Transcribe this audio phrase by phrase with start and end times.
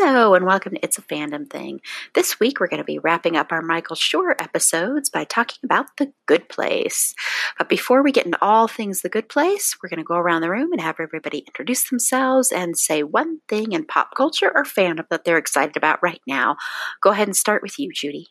[0.00, 1.80] Hello, and welcome to It's a Fandom Thing.
[2.14, 5.86] This week, we're going to be wrapping up our Michael Schur episodes by talking about
[5.96, 7.16] The Good Place.
[7.58, 10.42] But before we get into all things The Good Place, we're going to go around
[10.42, 14.62] the room and have everybody introduce themselves and say one thing in pop culture or
[14.62, 16.54] fandom that they're excited about right now.
[17.02, 18.28] Go ahead and start with you, Judy.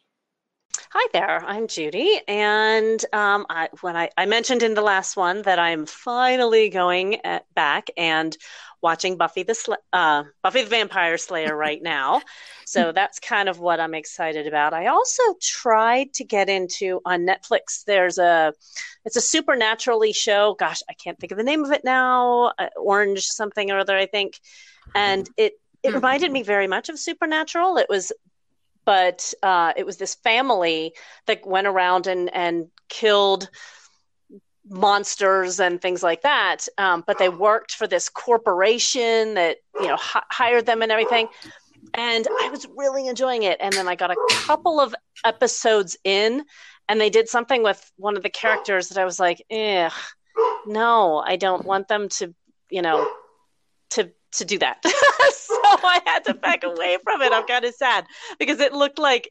[0.92, 5.42] Hi there, I'm Judy, and um, I, when I, I, mentioned in the last one
[5.42, 8.38] that I'm finally going at, back and
[8.81, 12.22] watching Buffy the uh, Buffy the Vampire Slayer right now.
[12.67, 14.73] So that's kind of what I'm excited about.
[14.73, 17.86] I also tried to get into on Netflix.
[17.86, 18.53] There's a
[19.05, 20.53] it's a supernaturally show.
[20.59, 22.52] Gosh, I can't think of the name of it now.
[22.59, 24.42] Uh, Orange something or other, I think.
[24.94, 25.95] And it it hmm.
[25.95, 27.78] reminded me very much of Supernatural.
[27.78, 28.11] It was
[28.83, 30.94] but uh, it was this family
[31.25, 33.50] that went around and and killed
[34.70, 36.68] monsters and things like that.
[36.78, 41.28] Um, but they worked for this corporation that you know h- hired them and everything.
[41.94, 43.58] And I was really enjoying it.
[43.62, 44.94] And then I got a couple of
[45.26, 46.44] episodes in,
[46.90, 49.90] and they did something with one of the characters that I was like, eh,
[50.66, 52.34] no, I don't want them to,
[52.70, 53.08] you know,
[53.92, 54.80] to to do that.
[54.86, 57.32] so I had to back away from it.
[57.32, 58.05] I'm kind of sad
[58.39, 59.30] because it looked like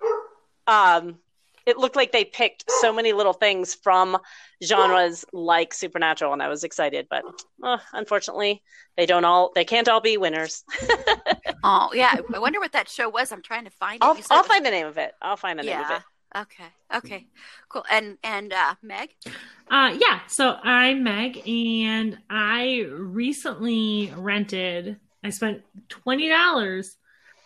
[0.67, 1.19] um
[1.67, 4.17] it looked like they picked so many little things from
[4.65, 7.25] genres like supernatural and i was excited but
[7.63, 8.63] uh, unfortunately
[8.97, 10.65] they don't all they can't all be winners.
[11.69, 13.33] Oh yeah i wonder what that show was.
[13.33, 14.05] I'm trying to find it.
[14.05, 15.13] I'll, I'll find the name of it.
[15.21, 15.79] I'll find the yeah.
[15.79, 16.03] name of it.
[16.39, 17.27] Okay okay
[17.69, 17.85] cool.
[17.91, 19.11] And and uh meg?
[19.69, 26.91] Uh yeah so i'm meg and i recently rented i spent $20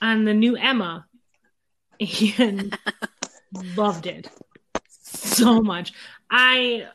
[0.02, 1.06] on the new emma
[2.38, 2.78] and
[3.52, 4.28] loved it
[4.92, 5.92] so much.
[6.30, 6.86] I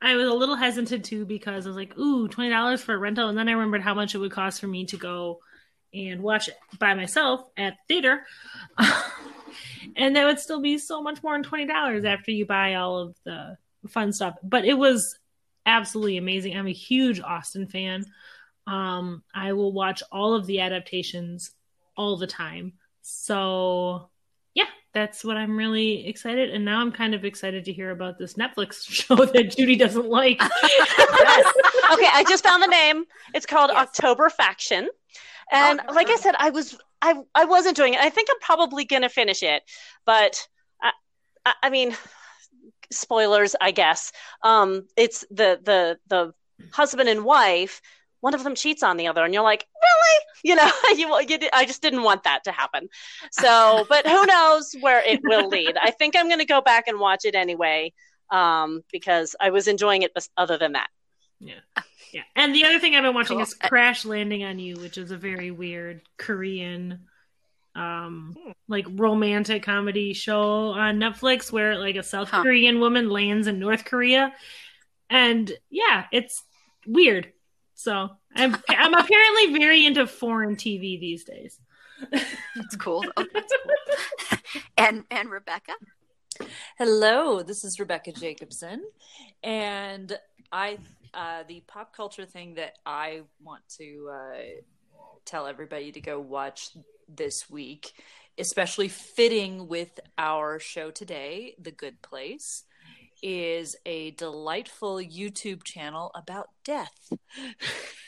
[0.00, 2.98] I was a little hesitant too because I was like, ooh, twenty dollars for a
[2.98, 5.40] rental, and then I remembered how much it would cost for me to go
[5.92, 8.24] and watch it by myself at theater.
[9.96, 12.98] and that would still be so much more than twenty dollars after you buy all
[12.98, 13.56] of the
[13.88, 14.36] fun stuff.
[14.42, 15.18] But it was
[15.66, 16.56] absolutely amazing.
[16.56, 18.04] I'm a huge Austen fan.
[18.66, 21.52] Um, I will watch all of the adaptations
[21.96, 22.74] all the time.
[23.02, 24.10] So
[24.94, 26.50] that's what I'm really excited.
[26.50, 30.08] And now I'm kind of excited to hear about this Netflix show that Judy doesn't
[30.08, 30.40] like.
[30.40, 31.52] yes.
[31.90, 33.04] Okay, I just found the name.
[33.32, 33.88] It's called yes.
[33.88, 34.90] October Faction.
[35.50, 38.00] And oh, like I said, I was I I was enjoying it.
[38.00, 39.62] I think I'm probably gonna finish it,
[40.04, 40.46] but
[40.82, 40.92] I,
[41.46, 41.96] I, I mean,
[42.90, 44.12] spoilers, I guess.
[44.42, 46.34] Um, it's the the the
[46.72, 47.80] husband and wife
[48.20, 50.24] one of them cheats on the other and you're like really?
[50.44, 52.88] You know you, you i just didn't want that to happen.
[53.32, 55.76] So but who knows where it will lead.
[55.80, 57.92] I think i'm going to go back and watch it anyway
[58.30, 60.88] um, because i was enjoying it other than that.
[61.40, 61.60] Yeah.
[62.12, 62.22] Yeah.
[62.36, 63.42] And the other thing i've been watching cool.
[63.42, 67.00] is crash landing on you which is a very weird korean
[67.74, 68.34] um
[68.66, 72.42] like romantic comedy show on netflix where like a south huh.
[72.42, 74.32] korean woman lands in north korea.
[75.10, 76.42] And yeah it's
[76.86, 77.32] weird
[77.78, 81.60] so I'm I'm apparently very into foreign TV these days.
[82.10, 83.04] That's cool.
[83.16, 84.40] Oh, that's cool.
[84.76, 85.72] and and Rebecca.
[86.76, 88.82] Hello, this is Rebecca Jacobson,
[89.44, 90.18] and
[90.50, 90.78] I
[91.14, 94.38] uh, the pop culture thing that I want to uh,
[95.24, 96.70] tell everybody to go watch
[97.08, 97.92] this week,
[98.38, 102.64] especially fitting with our show today, The Good Place
[103.22, 107.12] is a delightful YouTube channel about death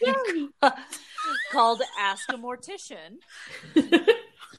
[1.53, 3.19] called Ask a Mortician,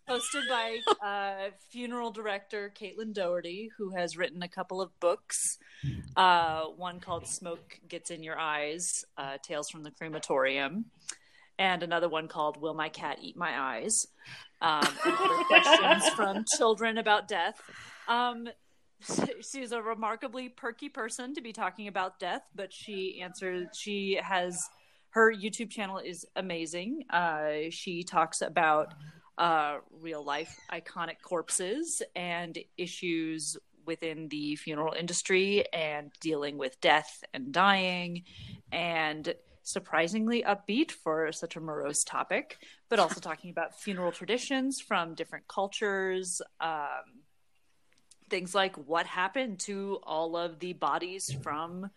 [0.10, 5.58] hosted by uh, funeral director Caitlin Doughty, who has written a couple of books.
[6.16, 10.86] Uh, one called Smoke Gets in Your Eyes uh, Tales from the Crematorium,
[11.58, 14.08] and another one called Will My Cat Eat My Eyes?
[14.62, 14.86] Um,
[15.48, 17.62] questions from children about death.
[18.08, 18.48] Um,
[19.42, 23.68] she's a remarkably perky person to be talking about death, but she answers.
[23.74, 24.70] She has
[25.12, 27.04] her YouTube channel is amazing.
[27.10, 28.94] Uh, she talks about
[29.38, 37.24] uh, real life iconic corpses and issues within the funeral industry and dealing with death
[37.34, 38.24] and dying
[38.72, 39.34] and
[39.64, 42.58] surprisingly upbeat for such a morose topic,
[42.90, 46.42] but also talking about funeral traditions from different cultures.
[46.60, 47.21] Um,
[48.32, 51.92] things like what happened to all of the bodies from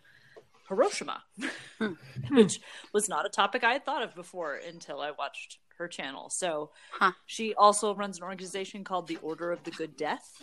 [0.69, 1.23] Hiroshima,
[1.79, 1.93] Hmm.
[2.31, 2.59] which
[2.93, 6.29] was not a topic I had thought of before until I watched her channel.
[6.29, 7.11] So Huh.
[7.25, 10.41] she also runs an organization called the Order of the Good Death,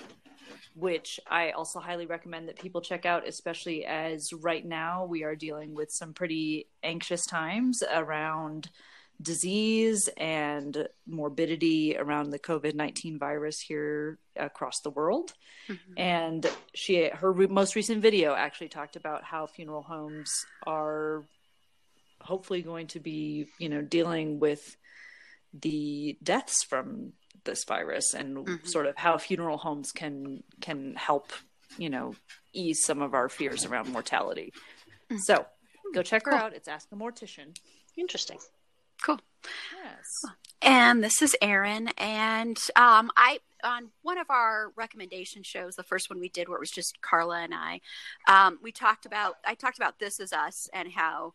[0.75, 5.35] which I also highly recommend that people check out, especially as right now we are
[5.37, 8.71] dealing with some pretty anxious times around
[9.23, 15.33] disease and morbidity around the COVID 19 virus here across the world.
[15.69, 15.93] Mm-hmm.
[15.97, 20.31] And she, her re- most recent video actually talked about how funeral homes
[20.67, 21.25] are
[22.21, 24.77] hopefully going to be, you know, dealing with
[25.55, 27.13] the deaths from
[27.45, 28.67] this virus and Mhm.
[28.67, 31.33] sort of how funeral homes can can help,
[31.77, 32.15] you know,
[32.53, 34.53] ease some of our fears around mortality.
[35.25, 35.47] So
[35.93, 36.31] go check her.
[36.31, 36.41] Cool.
[36.41, 36.55] out.
[36.55, 37.57] It's Ask a Mortician.
[37.97, 38.39] Interesting.
[39.03, 39.21] Cool.
[39.85, 40.33] Yes.
[40.61, 41.89] And this is Erin.
[41.99, 46.57] And um, I on one of our recommendation shows, the first one we did, where
[46.57, 47.81] it was just Carla and I,
[48.29, 49.37] um, we talked about.
[49.47, 51.35] I talked about This Is Us and how.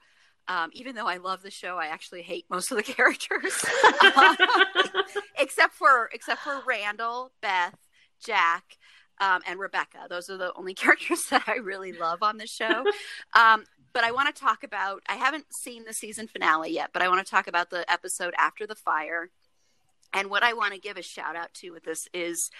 [0.49, 3.53] Um, even though I love the show, I actually hate most of the characters,
[5.37, 7.75] except for except for Randall, Beth,
[8.23, 8.77] Jack,
[9.19, 10.07] um, and Rebecca.
[10.09, 12.85] Those are the only characters that I really love on the show.
[13.35, 13.65] Um,
[13.97, 15.01] but I want to talk about.
[15.09, 18.35] I haven't seen the season finale yet, but I want to talk about the episode
[18.37, 19.31] after the fire.
[20.13, 22.51] And what I want to give a shout out to with this is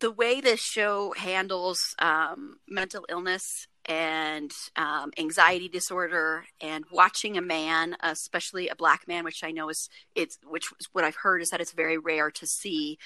[0.00, 7.42] the way this show handles um, mental illness and um, anxiety disorder and watching a
[7.42, 11.42] man especially a black man which i know is it's which is what i've heard
[11.42, 12.96] is that it's very rare to see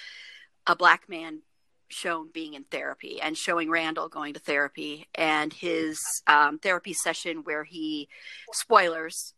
[0.68, 1.40] a black man
[1.88, 7.38] shown being in therapy and showing randall going to therapy and his um, therapy session
[7.44, 8.08] where he
[8.52, 9.34] spoilers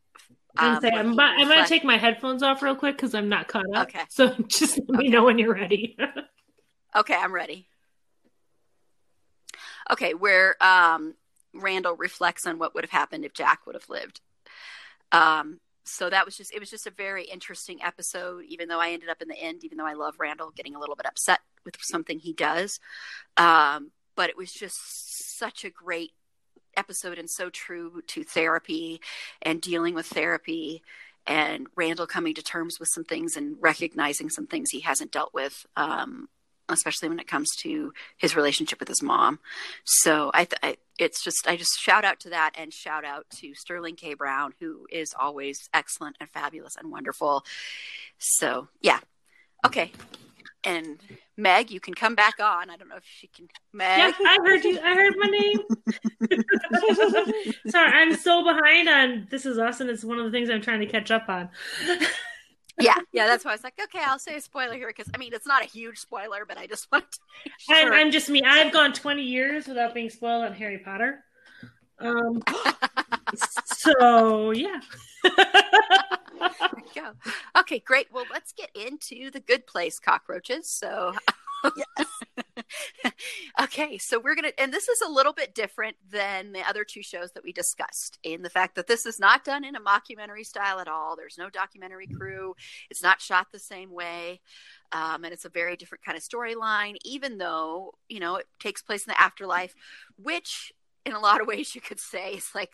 [0.57, 3.29] I'm, um, where I'm, about- I'm gonna take my headphones off real quick because I'm
[3.29, 3.89] not caught up.
[3.89, 4.03] Okay.
[4.09, 5.09] So just let me Okay.
[5.09, 5.97] know when you're ready.
[6.97, 7.69] Okay, I'm ready.
[9.91, 11.15] Okay, where um,
[11.55, 14.21] Randall reflects on what would have happened if Jack would have lived.
[15.13, 18.45] Um, so that was just it was just a very interesting episode.
[18.49, 20.81] Even though I ended up in the end, even though I love Randall, getting a
[20.81, 22.81] little bit upset with something he does,
[23.37, 26.13] um, but it was just such a great
[26.77, 29.01] episode and so true to therapy
[29.43, 30.83] and dealing with therapy
[31.27, 35.35] and Randall coming to terms with some things and recognizing some things he hasn't dealt
[35.35, 36.29] with um,
[36.73, 39.39] especially when it comes to his relationship with his mom.
[39.85, 43.27] So I, th- I, it's just, I just shout out to that and shout out
[43.37, 44.15] to Sterling K.
[44.15, 47.45] Brown, who is always excellent and fabulous and wonderful.
[48.19, 49.01] So yeah,
[49.67, 49.93] okay.
[50.63, 51.01] And
[51.37, 52.69] Meg, you can come back on.
[52.69, 53.49] I don't know if she can.
[53.73, 54.79] Meg, yeah, I heard you.
[54.79, 55.59] I heard my name.
[57.69, 60.61] Sorry, I'm so behind on This Is Us, and it's one of the things I'm
[60.61, 61.49] trying to catch up on.
[62.79, 63.27] yeah, yeah.
[63.27, 65.47] That's why I was like, okay, I'll say a spoiler here because I mean it's
[65.47, 67.19] not a huge spoiler, but I just want to.
[67.47, 67.55] Make
[67.87, 67.93] I'm.
[67.93, 68.43] I'm just me.
[68.45, 71.25] I've gone 20 years without being spoiled on Harry Potter.
[71.99, 72.43] Um,
[73.65, 74.81] so yeah.
[75.23, 75.47] There
[76.95, 77.13] go.
[77.59, 78.09] Okay, great.
[78.13, 80.69] Well, let's get into the good place cockroaches.
[80.69, 81.15] So,
[83.63, 86.85] okay, so we're going to, and this is a little bit different than the other
[86.85, 89.81] two shows that we discussed in the fact that this is not done in a
[89.81, 91.17] mockumentary style at all.
[91.17, 92.55] There's no documentary crew,
[92.91, 94.41] it's not shot the same way.
[94.93, 98.83] Um, and it's a very different kind of storyline, even though, you know, it takes
[98.83, 99.75] place in the afterlife,
[100.17, 100.73] which
[101.11, 102.73] in a lot of ways you could say it's like,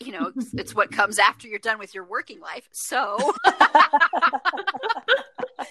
[0.00, 2.68] you know, it's, it's what comes after you're done with your working life.
[2.70, 3.16] So,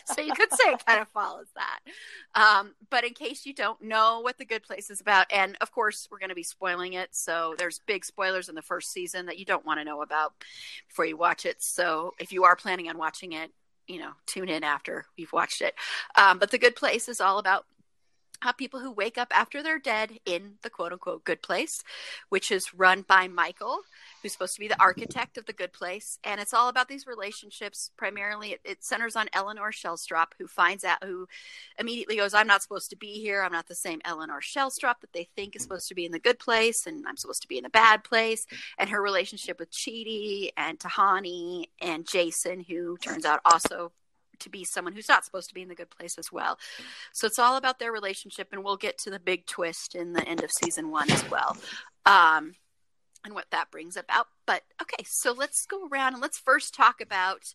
[0.05, 1.79] so you could say it kind of follows that.
[2.35, 5.71] Um, but in case you don't know what the good place is about, and of
[5.71, 9.27] course we're going to be spoiling it, so there's big spoilers in the first season
[9.27, 10.33] that you don't want to know about
[10.87, 11.61] before you watch it.
[11.61, 13.51] So if you are planning on watching it,
[13.87, 15.75] you know, tune in after you've watched it.
[16.15, 17.65] Um, but the good place is all about
[18.57, 21.83] people who wake up after they're dead in the quote unquote good place,
[22.29, 23.81] which is run by Michael,
[24.21, 26.17] who's supposed to be the architect of the good place.
[26.23, 27.91] And it's all about these relationships.
[27.97, 31.27] Primarily, it, it centers on Eleanor Shellstrop, who finds out, who
[31.77, 33.43] immediately goes, I'm not supposed to be here.
[33.43, 36.19] I'm not the same Eleanor Shellstrop that they think is supposed to be in the
[36.19, 38.45] good place, and I'm supposed to be in the bad place.
[38.77, 43.91] And her relationship with Chidi and Tahani and Jason, who turns out also
[44.41, 46.59] to be someone who's not supposed to be in the good place as well.
[47.13, 50.27] So it's all about their relationship, and we'll get to the big twist in the
[50.27, 51.57] end of season one as well.
[52.05, 52.55] Um,
[53.23, 54.27] and what that brings about.
[54.45, 57.53] But okay, so let's go around and let's first talk about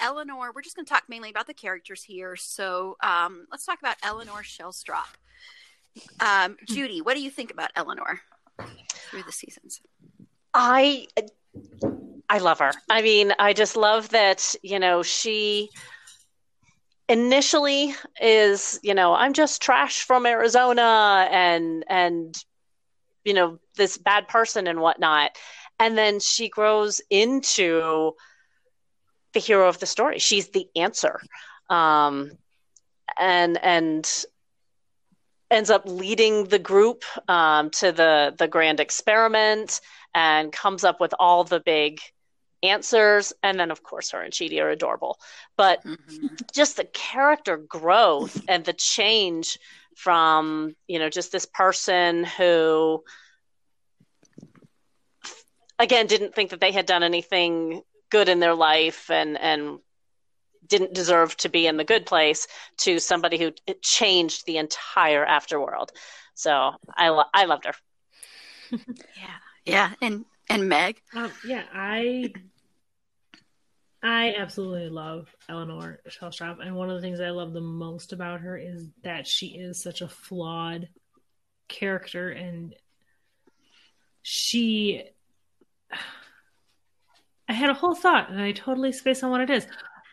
[0.00, 0.52] Eleanor.
[0.54, 2.36] We're just going to talk mainly about the characters here.
[2.36, 5.16] So um, let's talk about Eleanor Shellstrop.
[6.20, 8.20] Um, Judy, what do you think about Eleanor
[9.10, 9.80] through the seasons?
[10.52, 11.06] I
[12.28, 12.72] I love her.
[12.90, 15.70] I mean, I just love that, you know, she
[17.08, 22.36] initially is, you know, I'm just trash from Arizona and and
[23.24, 25.32] you know, this bad person and whatnot.
[25.80, 28.12] And then she grows into
[29.32, 30.18] the hero of the story.
[30.18, 31.20] She's the answer.
[31.68, 32.32] Um
[33.18, 34.24] and and
[35.50, 39.80] ends up leading the group um, to the the grand experiment
[40.14, 42.00] and comes up with all the big
[42.68, 45.18] answers and then of course her and Chidi are adorable
[45.56, 46.26] but mm-hmm.
[46.52, 49.58] just the character growth and the change
[49.96, 53.02] from you know just this person who
[55.78, 59.78] again didn't think that they had done anything good in their life and and
[60.66, 62.46] didn't deserve to be in the good place
[62.78, 65.90] to somebody who changed the entire afterworld.
[66.34, 67.74] So I lo- I loved her.
[69.16, 71.00] yeah, yeah, and and Meg.
[71.14, 72.32] Um, yeah, I
[74.02, 78.40] I absolutely love Eleanor Shellstrop, and one of the things I love the most about
[78.40, 80.88] her is that she is such a flawed
[81.68, 82.74] character, and
[84.22, 85.02] she.
[87.48, 89.66] I had a whole thought, and I totally spaced on what it is.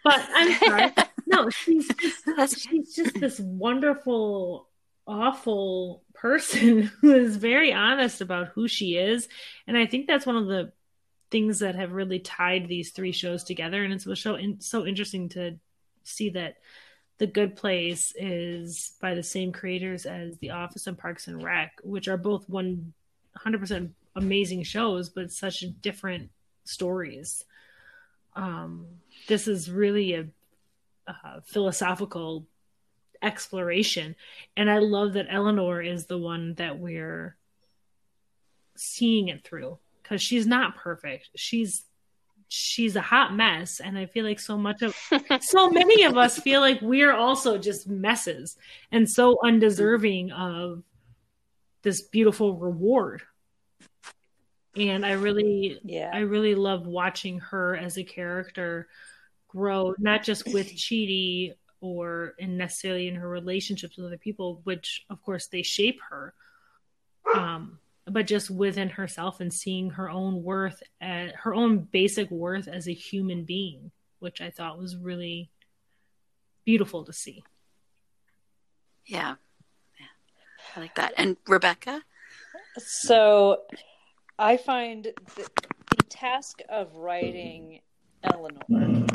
[0.03, 0.91] But I'm sorry.
[1.25, 4.69] no, she's just, she's just this wonderful,
[5.07, 9.27] awful person who is very honest about who she is.
[9.67, 10.71] And I think that's one of the
[11.33, 13.83] things that have really tied these three shows together.
[13.83, 15.57] And it's so, so interesting to
[16.03, 16.57] see that
[17.17, 21.71] The Good Place is by the same creators as The Office and Parks and Rec,
[21.83, 26.29] which are both 100% amazing shows, but such different
[26.65, 27.43] stories.
[28.35, 28.85] Um,
[29.27, 30.27] this is really a,
[31.07, 32.45] a philosophical
[33.23, 34.15] exploration.
[34.55, 37.35] And I love that Eleanor is the one that we're
[38.75, 41.29] seeing it through because she's not perfect.
[41.35, 41.85] She's
[42.49, 44.95] she's a hot mess and i feel like so much of
[45.41, 48.57] so many of us feel like we're also just messes
[48.91, 50.83] and so undeserving of
[51.81, 53.21] this beautiful reward.
[54.75, 56.09] And i really yeah.
[56.13, 58.87] I really love watching her as a character
[59.47, 65.05] grow not just with Chidi or in necessarily in her relationships with other people, which
[65.09, 66.33] of course they shape her,
[67.35, 67.77] um,
[68.13, 72.87] but just within herself and seeing her own worth, at, her own basic worth as
[72.87, 75.49] a human being, which I thought was really
[76.65, 77.43] beautiful to see.
[79.05, 79.35] Yeah,
[79.99, 80.05] yeah,
[80.75, 81.13] I like that.
[81.17, 82.03] And Rebecca,
[82.77, 83.61] so
[84.37, 85.05] I find
[85.35, 85.49] the,
[85.97, 87.81] the task of writing
[88.23, 89.05] Eleanor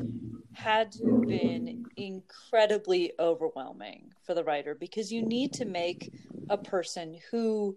[0.53, 6.13] had to have been incredibly overwhelming for the writer because you need to make
[6.51, 7.77] a person who,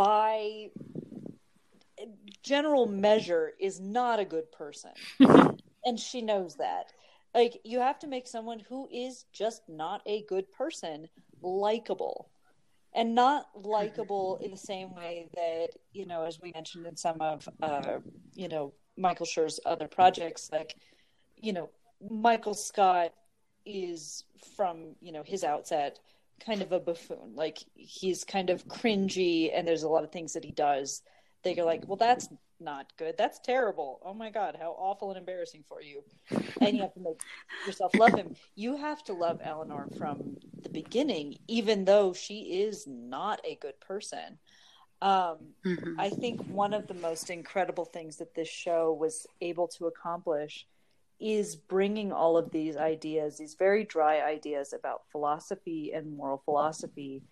[0.00, 0.70] by
[2.42, 4.92] general measure, is not a good person.
[5.84, 6.94] and she knows that.
[7.34, 11.06] Like, you have to make someone who is just not a good person
[11.42, 12.30] likable.
[12.94, 17.20] And not likable in the same way that, you know, as we mentioned in some
[17.20, 17.98] of, uh,
[18.32, 20.76] you know, Michael Schur's other projects, like,
[21.36, 21.68] you know,
[22.08, 23.12] Michael Scott
[23.66, 24.24] is
[24.56, 25.98] from you know his outset
[26.44, 27.34] kind of a buffoon.
[27.34, 31.02] Like he's kind of cringy, and there's a lot of things that he does
[31.42, 32.28] that you're like, well, that's
[32.60, 33.16] not good.
[33.16, 34.00] That's terrible.
[34.04, 36.02] Oh my god, how awful and embarrassing for you.
[36.60, 37.20] And you have to make
[37.66, 38.34] yourself love him.
[38.54, 43.80] You have to love Eleanor from the beginning, even though she is not a good
[43.80, 44.38] person.
[45.02, 45.98] Um, mm-hmm.
[45.98, 50.66] I think one of the most incredible things that this show was able to accomplish
[51.20, 57.22] is bringing all of these ideas, these very dry ideas about philosophy and moral philosophy,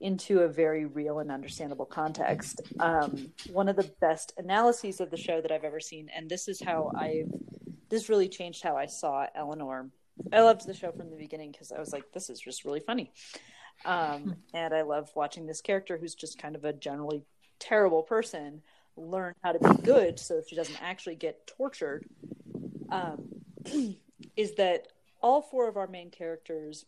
[0.00, 2.60] into a very real and understandable context.
[2.78, 6.48] Um, one of the best analyses of the show that I've ever seen, and this
[6.48, 7.30] is how I've,
[7.90, 9.90] this really changed how I saw Eleanor.
[10.32, 12.80] I loved the show from the beginning because I was like, this is just really
[12.80, 13.12] funny.
[13.84, 17.24] Um, and I love watching this character who's just kind of a generally
[17.58, 18.62] terrible person
[18.96, 22.06] learn how to be good so she doesn't actually get tortured
[22.90, 23.28] um,
[24.36, 24.88] is that
[25.22, 26.86] all four of our main characters,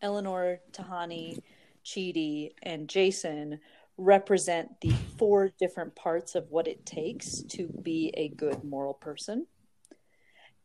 [0.00, 1.38] Eleanor, Tahani,
[1.84, 3.60] Chidi, and Jason,
[3.96, 9.46] represent the four different parts of what it takes to be a good moral person.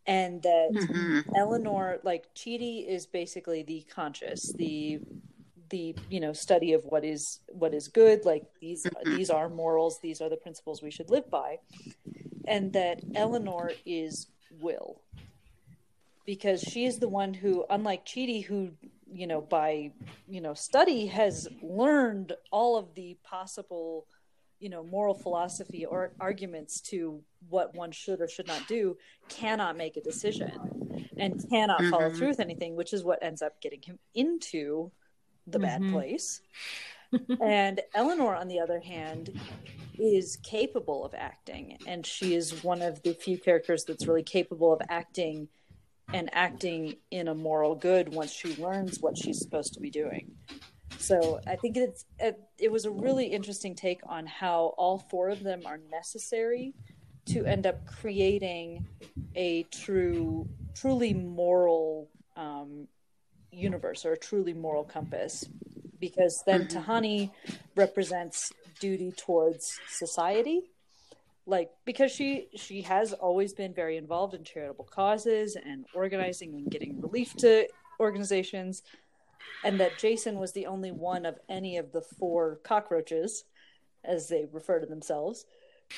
[0.06, 1.24] and that Mhm.
[1.36, 5.00] Eleanor, like Chidi, is basically the conscious, the
[5.70, 8.26] the you know study of what is what is good.
[8.26, 9.04] Like these Mhm.
[9.06, 10.00] these are morals.
[10.00, 11.60] These are the principles we should live by,
[12.50, 14.28] and that Eleanor is
[14.60, 15.02] will,
[16.26, 18.72] because she is the one who, unlike Chidi, who
[19.12, 19.92] you know by
[20.28, 24.06] you know study has learned all of the possible
[24.60, 28.96] you know moral philosophy or arguments to what one should or should not do
[29.30, 30.52] cannot make a decision
[31.18, 32.18] and cannot follow Mhm.
[32.18, 34.92] through with anything which is what ends up getting him into
[35.48, 35.92] the bad Mhm.
[35.92, 36.42] place
[37.42, 39.40] and eleanor on the other hand
[39.98, 44.72] is capable of acting and she is one of the few characters that's really capable
[44.72, 45.48] of acting
[46.14, 50.32] and acting in a moral good once she learns what she's supposed to be doing
[51.00, 55.44] so I think it's it, was a really interesting take on how all four of
[55.44, 56.74] them are necessary
[57.28, 58.86] to end up creating
[59.36, 62.88] a true, truly moral um,
[63.52, 65.46] universe or a truly moral compass.
[66.00, 66.86] Because then Mhm.
[66.86, 67.32] Tahani
[67.76, 70.72] represents duty towards society,
[71.46, 76.70] like because she she has always been very involved in charitable causes and organizing and
[76.70, 77.68] getting relief to
[78.00, 78.82] organizations
[79.64, 83.44] and that Jason was the only one of any of the four cockroaches,
[84.04, 85.46] as they refer to themselves,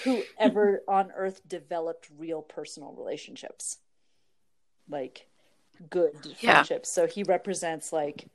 [0.03, 3.77] who ever on Earth developed real personal relationships,
[4.89, 5.27] like
[5.89, 6.53] good Yeah.
[6.53, 6.91] friendships.
[6.91, 8.27] So he represents like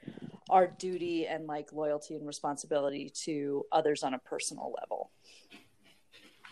[0.49, 5.11] our duty and like loyalty and responsibility to others on a personal level.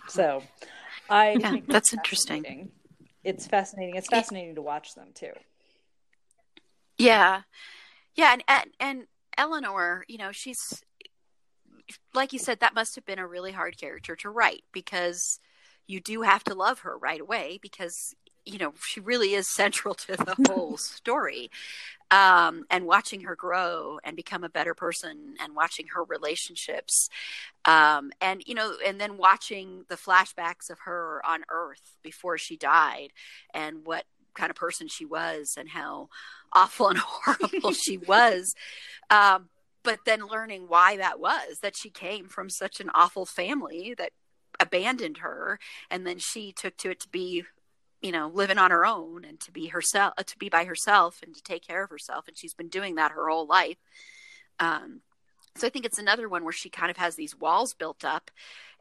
[0.09, 0.43] So
[1.09, 2.71] I Yeah, think that's interesting.
[3.25, 3.95] It's fascinating.
[3.97, 5.33] It's fascinating to watch them too.
[6.99, 7.43] Yeah,
[8.15, 10.83] yeah, and, and and Eleanor, you know, she's
[12.15, 15.39] like you said, that must have been a really hard character to write because
[15.87, 19.95] you do have to love her right away because you know she really is central
[19.95, 21.51] to the whole story.
[22.11, 27.09] Um, and watching her grow and become a better person, and watching her relationships,
[27.65, 32.57] um, and you know, and then watching the flashbacks of her on Earth before she
[32.57, 33.09] died,
[33.53, 36.09] and what kind of person she was, and how
[36.53, 38.55] awful and horrible she was.
[39.11, 39.49] Um,
[39.83, 44.13] but then learning why that was that she came from such an awful family that
[44.59, 45.59] abandoned her,
[45.91, 47.45] and then she took to it to be,
[48.05, 51.35] you know, living on her own and to be herself, to be by herself and
[51.35, 53.79] to take care of herself, and she's been doing that her whole life.
[54.61, 55.01] Um,
[55.57, 58.31] so I think it's another one where she kind of has these walls built up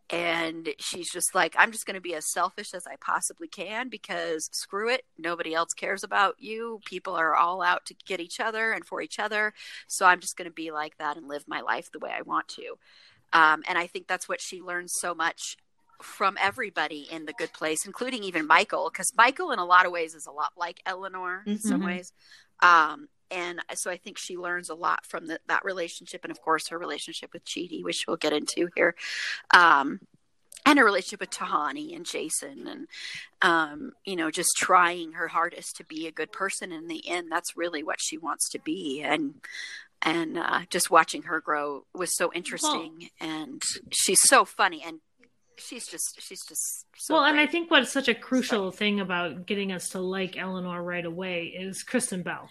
[0.09, 3.87] and she's just like i'm just going to be as selfish as i possibly can
[3.87, 6.81] because screw it nobody else cares about you.
[6.83, 9.53] People are all out to get each other and for each other.
[9.87, 12.21] So i'm just going to be like that and live my life the way i
[12.21, 12.75] want to.
[13.31, 15.55] Um, and i think that's what she learns so much
[16.03, 19.91] from everybody in the good place including even michael because michael in a lot of
[19.91, 21.85] ways is a lot like eleanor in some Mhm.
[21.85, 22.13] ways
[22.61, 26.39] um, and so I think she learns a lot from the, that relationship, and of
[26.41, 28.95] course her relationship with Chidi, which we'll get into here,
[29.53, 29.99] um,
[30.65, 32.87] and her relationship with Tahani and Jason, and
[33.41, 36.71] um, you know, just trying her hardest to be a good person.
[36.71, 39.41] In the end, that's really what she wants to be, and
[40.01, 43.61] and uh, just watching her grow was so interesting, and
[43.91, 44.99] she's so funny, and
[45.57, 49.45] she's just she's just so well, and I think what's such a crucial thing about
[49.45, 52.49] getting us to like Eleanor right away is Kristen Bell.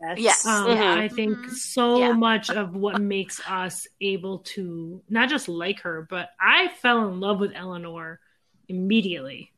[0.00, 0.18] Yes.
[0.18, 0.46] Yes.
[0.46, 0.96] Um, Mhm.
[0.96, 1.50] I think Mhm.
[1.50, 2.12] so Yeah.
[2.12, 7.20] much of what makes us able to not just like her, but I fell in
[7.20, 8.20] love with Eleanor
[8.68, 9.52] immediately,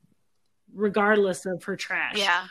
[0.75, 2.19] regardless of her trash.
[2.19, 2.49] yeah.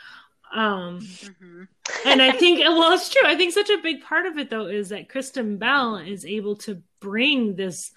[0.52, 1.00] Um,
[1.40, 1.64] hmm
[2.04, 3.22] and I think, well, it's true.
[3.26, 6.56] I think such a big part of it, though, is that Kristen Bell is able
[6.56, 7.92] to bring this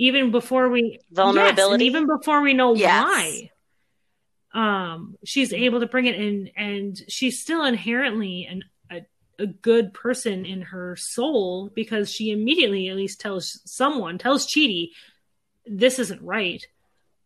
[0.00, 1.84] even before we Vulnerability.
[1.84, 3.04] yes, even before we know Yes.
[3.04, 3.50] why.
[4.52, 9.02] Um, she's able to bring it in, and she's still inherently an a,
[9.38, 14.88] a good person in her soul because she immediately at least tells someone, tells Chidi,
[15.66, 16.64] this isn't right.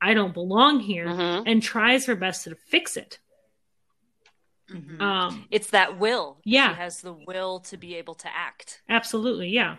[0.02, 1.44] I don't belong here, Mhm.
[1.46, 3.20] and tries her best to fix it.
[4.68, 6.40] hmm Um, It's that will.
[6.44, 6.74] Yeah.
[6.74, 8.82] She has the will to be able to act.
[8.88, 9.76] absolutely, yeah.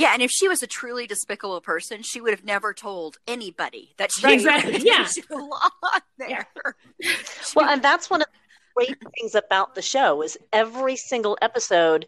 [0.00, 3.92] Yeah, and if she was a truly despicable person, she would have never told anybody
[3.98, 5.04] that she Right, exactly, yeah.
[5.04, 5.60] she belonged
[6.16, 6.48] there.
[7.54, 12.06] Well, and that's one of the great things about the show is every single episode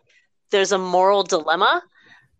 [0.50, 1.83] there's a moral dilemma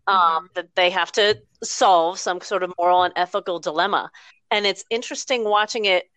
[0.07, 4.09] um, that they have to solve some sort of moral and ethical dilemma,
[4.49, 6.09] and it's interesting watching it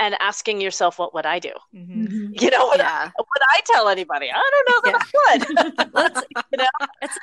[0.00, 2.32] and asking yourself, "What would I do?" Mm-hmm.
[2.40, 4.28] You know, would, I, yeah, would I tell anybody?
[4.34, 5.94] I don't know that I would.
[5.94, 6.66] Let's, you know,
[7.02, 7.18] It's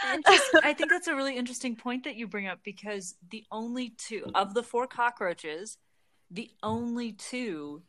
[0.63, 4.25] I think that's a really interesting point that you bring up because the only two
[4.35, 5.77] of the four cockroaches,
[6.29, 7.83] the only two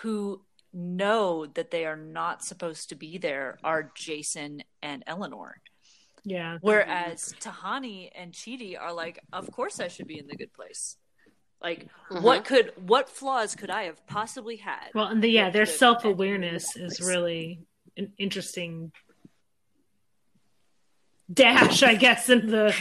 [0.00, 5.60] who know that they are not supposed to be there are Jason and Eleanor.
[6.24, 6.58] Yeah.
[6.60, 10.96] Whereas Tahani and Chidi are like, of course I should be in the good place.
[11.64, 12.54] Like, what mm-hmm.
[12.54, 14.90] could, what flaws could I have possibly had?
[14.94, 17.08] Well, and the, yeah, their self awareness ended in that is place?
[17.08, 17.60] really
[17.96, 18.92] an interesting
[21.32, 22.74] dash, I guess, in the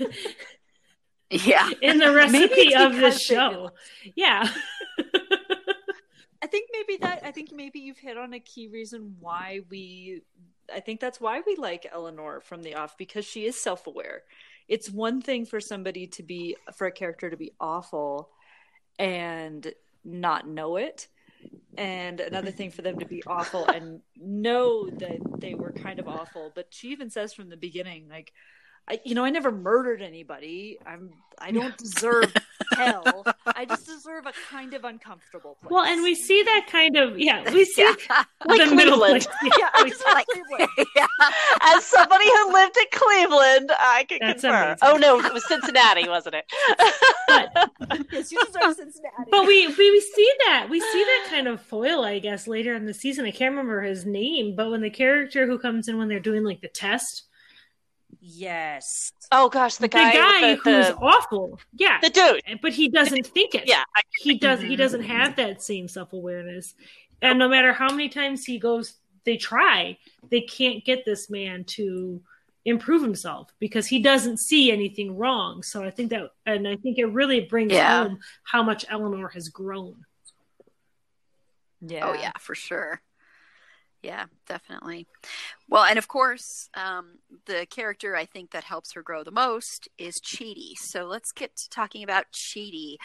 [1.30, 1.70] Yeah.
[1.80, 3.70] in the recipe of the because they show.
[4.16, 4.48] Yeah.
[6.42, 10.22] I think maybe that I think maybe you've hit on a key reason why we
[10.74, 14.22] I think that's why we like Eleanor from the off because she is self-aware.
[14.68, 18.30] It's one thing for somebody to be for a character to be awful
[18.98, 19.72] and
[20.04, 21.08] not know it
[21.76, 26.08] and another thing for them to be awful and know that they were kind of
[26.08, 28.32] awful but she even says from the beginning like
[28.88, 30.78] I, you know, I never murdered anybody.
[30.86, 32.32] I'm, I don't deserve
[32.76, 33.24] hell.
[33.46, 35.70] I just deserve a kind of uncomfortable place.
[35.70, 38.24] Well, and we see that kind of yeah, we see Yeah.
[38.46, 39.26] Like the middle Cleveland.
[39.40, 39.52] place.
[39.58, 40.88] yeah, I just Like- like Cleveland.
[40.96, 41.06] yeah.
[41.62, 44.62] As somebody who lived in Cleveland, I can That's confirm.
[44.62, 44.78] amazing.
[44.82, 46.44] Oh no, it was Cincinnati, wasn't it?
[47.28, 47.70] But
[48.12, 49.30] Yes, you deserve Cincinnati.
[49.30, 52.74] but we, we we see that we see that kind of foil, I guess, later
[52.74, 53.24] in the season.
[53.24, 56.44] I can't remember his name, but when the character who comes in when they're doing
[56.44, 57.24] like the test,
[58.20, 62.60] yes, oh gosh, the guy, guy with the, who's the, awful, yeah, the dude.
[62.62, 63.64] but he doesn't think it.
[63.66, 64.60] Yeah, I- he does.
[64.60, 66.74] He doesn't have that same self awareness,
[67.22, 69.98] and no matter how many times he goes, they try,
[70.30, 72.22] they can't get this man to
[72.64, 75.62] improve himself because he doesn't see anything wrong.
[75.62, 78.02] So I think that, and I think it really brings Yeah.
[78.04, 80.04] home how much Eleanor has grown.
[81.80, 83.00] yeah, Oh yeah, for sure.
[84.02, 85.06] Yeah, definitely.
[85.68, 89.88] Well, and of course, um, the character I think that helps her grow the most
[89.98, 90.76] is Chidi.
[90.76, 92.96] So let's get to talking about Chidi.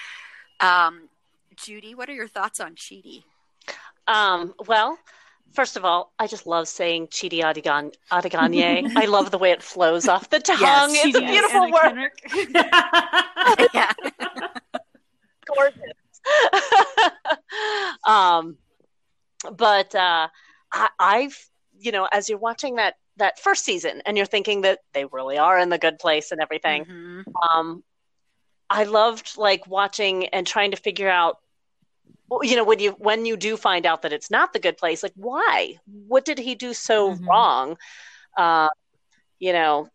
[0.60, 1.10] Um,
[1.56, 3.24] Judy, what are your thoughts on Chidi?
[4.08, 4.98] Um, well,
[5.54, 8.92] first of all, I just love saying Chidi Adigan- Adiganye.
[8.96, 10.60] I love the way it flows off the tongue.
[10.62, 12.12] Yes, it's a beautiful Anna word.
[13.74, 13.94] Yeah,
[15.48, 15.82] gorgeous.
[18.08, 18.58] um,
[19.58, 20.28] but uh,
[20.74, 24.80] I, I've, you know, as you're watching that that first season, and you're thinking that
[24.94, 26.86] they really are in the good place and everything.
[26.86, 27.24] Mhm.
[27.54, 27.84] Um,
[28.70, 31.38] I loved like watching and trying to figure out,
[32.42, 35.04] you know, when you when you do find out that it's not the good place,
[35.04, 35.78] like why?
[35.86, 37.28] What did he do so Mhm.
[37.28, 37.78] wrong?
[38.36, 38.70] Uh,
[39.40, 39.90] you know,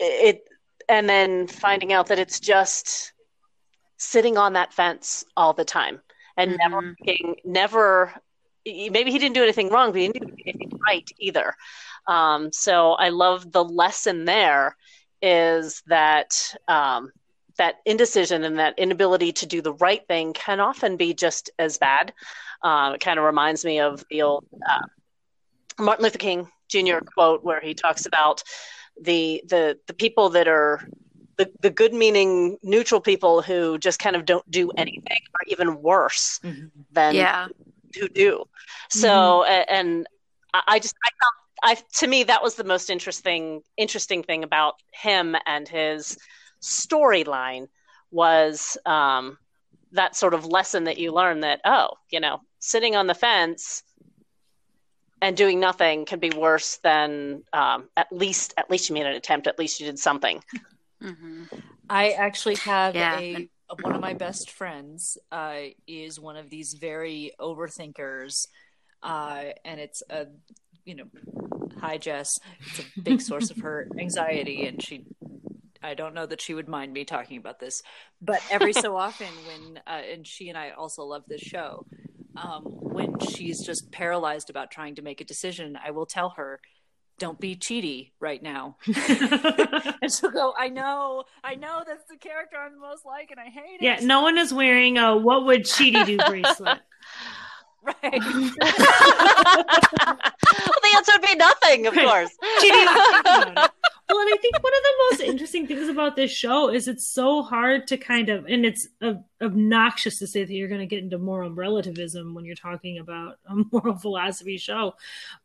[0.00, 0.42] it,
[0.88, 3.12] and then finding out that it's just
[3.96, 6.00] sitting on that fence all the time
[6.36, 6.96] and never Mhm.
[7.04, 8.12] being, never
[8.66, 11.54] maybe he didn't do anything wrong, but he didn't do anything right either.
[12.06, 14.76] Um, so I love the lesson there
[15.22, 17.12] is that um,
[17.58, 21.78] that indecision and that inability to do the right thing can often be just as
[21.78, 22.12] bad.
[22.62, 24.86] Um, it kind of reminds me of the old uh,
[25.78, 26.98] Martin Luther King Jr.
[27.14, 28.42] quote where he talks about
[29.00, 30.80] the the the people that are
[31.36, 35.80] the, the good meaning neutral people who just kind of don't do anything are even
[35.80, 36.70] worse Mhm.
[36.92, 37.48] than yeah,
[37.98, 38.44] who do.
[38.90, 40.06] So, a- and
[40.54, 44.44] I I just, I found, I to me that was the most interesting, interesting thing
[44.44, 46.16] about him and his
[46.62, 47.68] storyline
[48.10, 49.38] was um,
[49.92, 53.82] that sort of lesson that you learn that oh, you know, sitting on the fence
[55.22, 59.14] and doing nothing can be worse than um, at least at least you made an
[59.14, 59.46] attempt.
[59.46, 60.42] At least you did something.
[61.00, 61.44] hmm
[61.88, 63.48] I actually have Yeah, a and-
[63.80, 68.46] one of my best friends uh, is one of these very overthinkers,
[69.02, 70.26] uh, and it's a
[70.84, 71.04] you know,
[71.78, 72.38] hi Jess.
[72.66, 75.04] It's a big source of her anxiety, and she.
[75.82, 77.80] I don't know that she would mind me talking about this,
[78.20, 81.86] but every so often, when uh, and she and I also love this show,
[82.36, 86.60] um, when she's just paralyzed about trying to make a decision, I will tell her,
[87.20, 92.56] "Don't be Chidi right now." and she'll go, I know, I know that's the character
[92.56, 93.82] I'm the most like, and I hate it.
[93.82, 96.80] yeah, no one is wearing a "What would Chidi do" bracelet.
[97.82, 98.12] Right.
[98.12, 98.52] well,
[100.82, 102.30] the answer would be nothing, of course.
[102.60, 103.68] Chidi
[104.10, 104.14] doesn't think about it.
[104.14, 107.06] Well, and I think one of the most interesting things about this show is it's
[107.06, 110.86] so hard to kind of, and it's ob- obnoxious to say that you're going to
[110.86, 114.94] get into moral relativism when you're talking about a moral philosophy show.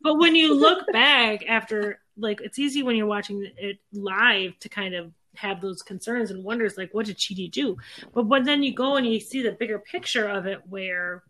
[0.00, 4.68] But when you look back after, like, it's easy when you're watching it live to
[4.68, 7.76] kind of have those concerns and wonders, like, what did Chidi do?
[8.14, 11.22] But when then you go and you see the bigger picture of it where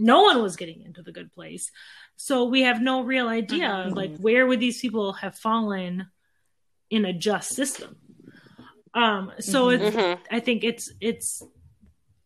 [0.00, 1.70] no one was getting into the good place.
[2.16, 4.22] So we have no real idea of like mm-hmm.
[4.22, 6.06] where would these people have fallen
[6.90, 7.96] in a just system.
[8.94, 10.18] Um so it's Mhm.
[10.30, 11.42] I think it's it's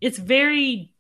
[0.01, 0.91] it's very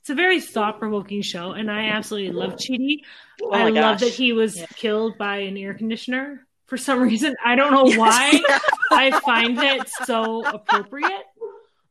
[0.00, 3.00] it's a very thought provoking show, and I absolutely love Chidi.
[3.42, 4.66] Oh I my love that he was Yeah.
[4.74, 7.36] killed by an air conditioner for some reason.
[7.44, 8.40] I don't know why.
[8.90, 11.24] I find that so appropriate.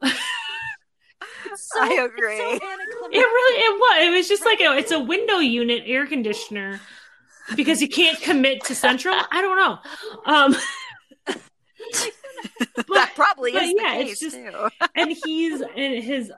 [1.55, 2.37] So- I it's so agree.
[2.37, 2.61] It
[3.13, 4.07] really it was.
[4.07, 6.79] It was just like a, it's a window unit air conditioner
[7.55, 9.15] because you can't commit to central.
[9.15, 9.79] I don't know.
[10.25, 10.55] Um,
[12.87, 14.69] that probably but is yeah, the it's just- too.
[14.95, 16.31] and he's and his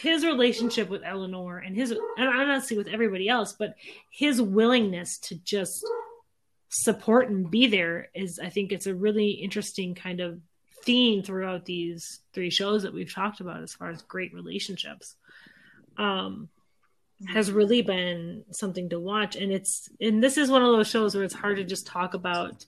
[0.00, 3.74] his relationship with Eleanor and his and honestly with everybody else, but
[4.10, 5.84] his willingness to just
[6.70, 10.40] support and be there is I think it's a really interesting kind of
[10.84, 15.14] theme throughout these three shows that we've talked about as far as great relationships.
[15.98, 16.48] Um
[17.28, 21.14] has really been something to watch and it's and this is one of those shows
[21.14, 22.64] where it's hard to just talk about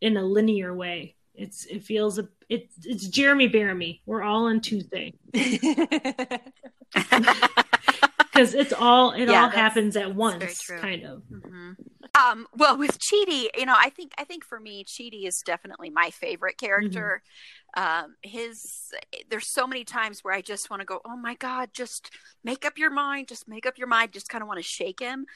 [0.00, 1.16] in a linear way.
[1.34, 4.00] It's it feels a it it's Jeremy Bearimy.
[4.06, 5.14] We're all on Tuesday
[8.34, 10.80] because it's all it Yeah, all happens at very once, true.
[10.80, 11.22] kind of.
[11.32, 11.76] Mhm.
[12.14, 15.90] Um, well, with Chidi, you know, I think I think for me, Chidi is definitely
[15.90, 17.22] my favorite character.
[17.76, 18.92] Um, his
[19.30, 22.10] there's so many times where I just want to go, oh my god, just
[22.44, 25.00] make up your mind, just make up your mind, just kind of want to shake
[25.00, 25.26] him.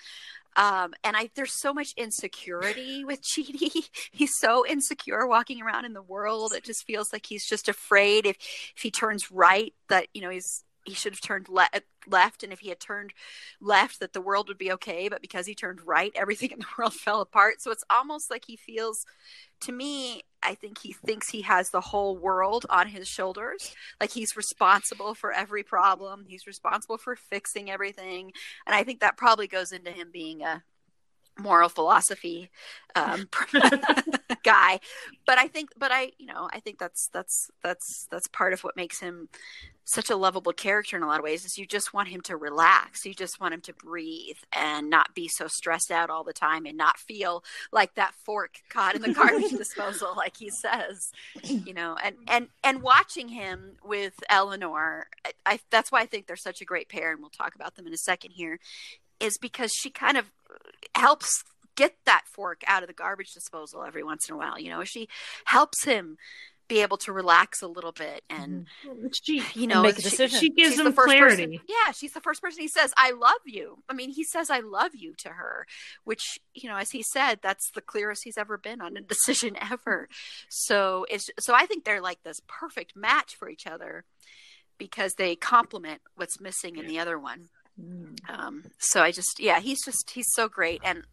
[0.56, 3.88] Um, and I there's so much insecurity with Chidi.
[4.12, 6.52] He's so insecure walking around in the world.
[6.54, 8.36] It just feels like he's just afraid if
[8.76, 11.68] if he turns right that you know he's he should have turned le-
[12.06, 13.12] left, and if he had turned
[13.60, 15.08] left, that the world would be okay.
[15.08, 17.60] But because he turned right, everything in the world fell apart.
[17.60, 19.04] So it's almost like he feels.
[19.62, 23.74] To me, I think he thinks he has the whole world on his shoulders.
[24.00, 26.26] Like he's responsible for every problem.
[26.28, 28.32] He's responsible for fixing everything.
[28.66, 30.62] And I think that probably goes into him being a
[31.38, 32.50] moral philosophy
[32.94, 33.28] um,
[34.44, 34.80] guy.
[35.26, 38.64] But I think, but I, you know, I think that's that's that's that's part of
[38.64, 39.28] what makes him
[39.84, 41.44] such a lovable character in a lot of ways.
[41.44, 43.06] Is you just want him to relax.
[43.06, 46.66] You just want him to breathe and not be so stressed out all the time
[46.66, 51.12] and not feel like that fork caught in the garbage disposal, like he says.
[51.42, 56.26] You know, and and and watching him with Eleanor, I, I that's why I think
[56.26, 58.58] they're such a great pair, and we'll talk about them in a second here.
[59.20, 60.30] Is because she kind of
[60.94, 61.44] helps
[61.76, 64.58] get that fork out of the garbage disposal every once in a while.
[64.58, 65.08] You know, she
[65.44, 66.18] helps him
[66.68, 69.06] be able to relax a little bit and mm-hmm.
[69.24, 70.38] She, you know make a she- decision.
[70.38, 71.44] she gives she's him the first clarity.
[71.46, 74.50] person- yeah she's the first person he says i love you i mean he says
[74.50, 75.66] i love you to her
[76.04, 79.56] which you know as he said that's the clearest he's ever been on a decision
[79.70, 80.08] ever
[80.50, 84.04] so it's so i think they're like this perfect match for each other
[84.76, 87.48] because they complement what's missing in the other one
[88.28, 90.80] um, so I just, yeah, he's just, he's so great.
[90.84, 91.04] And,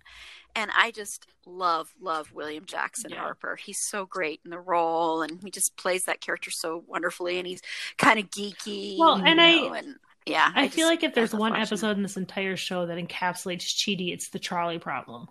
[0.56, 3.20] and I just love, love William Jackson Yeah.
[3.20, 3.56] Harper.
[3.58, 7.38] He's so great in the role and he just plays that character so wonderfully.
[7.38, 7.62] And he's
[7.98, 8.98] kind of geeky.
[8.98, 11.98] Well, and I- know, and yeah, I, just- feel like if there's one watching episode
[11.98, 15.28] in this entire show that encapsulates Chidi, it's the Trolley problem.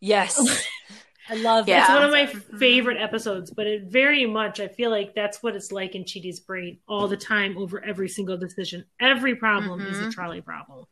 [0.00, 0.38] Yes.
[1.30, 1.80] I love Yeah.
[1.82, 2.26] It's one of my
[2.58, 6.40] favorite episodes, but it very much I feel like that's what it's like in Chidi's
[6.40, 8.84] brain all the time over every single decision.
[9.00, 10.12] Every problem is a Mhm.
[10.12, 10.86] Trolley problem.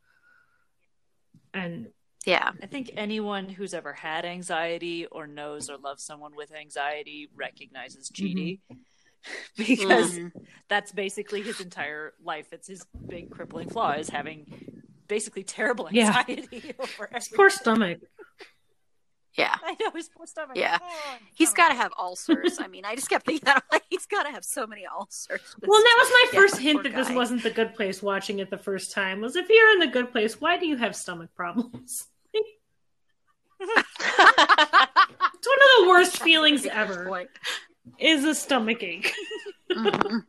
[1.54, 1.88] And
[2.24, 2.52] Yeah.
[2.62, 8.10] I think anyone who's ever had anxiety or knows or loves someone with anxiety recognizes
[8.10, 8.60] Chidi
[9.56, 10.32] because Mhm.
[10.68, 12.52] that's basically his entire life.
[12.52, 16.08] It's his big crippling flaw is having basically terrible Yeah.
[16.18, 17.36] anxiety over his everything.
[17.36, 17.98] poor stomach.
[19.36, 19.54] Yeah.
[19.64, 20.56] I know his poor stomach.
[20.56, 20.78] Yeah.
[20.80, 21.54] Oh, He's oh.
[21.54, 22.58] got to have ulcers.
[22.60, 25.40] I mean, I just kept thinking that like, he's got to have so many ulcers.
[25.62, 28.50] Well, that was my Yeah, first hint that this wasn't the good place watching it
[28.50, 31.30] the first time was if you're in the good place, why do you have stomach
[31.34, 32.06] problems?
[33.58, 37.30] It's one of the worst feelings ever Point.
[37.98, 39.14] is a stomach ache.
[39.70, 40.24] Mhm.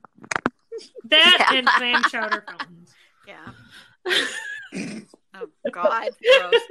[1.06, 1.58] That Yeah.
[1.58, 2.93] and clam chowder fountains.
[3.28, 5.00] Yeah.
[5.43, 6.10] Oh God.
[6.39, 6.62] Gross.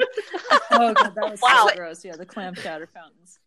[0.71, 1.67] Oh god, that was Wow.
[1.71, 2.05] so gross.
[2.05, 3.39] Yeah, the clam chowder fountains.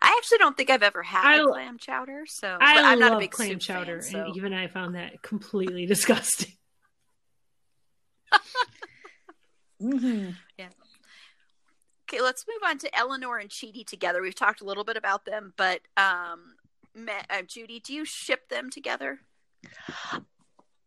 [0.00, 3.08] I actually don't think I've ever had I- clam chowder, so but I I'm not
[3.08, 4.24] a love big clam soup chowder, fan, so.
[4.24, 6.52] and even I found that completely disgusting.
[9.80, 10.30] Mm-hmm.
[12.10, 14.22] Okay, let's move on to Eleanor and Chidi together.
[14.22, 16.56] We've talked a little bit about them, but um,
[16.96, 19.20] Ma- uh, Judy, do you ship them together?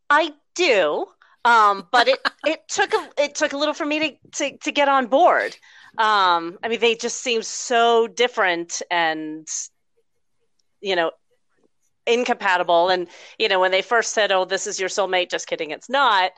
[0.09, 1.05] I do,
[1.45, 4.71] um, but it it took a it took a little for me to to, to
[4.71, 5.55] get on board.
[5.97, 9.47] Um, I mean, they just seem so different and
[10.79, 11.11] you know
[12.07, 12.89] incompatible.
[12.89, 15.89] And you know, when they first said, "Oh, this is your soulmate," just kidding, it's
[15.89, 16.31] not.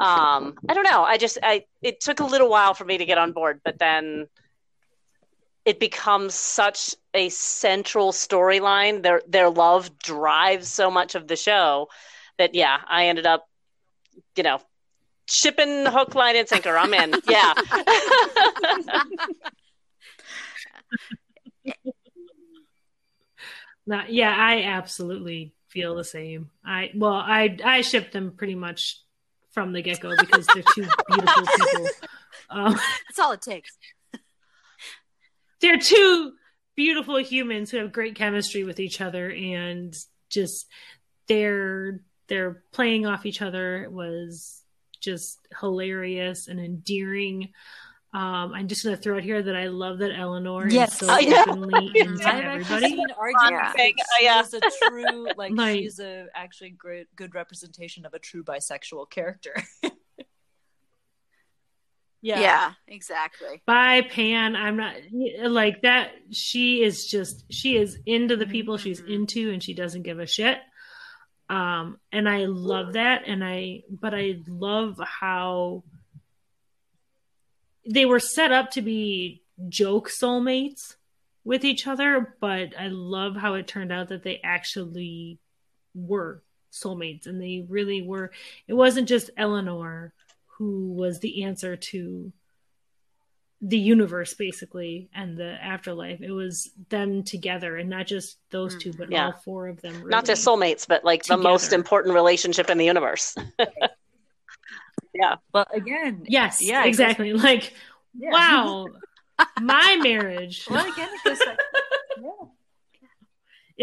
[0.00, 1.02] Um, I don't know.
[1.02, 3.78] I just I it took a little while for me to get on board, but
[3.78, 4.28] then
[5.64, 9.02] it becomes such a central storyline.
[9.02, 11.88] Their their love drives so much of the show
[12.38, 13.48] that yeah, I ended up
[14.36, 14.60] you know,
[15.28, 16.76] shipping hook, line, and sinker.
[16.76, 17.14] I'm in.
[17.28, 17.54] Yeah.
[23.86, 26.50] Not, yeah, I absolutely feel the same.
[26.64, 29.02] I well, I I ship them pretty much
[29.52, 31.88] from the get go because they're two beautiful people.
[32.50, 32.72] Um,
[33.08, 33.78] That's all it takes.
[35.60, 36.32] they're two
[36.76, 39.96] beautiful humans who have great chemistry with each other, and
[40.28, 40.66] just
[41.26, 44.62] their their playing off each other was
[45.00, 47.52] just hilarious and endearing.
[48.14, 50.92] Um, I'm just going to throw it here that I love that Eleanor Yes.
[50.94, 51.42] is so I know.
[51.42, 52.88] openly into I've actually everybody.
[52.88, 53.84] seen arguments Yeah.
[54.18, 54.40] she Yeah.
[54.40, 59.10] is a true, like, Like- she's a actually great, good representation of a true bisexual
[59.10, 59.54] character.
[62.22, 62.40] yeah.
[62.40, 63.62] Yeah, exactly.
[63.66, 64.94] by Pan, I'm not
[65.42, 66.10] like that.
[66.32, 69.14] She is just she is into the people she's Mhm.
[69.14, 70.58] into, and she doesn't give a shit.
[71.48, 75.84] Um, and I love that, and I but I love how
[77.88, 80.96] they were set up to be joke soulmates
[81.44, 85.38] with each other, but I love how it turned out that they actually
[85.94, 88.30] were soulmates, and they really were.
[88.66, 90.12] It wasn't just Eleanor
[90.58, 92.32] who was the answer to
[93.60, 98.92] the universe basically and the afterlife it was them together and not just those two
[98.92, 99.26] but Yeah.
[99.26, 102.84] all four of them Not just soulmates, but like the most important relationship in the
[102.86, 103.34] universe.
[105.52, 107.74] But again, yes Yeah, it exactly like
[108.16, 108.30] Yeah.
[108.30, 108.86] wow
[109.60, 111.58] my marriage Well, again, it goes back.
[112.20, 112.30] Yeah.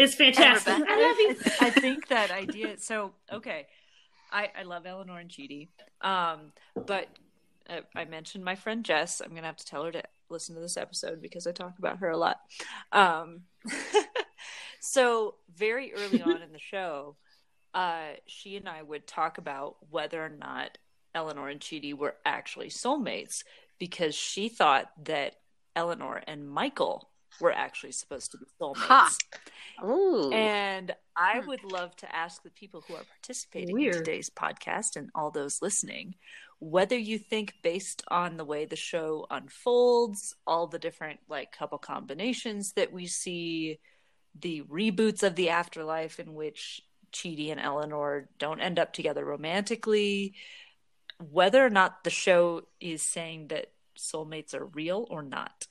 [0.04, 0.92] is fantastic Rebecca?
[0.92, 2.78] i love you I think that idea.
[2.78, 3.66] So okay,
[4.32, 5.68] I I love Eleanor and Chidi,
[6.00, 7.08] um, but
[7.68, 9.20] uh, I mentioned my friend Jess.
[9.20, 11.98] I'm gonna have to tell her to listen to this episode because I talk about
[11.98, 12.38] her a lot.
[12.92, 13.42] Um,
[14.80, 17.16] so very early on in the show,
[17.74, 20.78] uh, she and I would talk about whether or not
[21.14, 23.42] Eleanor and Chidi were actually soulmates
[23.78, 25.36] because she thought that
[25.74, 29.16] Eleanor and Michael were actually supposed to be soulmates.
[29.84, 30.32] Ooh.
[30.32, 31.46] And I Hmm.
[31.48, 33.96] would love to ask the people who are participating Weird.
[33.96, 36.14] in today's podcast and all those listening
[36.58, 41.78] whether you think, based on the way the show unfolds, all the different like couple
[41.78, 43.78] combinations that we see,
[44.40, 50.34] the reboots of the afterlife in which Chidi and Eleanor don't end up together romantically,
[51.18, 55.66] whether or not the show is saying that soulmates are real or not.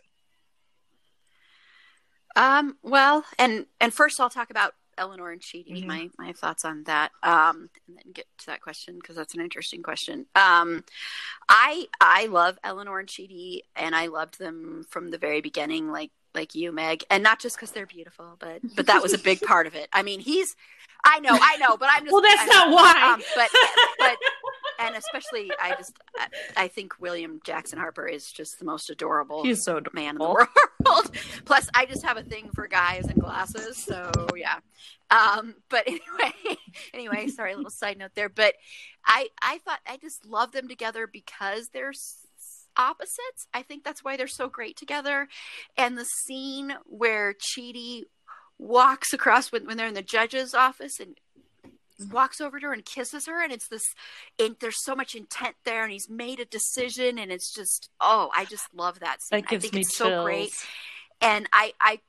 [2.35, 5.85] Um, well, and and first I'll talk about Eleanor and Chidi, Mhm.
[5.85, 9.41] my my thoughts on that, um, and then get to that question because that's an
[9.41, 10.25] interesting question.
[10.35, 10.83] Um,
[11.49, 16.11] I I love Eleanor and Chidi, and I loved them from the very beginning, like
[16.33, 19.41] like you, Meg, and not just because they're beautiful, but but that was a big
[19.41, 19.87] part of it.
[19.93, 20.55] I mean, he's,
[21.05, 23.49] I know, I know, but I'm just well that's I'm- not why um, but
[23.99, 24.17] but
[24.79, 25.97] and especially I just
[26.55, 30.29] I, think William Jackson Harper is just the most adorable He's so man in the
[30.85, 31.11] world.
[31.45, 34.59] Plus, I just have a thing for guys in glasses, so yeah.
[35.09, 36.59] Um, but anyway,
[36.93, 38.29] anyway, sorry, a little side note there.
[38.29, 38.55] But
[39.05, 41.93] I, I thought I just love them together because they're
[42.77, 43.47] opposites.
[43.53, 45.27] I think that's why they're so great together.
[45.77, 48.03] And the scene where Chidi
[48.57, 51.15] walks across when, when they're in the judge's office and
[52.11, 53.93] walks over to her and kisses her and it's this
[54.39, 58.29] and there's so much intent there and he's made a decision and it's just oh
[58.35, 59.41] i just love that scene.
[59.41, 60.53] That gives i think me it's so great.
[61.21, 61.99] and I, I,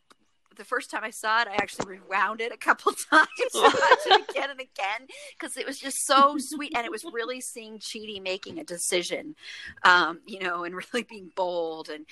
[0.57, 3.75] the first time I saw it, I actually rewound it a couple times, to watch
[4.07, 7.79] it again and again, because it was just so sweet, and it was really seeing
[7.79, 9.37] Chidi making a decision,
[9.85, 12.07] um, you know, and really being bold and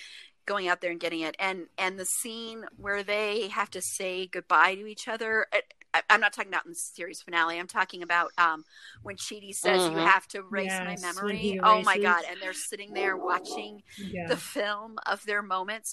[0.46, 4.26] going out there and getting it, and and the scene where they have to say
[4.26, 5.46] goodbye to each other.
[5.94, 7.58] I, I- I'm not talking about in the series finale.
[7.58, 8.64] I'm talking about um,
[9.02, 10.04] when Chidi says, "You Mhm.
[10.04, 12.24] have to erase Yes, my memory." Oh my god!
[12.30, 14.28] And they're sitting there watching yeah.
[14.28, 15.92] the film of their moments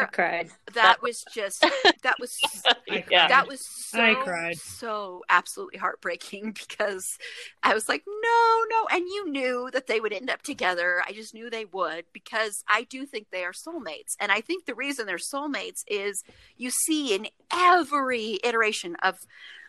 [0.00, 0.50] I together cried.
[0.74, 1.64] that was just
[2.02, 2.68] that was
[3.10, 3.28] yeah.
[3.28, 4.56] that was so I cried.
[4.56, 7.18] so absolutely heartbreaking because
[7.62, 11.12] I was like no no and you knew that they would end up together I
[11.12, 14.74] just knew they would because I do think they are soulmates and I think the
[14.74, 16.22] reason they're soulmates is
[16.56, 19.18] you see in every iteration of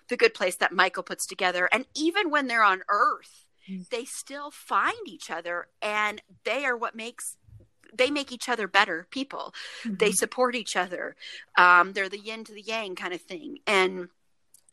[0.10, 1.70] the good place that Michael puts together.
[1.72, 3.88] And even when they're on earth Mm.
[3.90, 7.36] they still find each other and they are what makes
[7.92, 9.52] they make each other better people.
[9.84, 11.16] They support each other.
[11.58, 13.60] Um, they're the yin to the yang kind of thing.
[13.66, 14.10] And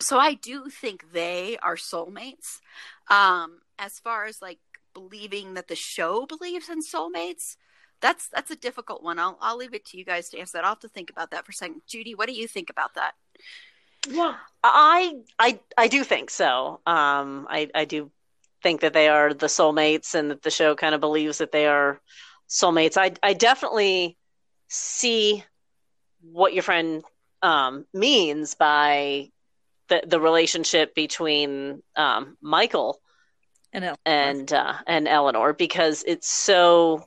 [0.01, 2.61] so i do think they are soulmates.
[3.09, 4.59] Um, as far as like
[4.93, 7.57] believing that the show believes in soulmates
[8.01, 9.19] that's that's a difficult one.
[9.19, 10.65] I'll, I'll leave it to you guys to answer that.
[10.65, 11.83] I'll have to think about that for a second.
[11.87, 13.15] Judy what do you think about that
[14.15, 16.81] well I I I do think so.
[16.87, 18.11] Um, I I do
[18.63, 21.67] think that they are the soulmates and that the show kind of believes that they
[21.67, 22.01] are
[22.49, 22.97] soulmates.
[22.97, 24.17] I I definitely
[24.69, 25.45] see
[26.21, 27.05] what your friend
[27.43, 29.31] um, means by
[29.89, 33.01] the the relationship between um, Michael
[33.73, 33.97] And Eleanor.
[34.05, 37.05] and uh, and Eleanor because it's so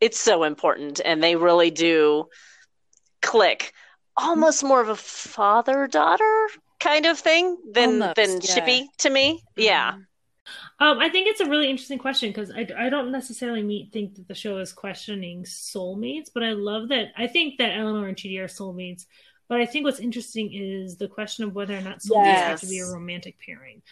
[0.00, 2.28] it's so important and they really do
[3.22, 3.72] click
[4.16, 6.48] almost more of a father daughter
[6.80, 8.38] kind of thing than Almost, than yeah.
[8.38, 9.42] Chidi to me.
[9.56, 9.96] Yeah.
[10.80, 14.14] Um, I think it's a really interesting question because I, I don't necessarily meet, think
[14.16, 17.08] that the show is questioning soulmates, but I love that.
[17.16, 19.04] I think that Eleanor and Chidi are soulmates,
[19.48, 22.66] but I think what's interesting is the question of whether or not soulmates have to
[22.66, 23.82] be a romantic pairing.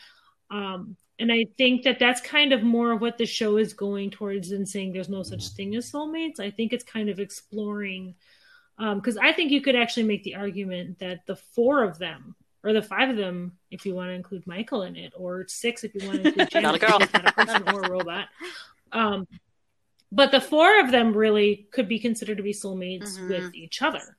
[0.50, 4.10] Um, and I think that that's kind of more of what the show is going
[4.10, 6.40] towards than saying there's no such thing as soulmates.
[6.40, 8.14] I think it's kind of exploring,
[8.78, 12.72] because I think you could actually make the argument that the four of them or
[12.72, 15.94] the five of them, if you want to include Michael in it, or six if
[15.94, 16.98] you want to include Janet, Not a girl.
[16.98, 18.26] not a person or a robot.
[18.92, 19.26] Um,
[20.10, 23.28] but the four of them really could be considered to be soulmates Mhm.
[23.28, 24.16] with each other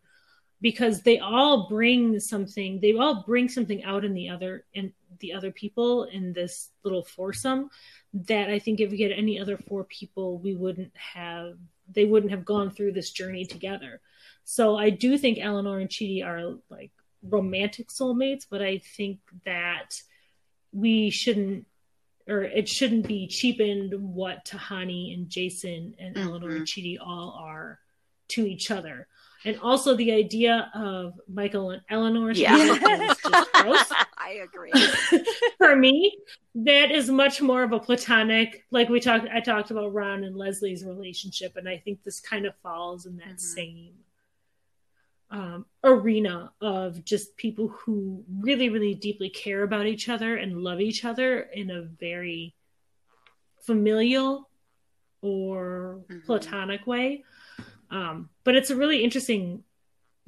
[0.62, 2.80] because they all bring something.
[2.80, 7.04] They all bring something out in the other in the other people in this little
[7.04, 7.70] foursome
[8.14, 11.58] that I think if we had any other four people, we wouldn't have.
[11.92, 14.00] They wouldn't have gone through this journey together.
[14.52, 16.90] So I do think Eleanor and Chidi are like
[17.22, 20.02] romantic soulmates, but I think that
[20.74, 21.68] we shouldn't
[22.28, 27.78] or it shouldn't be cheapened what Tahani and Jason and Eleanor and Chidi all are
[28.30, 29.08] to each other.
[29.46, 32.56] And also the idea of Michael and Eleanor Yeah.
[32.56, 33.92] is just gross.
[34.18, 34.74] I agree.
[35.60, 36.18] For me,
[36.56, 40.36] that is much more of a platonic like we talked I talked about Ron and
[40.36, 43.40] Leslie's relationship and I think this kind of falls in that Mhm.
[43.40, 43.94] same
[45.32, 50.82] um, arena of just people who really, really deeply care about each other and love
[50.82, 52.56] each other in a very
[53.62, 54.50] familial
[55.22, 56.26] or Mhm.
[56.26, 57.24] platonic way.
[57.92, 59.64] Um, but it's a really interesting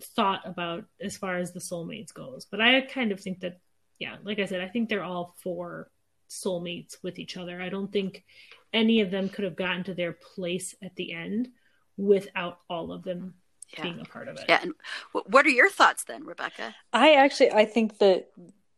[0.02, 2.46] thought about as far as the soulmates goes.
[2.46, 3.60] But I kind of think that,
[4.00, 5.92] yeah, like I said, I think they're all four
[6.30, 7.62] soulmates with each other.
[7.62, 8.24] I don't think
[8.74, 11.52] any of them could have gotten to their place at the end
[11.98, 13.36] without all of them
[13.78, 13.84] Yeah.
[13.84, 14.46] being a part of it.
[14.50, 14.60] Yeah.
[14.62, 14.74] And
[15.14, 16.76] w- what are your thoughts then, Rebecca?
[16.94, 18.30] I actually I think that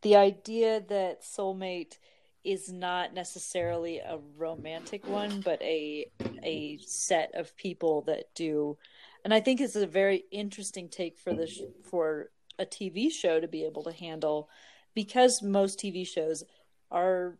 [0.02, 1.98] the idea that soulmate
[2.44, 6.06] is not necessarily a romantic one, but a
[6.44, 8.78] a set of people that do,
[9.24, 13.40] and I think it's a very interesting take for the sh- for a TV show
[13.40, 14.50] to be able to handle,
[14.94, 16.44] because most TV shows
[16.92, 17.38] are,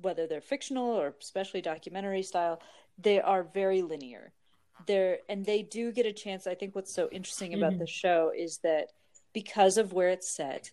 [0.00, 2.60] whether they're fictional or especially documentary style,
[2.98, 4.32] they are very linear.
[4.86, 6.46] They're and they do get a chance.
[6.46, 7.78] I think what's so interesting about Mhm.
[7.80, 8.92] the show is that
[9.32, 10.70] because of where it's set,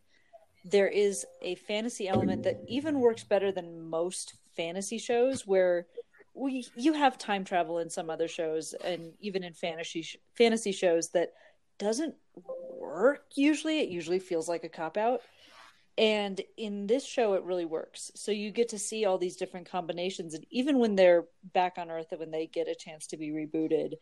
[0.65, 5.87] there is a fantasy element that even works better than most fantasy shows where
[6.33, 10.71] we you have time travel in some other shows and even in fantasy sh- fantasy
[10.71, 11.33] shows that
[11.77, 12.15] doesn't
[12.77, 15.21] work usually it usually feels like a cop out
[15.99, 18.09] and in this show it really works.
[18.15, 20.33] So you get to see all these different combinations.
[20.33, 23.31] And even when they're back on earth and when they get a chance to be
[23.31, 23.95] rebooted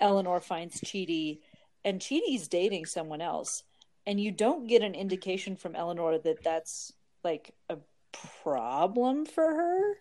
[0.00, 1.40] eleanor finds Chidi,
[1.84, 3.62] and Chidi's dating someone else.
[4.06, 7.78] And you don't get an indication from eleanor that that's like a
[8.42, 9.94] problem for her.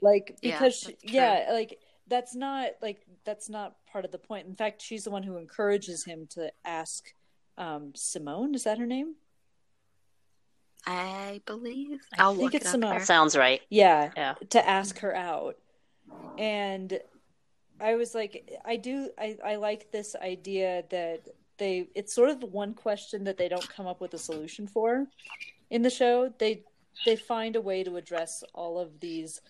[0.00, 1.78] Like Yeah, because she- yeah like
[2.08, 4.46] that's not like that's not part of the point.
[4.46, 7.12] In fact she's the one who encourages him to ask
[7.58, 8.54] um simone.
[8.54, 9.14] Is that her name
[10.86, 12.00] I believe.
[12.18, 12.92] I I'll think look it's it Simone.
[12.92, 13.00] here.
[13.00, 13.60] Uh, Sounds right.
[13.70, 14.34] yeah Yeah.
[14.50, 15.56] to ask her out
[16.38, 16.98] and
[17.80, 21.28] i was like i do i, I like this idea that
[21.58, 24.66] they it's sort of the one question that they don't come up with a solution
[24.66, 25.06] for
[25.70, 26.64] in the show they
[27.06, 29.40] they find a way to address all of these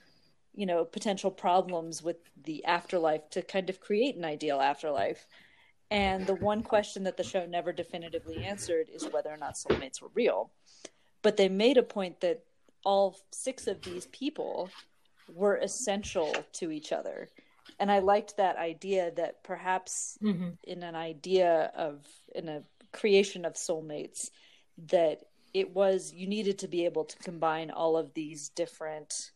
[0.54, 5.26] you know potential problems with the afterlife to kind of create an ideal afterlife
[5.90, 10.00] and the one question that the show never definitively answered is whether or not soulmates
[10.02, 10.50] were real
[11.22, 12.44] but they made a point that
[12.84, 14.70] all six of these people
[15.32, 17.28] were essential to each other
[17.78, 20.58] and i liked that idea that perhaps Mhm.
[20.64, 24.30] in an idea of in a creation of soulmates
[24.76, 29.30] that it was you needed to be able to combine all of these different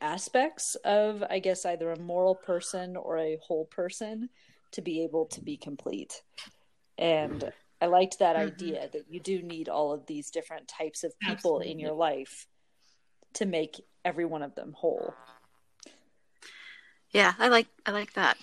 [0.00, 4.28] aspects of i guess either a moral person or a whole person
[4.70, 6.22] to be able to be complete
[6.98, 8.40] and i liked that Mhm.
[8.40, 12.46] idea that you do need all of these different types of people in your life
[13.34, 15.14] to make every one of them whole
[17.10, 18.36] Yeah, I like I like that.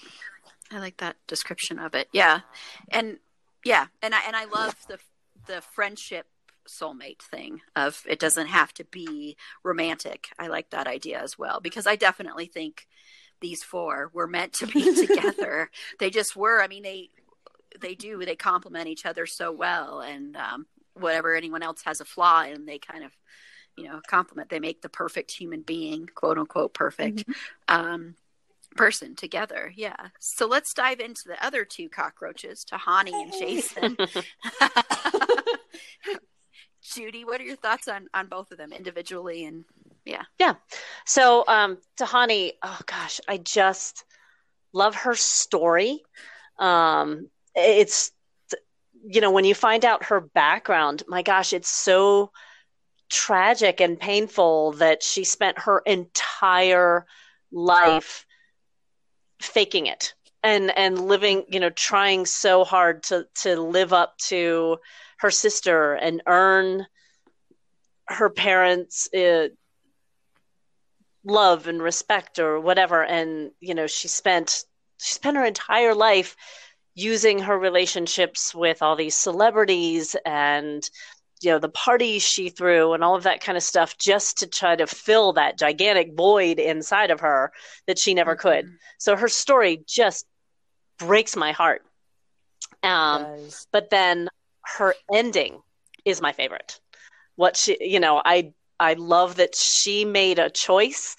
[0.72, 2.08] I like that description of it.
[2.12, 2.42] Yeah.
[2.90, 3.20] And
[3.64, 4.98] yeah, and I and I love the
[5.46, 6.28] the friendship
[6.68, 10.30] soulmate thing of it doesn't have to be romantic.
[10.40, 12.88] I like that idea as well because I definitely think
[13.42, 15.70] these four were meant to be together.
[16.00, 16.64] they just were.
[16.64, 17.10] I mean, they
[17.82, 18.24] they do.
[18.24, 22.68] They complement each other so well, and um, whatever anyone else has a flaw and
[22.68, 23.12] they kind of
[23.78, 24.50] you know complement.
[24.50, 27.20] They make the perfect human being, quote unquote, perfect.
[27.28, 27.76] Mm-hmm.
[27.76, 28.16] Um,
[28.76, 29.72] person together.
[29.76, 29.96] Yeah.
[30.20, 33.98] So let's dive into the other two cockroaches, Tahani and Jason.
[36.82, 39.64] Judy, what are your thoughts on on both of them individually and
[40.06, 40.24] yeah.
[40.40, 40.56] Yeah.
[41.06, 44.04] So um Tahani, oh gosh, I just
[44.74, 46.02] love her story.
[46.60, 48.12] Um it's
[49.06, 52.32] you know, when you find out her background, my gosh, it's so
[53.10, 57.06] tragic and painful that she spent her entire
[57.52, 58.26] life
[59.42, 64.78] faking it and and living you know trying so hard to to live up to
[65.20, 66.86] her sister and earn
[68.08, 69.48] her parents uh,
[71.24, 73.04] love and respect or whatever.
[73.04, 74.66] And you know she spent
[75.00, 76.36] she spent her entire life
[76.96, 80.90] using her relationships with all these celebrities and
[81.42, 84.48] you know the parties she threw and all of that kind of stuff just to
[84.48, 87.52] try to fill that gigantic void inside of her
[87.88, 88.48] that she never mm-hmm.
[88.48, 90.26] could so her story just
[91.00, 91.84] breaks my heart.
[92.82, 93.26] Um,
[93.72, 94.30] but then
[94.64, 95.62] her ending
[96.06, 96.80] is my favorite.
[97.36, 101.16] What she you know i i love that she made a choice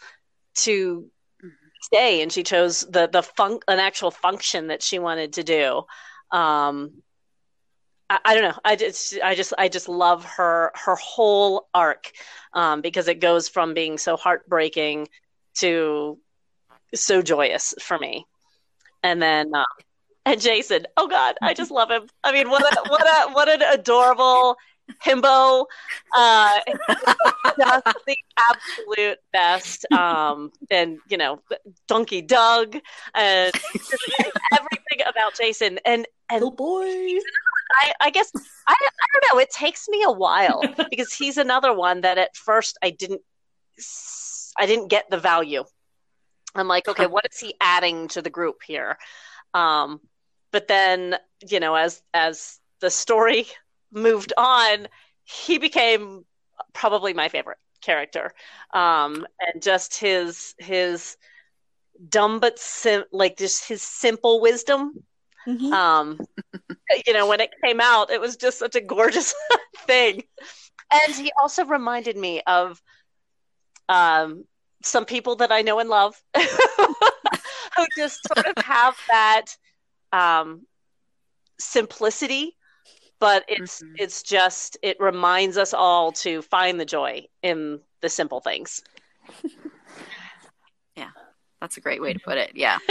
[0.54, 1.10] to
[1.84, 5.82] stay and she chose the the fun an actual function that she wanted to do
[6.30, 6.90] um
[8.10, 8.60] I, I, don't know.
[8.64, 12.12] I just, I just, I just love her, her whole arc,
[12.52, 15.08] um, because it goes from being so heartbreaking
[15.60, 16.18] to
[16.94, 18.26] so joyous for me.
[19.02, 19.64] And then, um,
[20.26, 22.08] and Jason, oh God, I just love him.
[22.22, 24.56] I mean, what a, what a, what an adorable
[25.04, 25.66] himbo.
[26.16, 26.58] Uh,
[27.58, 28.16] just the
[28.50, 29.90] absolute best.
[29.92, 31.40] Um, and you know,
[31.88, 32.76] Donkey Doug,
[33.14, 33.52] and
[34.52, 35.78] everything about Jason.
[35.84, 39.40] And and oh boy, I, I guess I, I don't know.
[39.40, 43.22] It takes me a while because he's another one that at first I didn't
[44.56, 45.64] I didn't get the value.
[46.54, 48.96] I'm like, okay, what is he adding to the group here?
[49.54, 50.00] Um,
[50.52, 51.16] but then,
[51.48, 53.46] you know, as as the story
[53.94, 54.88] moved on,
[55.24, 56.24] he became
[56.72, 58.32] probably my favorite character.
[58.72, 61.16] Um, and just his his
[62.08, 65.04] dumb but sim- like just his simple wisdom
[65.46, 65.72] Mm-hmm.
[65.72, 66.20] Um,
[67.06, 69.34] you know, when it came out, it was just such a gorgeous
[69.86, 70.22] thing.
[70.92, 72.80] And he also reminded me of
[73.88, 74.44] um,
[74.82, 79.46] some people that I know and love who just sort of have that
[80.12, 80.66] um,
[81.58, 82.56] simplicity,
[83.24, 83.94] but it's mm-hmm.
[83.96, 88.82] it's just it reminds us all to find the joy in the simple things.
[90.94, 91.08] yeah,
[91.58, 92.52] that's a great way to put it.
[92.54, 92.78] Yeah.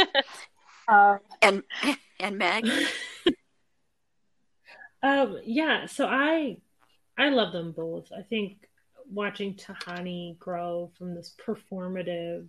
[0.86, 1.64] Uh, and
[2.20, 2.66] and Meg?
[5.02, 6.58] um, yeah, so I
[7.18, 8.12] I love them both.
[8.12, 8.68] I think
[9.10, 12.48] watching Tahani grow from this performative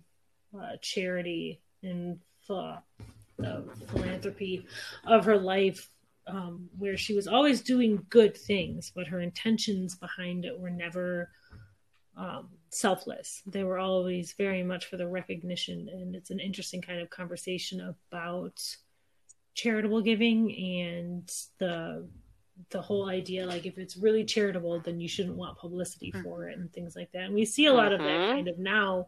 [0.53, 2.19] uh, charity and
[2.49, 2.79] uh,
[3.87, 4.67] philanthropy
[5.05, 5.89] of her life,
[6.27, 11.29] um, where she was always doing good things, but her intentions behind it were never
[12.17, 13.41] um, selfless.
[13.45, 17.95] They were always very much for the recognition, and it's an interesting kind of conversation
[18.11, 18.61] about
[19.55, 22.07] charitable giving and the
[22.69, 26.23] the whole idea like if it's really charitable then you shouldn't want publicity mm-hmm.
[26.23, 27.93] for it and things like that and we see a lot mm-hmm.
[27.95, 28.33] of that mm-hmm.
[28.33, 29.05] kind of now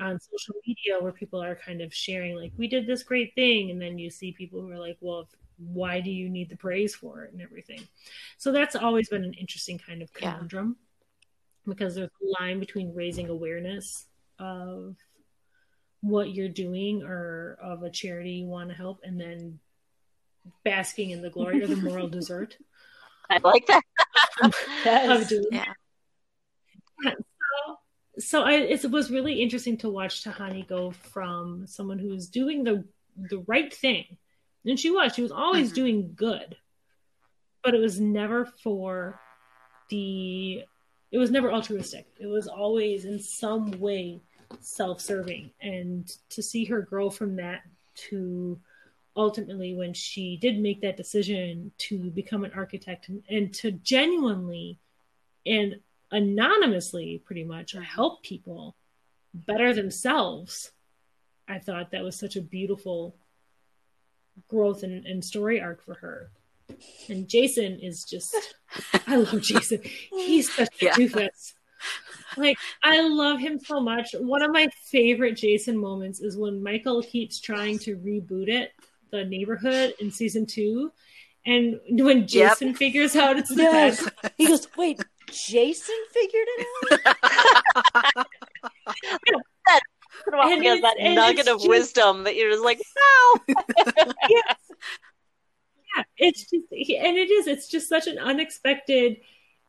[0.00, 3.70] on social media where people are kind of sharing like we did this great thing
[3.70, 5.28] and then you see people who are like well if,
[5.58, 7.80] why do you need the praise for it and everything
[8.36, 11.72] so that's always been an interesting kind of conundrum yeah.
[11.72, 14.06] because there's a line between raising awareness
[14.38, 14.96] of
[16.00, 19.58] what you're doing or of a charity you want to help and then
[20.64, 22.56] basking in the glory or the moral desert.
[23.30, 23.82] I like that.
[24.84, 25.32] yes.
[25.50, 25.64] yeah.
[27.02, 27.76] So,
[28.18, 32.84] so I, it was really interesting to watch Tahani go from someone who's doing the
[33.16, 34.18] the right thing,
[34.64, 35.14] and she was.
[35.14, 35.74] She was always mm-hmm.
[35.74, 36.56] doing good,
[37.62, 39.20] but it was never for
[39.90, 40.62] the.
[41.12, 42.06] It was never altruistic.
[42.18, 44.20] It was always in some way
[44.60, 47.62] self-serving, and to see her grow from that
[48.08, 48.58] to
[49.16, 54.78] ultimately when she did make that decision to become an architect and, and to genuinely
[55.46, 55.76] and
[56.10, 58.74] anonymously pretty much help people
[59.32, 60.72] better themselves
[61.48, 63.14] i thought that was such a beautiful
[64.48, 66.30] growth and, and story arc for her
[67.08, 68.34] And Jason is just,
[69.06, 69.80] I love Jason.
[70.10, 70.94] He's such a Yeah.
[70.94, 71.52] doofus.
[72.36, 74.14] Like, I love him so much.
[74.18, 78.72] One of my favorite Jason moments is when Michael keeps trying to reboot it,
[79.10, 80.90] the neighborhood in season two.
[81.46, 84.02] And when Jason figures out it's the Yes.
[84.22, 86.66] bad He goes, wait, Jason figured it
[87.06, 88.26] out?
[90.32, 92.80] And has it's- that nugget of just- wisdom that you're just like,
[94.28, 94.56] yes.
[95.96, 97.46] Yeah, it's just, and it is.
[97.46, 99.18] It's just such an unexpected.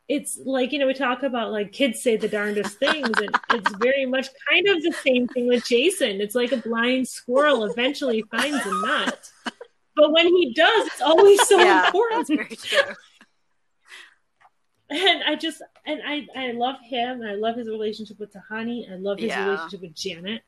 [0.07, 3.71] It's like you know we talk about like kids say the darndest things, and it's
[3.77, 6.21] very much kind of the same thing with Jason.
[6.21, 9.29] It's like a blind squirrel eventually finds a nut,
[9.95, 12.29] but when he does, it's always so Yeah, important.
[14.89, 15.21] That's very true.
[15.21, 17.21] And I just and I I love him.
[17.21, 18.91] I love his relationship with Tahani.
[18.91, 19.45] I love his Yeah.
[19.45, 20.41] relationship with Janet.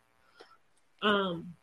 [1.02, 1.54] Um,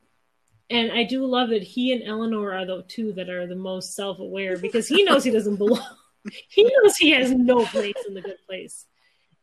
[0.70, 3.94] and I do love that he and Eleanor are the two that are the most
[3.94, 5.84] self aware because he knows he doesn't belong.
[6.48, 8.86] he knows he has no place in the good place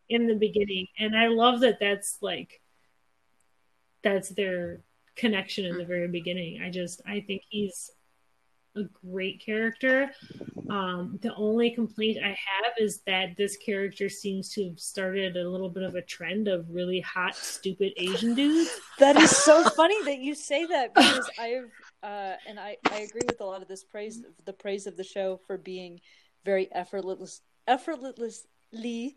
[0.10, 1.80] in the beginning, and I love that.
[1.80, 2.62] That's like
[4.04, 4.82] that's their
[5.16, 6.62] connection in the very beginning.
[6.62, 7.92] I just I think he's
[8.76, 10.12] a great character.
[10.70, 15.50] Um, the only complaint I have is that this character seems to have started a
[15.50, 18.70] little bit of a trend of really hot, stupid Asian dudes.
[19.00, 21.72] That is so funny that you say that because I've
[22.04, 25.04] uh, and I, I agree with a lot of this praise the praise of the
[25.04, 26.02] show for being
[26.46, 29.16] very effortless effortlessly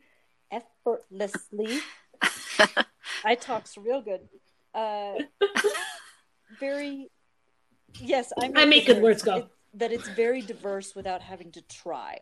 [0.50, 1.80] effortlessly
[3.24, 4.28] I talks real good.
[4.74, 5.14] Uh,
[6.60, 7.10] very
[8.00, 9.36] yes, I, I make good words go.
[9.36, 12.16] It- that it's very diverse without having to try.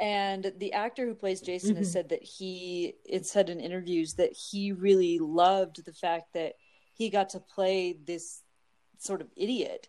[0.00, 1.92] And the actor who plays Jason has Mhm.
[1.92, 6.54] said that he it said in interviews that he really loved the fact that
[6.94, 8.40] he got to play this
[8.96, 9.88] sort of idiot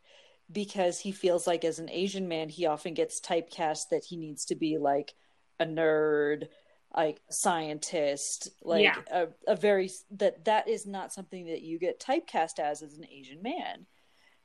[0.52, 4.44] because he feels like as an Asian man he often gets typecast that he needs
[4.46, 5.16] to be like
[5.62, 6.50] a nerd,
[6.94, 9.02] like a scientist, like Yeah.
[9.10, 13.08] a, a very that that is not something that you get typecast as as an
[13.10, 13.88] Asian man.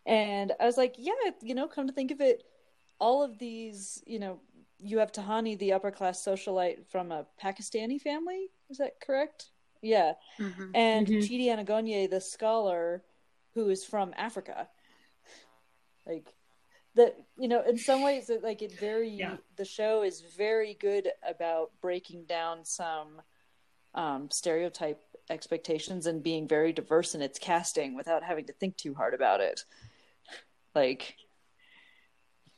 [0.06, 2.42] And I was like, yeah, you know, come to think of it,
[2.98, 4.40] all of these, you know,
[4.78, 8.48] you have Tahani, the upper class socialite from a Pakistani family.
[8.70, 9.50] Is that correct?
[9.82, 10.14] Yeah.
[10.38, 10.70] Mhm.
[10.74, 11.18] And Mhm.
[11.18, 13.04] Chidi Anagonye, the scholar
[13.54, 14.68] who is from Africa.
[16.06, 16.34] Like
[16.94, 19.36] that, you know, in some ways, it, like it very, Yeah.
[19.56, 23.22] the show is very good about breaking down some
[23.94, 28.94] um, stereotype expectations and being very diverse in its casting without having to think too
[28.94, 29.64] hard about it.
[30.74, 31.16] Like,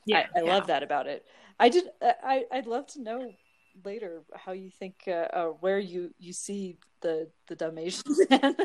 [0.07, 0.53] Yeah, I, I yeah.
[0.55, 1.25] love that about it.
[1.59, 1.85] I did.
[2.03, 3.33] I I'd love to know
[3.85, 8.57] later how you think uh, uh, where you you see the the dumb Asian man.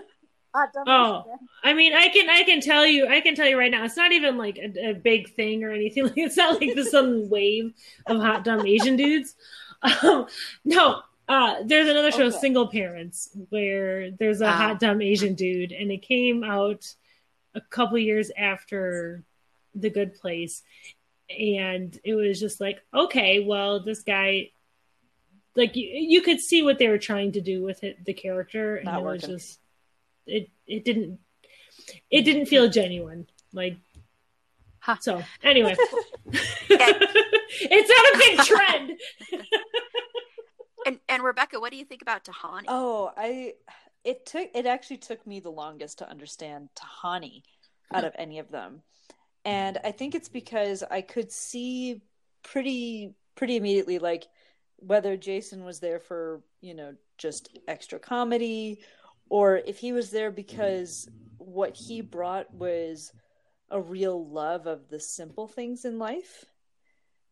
[0.56, 1.38] Ah, dumb Oh.
[1.64, 3.84] I mean, I can I can tell you I can tell you right now.
[3.86, 6.04] It's not even like a, a big thing or anything.
[6.08, 7.74] Like it's not like this some wave
[8.08, 9.36] of hot dumb Asian dudes.
[10.02, 10.26] Um,
[10.66, 12.38] no, uh, there's another show, Okay.
[12.40, 14.52] Single Parents, where there's a Ah.
[14.58, 16.92] hot dumb Asian dude, and it came out
[17.54, 19.24] a couple years after
[19.82, 20.64] The Good Place,
[21.30, 24.52] and it was just like, okay, well, this guy.
[25.56, 28.76] Like you, you could see what they were trying to do with it, the character,
[28.76, 29.60] and Not it was just
[30.28, 31.20] it it didn't
[32.12, 33.78] it didn't feel genuine like
[34.80, 34.98] Huh.
[35.00, 35.76] so anyway
[36.30, 39.00] it's not a big trend
[40.88, 42.64] And and Rebecca, what do you think about Tahani?
[42.70, 43.56] Oh, I
[44.06, 47.44] it took it actually took me the longest to understand Tahani
[47.94, 48.84] out of any of them.
[49.46, 52.02] And I think it's because I could see
[52.44, 54.28] pretty pretty immediately like
[54.78, 58.80] whether Jason was there for, you know, just extra comedy
[59.30, 63.12] or if he was there because what he brought was
[63.70, 66.46] a real love of the simple things in life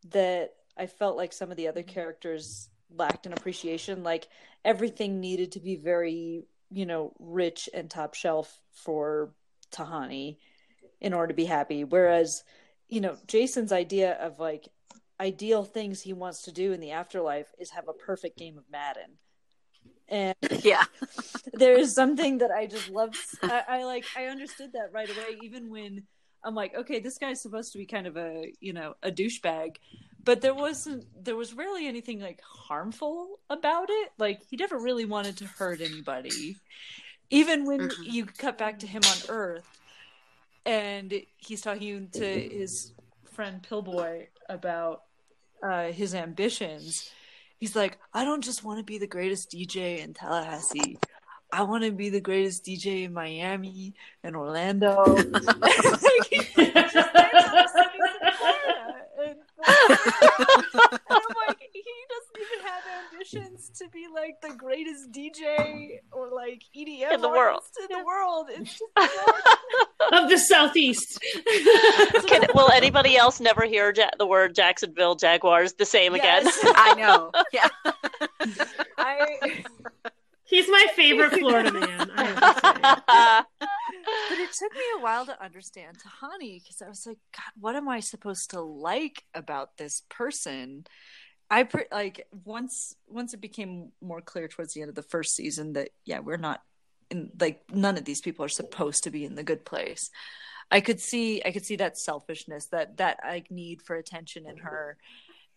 [0.10, 1.94] that I felt like some of the other mm-hmm.
[1.94, 4.04] characters lacked an appreciation.
[4.04, 4.28] Like
[4.64, 9.32] everything needed to be very, you know, rich and top shelf for
[9.72, 10.38] Tahani
[11.02, 11.84] in order to be happy.
[11.84, 12.44] Whereas,
[12.90, 14.68] you know, Jason's idea of like
[15.20, 18.66] ideal things he wants to do in the afterlife is have a perfect game of
[18.70, 19.18] Madden.
[20.08, 20.86] And Yeah.
[21.54, 23.16] there is something that I just love.
[23.44, 24.10] I, I like.
[24.16, 26.04] I understood that right away, even when
[26.44, 29.78] I'm like, okay, this guy's supposed to be kind of a you know a douchebag,
[30.24, 31.06] but there wasn't.
[31.24, 34.10] There was rarely anything like harmful about it.
[34.18, 36.60] Like he never really wanted to hurt anybody.
[37.30, 37.96] Even when Mhm.
[38.06, 39.82] you cut back to him on Earth,
[40.66, 42.94] and he's talking to his
[43.34, 45.04] friend Pillboi about
[45.64, 47.10] uh, his ambitions
[47.58, 51.00] he's like, I don't just want to be the greatest DJ in Tallahassee.
[51.52, 53.94] I want to be the greatest DJ in Miami
[54.24, 55.04] and Orlando.
[55.16, 58.96] Like, he just stands on the streets of Florida.
[59.24, 59.40] And,
[61.86, 62.84] he doesn't even have
[63.14, 67.62] ambitions to be like the greatest DJ or like EDM In the world.
[67.62, 68.48] artist in the world.
[68.50, 68.84] It's just
[70.24, 71.24] of the southeast.
[72.28, 76.58] Can, will anybody else never hear ja- the word Jacksonville Jaguars the same Yes.
[76.64, 77.32] I know.
[77.54, 77.68] Yeah.
[78.98, 79.64] I
[80.48, 82.12] He's my favorite Florida man.
[82.16, 83.46] I have to say.
[84.30, 87.76] but it took me a while to understand Tahani because I was like, God, what
[87.76, 90.86] am I supposed to like about this person?
[91.50, 95.36] I pre- like once once it became more clear towards the end of the first
[95.36, 96.62] season that yeah, we're not
[97.10, 100.10] in like none of these people are supposed to be in the good place.
[100.72, 104.58] I could see I could see that selfishness, that that like need for attention in
[104.58, 104.98] her,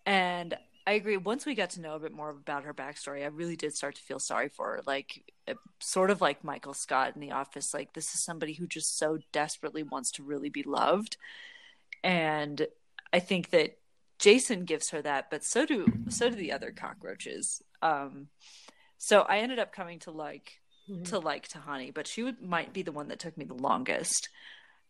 [0.05, 1.18] and I agree.
[1.18, 3.97] Once we got to know a bit more about her backstory, I really did start
[3.97, 4.82] to feel sorry for her.
[4.86, 7.74] Like, uh, sort of like Michael Scott in The Office.
[7.74, 11.18] Like, this is somebody who just so desperately wants to really be loved,
[12.03, 12.66] and
[13.12, 13.76] I think that
[14.19, 17.62] Jason gives her that, but so do so do the other cockroaches.
[17.83, 18.29] Um,
[18.99, 20.61] so I ended up coming to like
[21.05, 24.29] to like Tahani, but she would might be the one that took me the longest.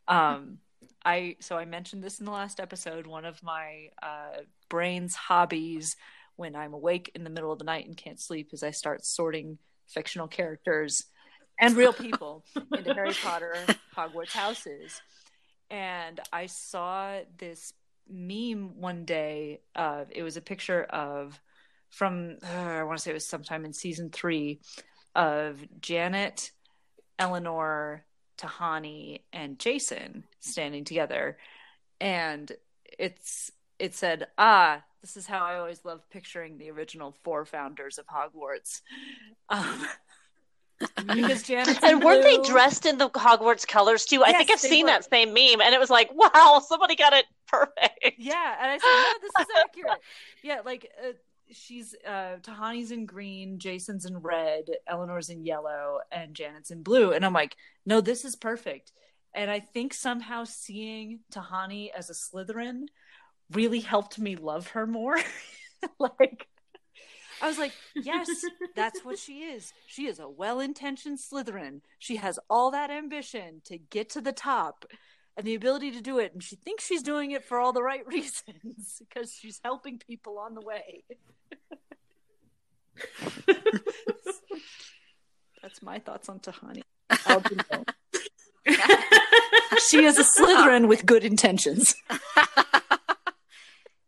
[0.07, 0.59] Um,
[1.05, 3.07] I so I mentioned this in the last episode.
[3.07, 5.95] One of my uh, brain's hobbies
[6.37, 9.05] when I'm awake in the middle of the night and can't sleep is I start
[9.05, 9.59] sorting
[9.89, 11.03] fictional characters
[11.61, 12.45] and real people
[12.77, 13.57] into Harry Potter
[13.97, 15.01] Hogwarts houses.
[15.71, 17.73] And I saw this
[18.11, 19.61] meme one day.
[19.75, 21.41] Uh, it was a picture of
[21.91, 24.61] from uh, I want to say it was sometime in season three
[25.15, 26.53] of Janet,
[27.19, 28.05] Eleanor,
[28.39, 31.39] Tahani, and Jason standing together,
[32.01, 32.53] and
[32.99, 37.99] it's it said, "Ah, this is how I always love picturing the original four founders
[37.99, 38.83] of Hogwarts."
[39.51, 39.87] Um,
[41.15, 44.23] because Janet and weren't they dressed in the Hogwarts colors too?
[44.25, 44.93] I Yes, think I've seen were.
[44.93, 48.19] that same meme, and it was like, wow, somebody got it perfect.
[48.19, 50.01] Yeah, and I said, "No, this is accurate."
[50.43, 51.13] Yeah, like uh,
[51.51, 57.13] she's uh, Tahani's in green, Jason's in red, Eleanor's in yellow, and Janet's in blue,
[57.13, 58.93] and I'm like, "No, this is perfect."
[59.35, 62.87] And I think somehow seeing Tahani as a Slytherin
[63.53, 65.19] really helped me love her more.
[65.99, 66.47] like.
[67.41, 68.29] I was like, yes,
[68.75, 69.73] that's what she is.
[69.87, 71.83] She is a well intentioned Slytherin.
[72.01, 74.85] She has all that ambition to get to the top
[75.39, 76.35] and the ability to do it.
[76.35, 80.39] And she thinks she's doing it for all the right reasons because she's helping people
[80.39, 81.05] on the way.
[85.63, 86.83] That's my thoughts on Tahani.
[87.27, 87.85] I'll be known.
[89.89, 91.95] she is a Slytherin with good intentions.
[92.11, 92.19] and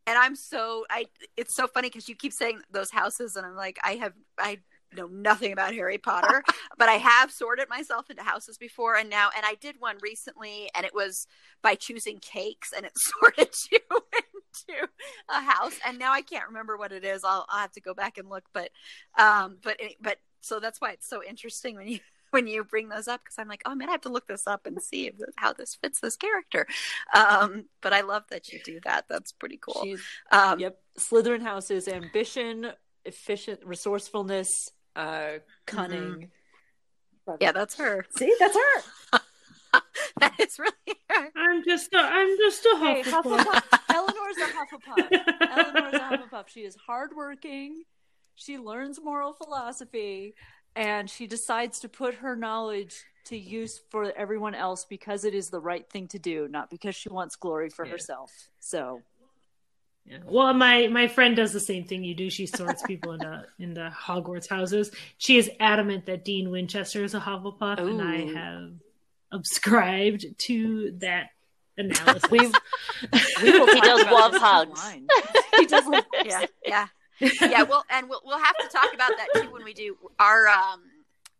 [0.07, 1.07] I'm so I
[1.37, 4.59] it's so funny because you keep saying those houses and I'm like I have I
[4.97, 6.43] know nothing about Harry Potter
[6.79, 10.71] but I have sorted myself into houses before and now and I did one recently
[10.75, 11.27] and it was
[11.63, 14.89] by choosing cakes and it sorted you into
[15.29, 17.95] a house and now I can't remember what it is I'll, I'll have to go
[17.95, 18.71] back and look but
[19.19, 21.99] um but but so that's why it's so interesting when you
[22.31, 24.47] when you bring those up because I'm like, oh man, I have to look this
[24.47, 26.65] up and see if, how this fits this character.
[27.13, 29.07] Um, but I love that you do that.
[29.09, 29.97] That's pretty cool.
[30.31, 30.79] Um, yep.
[30.97, 32.73] Slytherin house is ambition,
[33.05, 36.31] efficient, resourcefulness, uh, cunning.
[37.41, 38.05] Yeah, that's her.
[38.17, 39.21] See, that's her.
[40.21, 41.31] that is really her.
[41.37, 43.45] I'm just a, I'm just a Hey, Hufflepuff.
[43.45, 43.81] Hufflepuff.
[43.95, 45.49] Eleanor's a Hufflepuff.
[45.51, 46.49] Eleanor's a Hufflepuff.
[46.49, 47.85] She is hardworking.
[48.35, 50.35] She learns moral philosophy,
[50.75, 55.51] and she decides to put her knowledge to use for everyone else because it is
[55.51, 57.93] the right thing to do, not because she wants glory for Yeah.
[57.93, 58.31] herself.
[58.61, 59.03] So,
[60.07, 60.19] Yeah.
[60.25, 62.31] Well, my my friend does the same thing you do.
[62.31, 64.91] She sorts people into into Hogwarts houses.
[65.19, 68.71] She is adamant that Dean Winchester is a Hufflepuff, and I have
[69.33, 71.31] subscribed to that
[71.79, 72.23] analysis.
[72.31, 72.53] We've-
[73.43, 74.91] we will He does love this hugs.
[75.59, 76.87] he does love Yeah, yeah,
[77.21, 77.63] yeah.
[77.63, 80.81] Well, and we'll we'll have to talk about that too when we do our um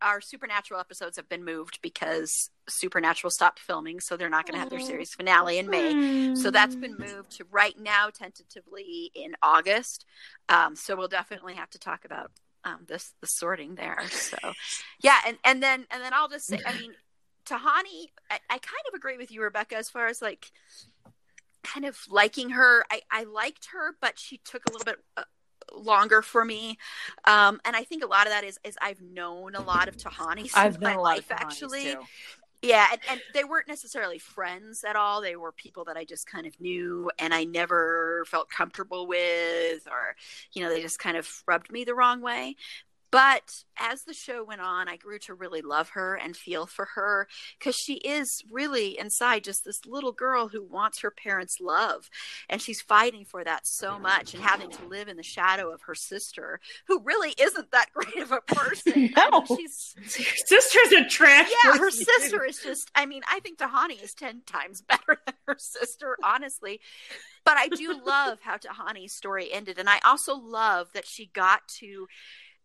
[0.01, 4.59] our supernatural episodes have been moved because supernatural stopped filming so they're not going to
[4.59, 6.35] have their series finale in may.
[6.35, 10.05] So that's been moved to right now tentatively in august.
[10.49, 12.31] Um, so we'll definitely have to talk about
[12.63, 13.99] um, this the sorting there.
[14.09, 14.37] So
[15.01, 16.93] yeah and and then and then i'll just say i mean
[17.45, 20.51] tahani I, I kind of agree with you rebecca as far as like
[21.63, 22.85] kind of liking her.
[22.91, 25.23] I i liked her but she took a little bit uh,
[25.75, 26.77] longer for me.
[27.25, 29.97] Um and i think a lot of that is is i've known a lot of
[29.97, 31.83] tahani since I've my known a lot life of Tahanis, actually.
[31.83, 32.01] too.
[32.61, 35.21] yeah and, and they weren't necessarily friends at all.
[35.21, 39.87] They were people that i just kind of knew and i never felt comfortable with
[39.87, 40.15] or
[40.53, 42.55] you know they just kind of rubbed me the wrong way
[43.11, 46.85] But as the show went on, I grew to really love her and feel for
[46.95, 47.27] her
[47.59, 52.09] because she is really inside just this little girl who wants her parents' love.
[52.49, 55.81] And she's fighting for that so much and having to live in the shadow of
[55.83, 59.09] her sister, who really isn't that great of a person.
[59.21, 59.23] No.
[59.27, 59.95] I mean, she's
[60.47, 61.49] sister's a trash.
[61.63, 65.35] yeah, her sister is just, I mean, I think Tahani is 10 times better than
[65.47, 66.79] her sister, honestly.
[67.43, 69.79] But I do love how Tahani's story ended.
[69.79, 72.07] And I also love that she got to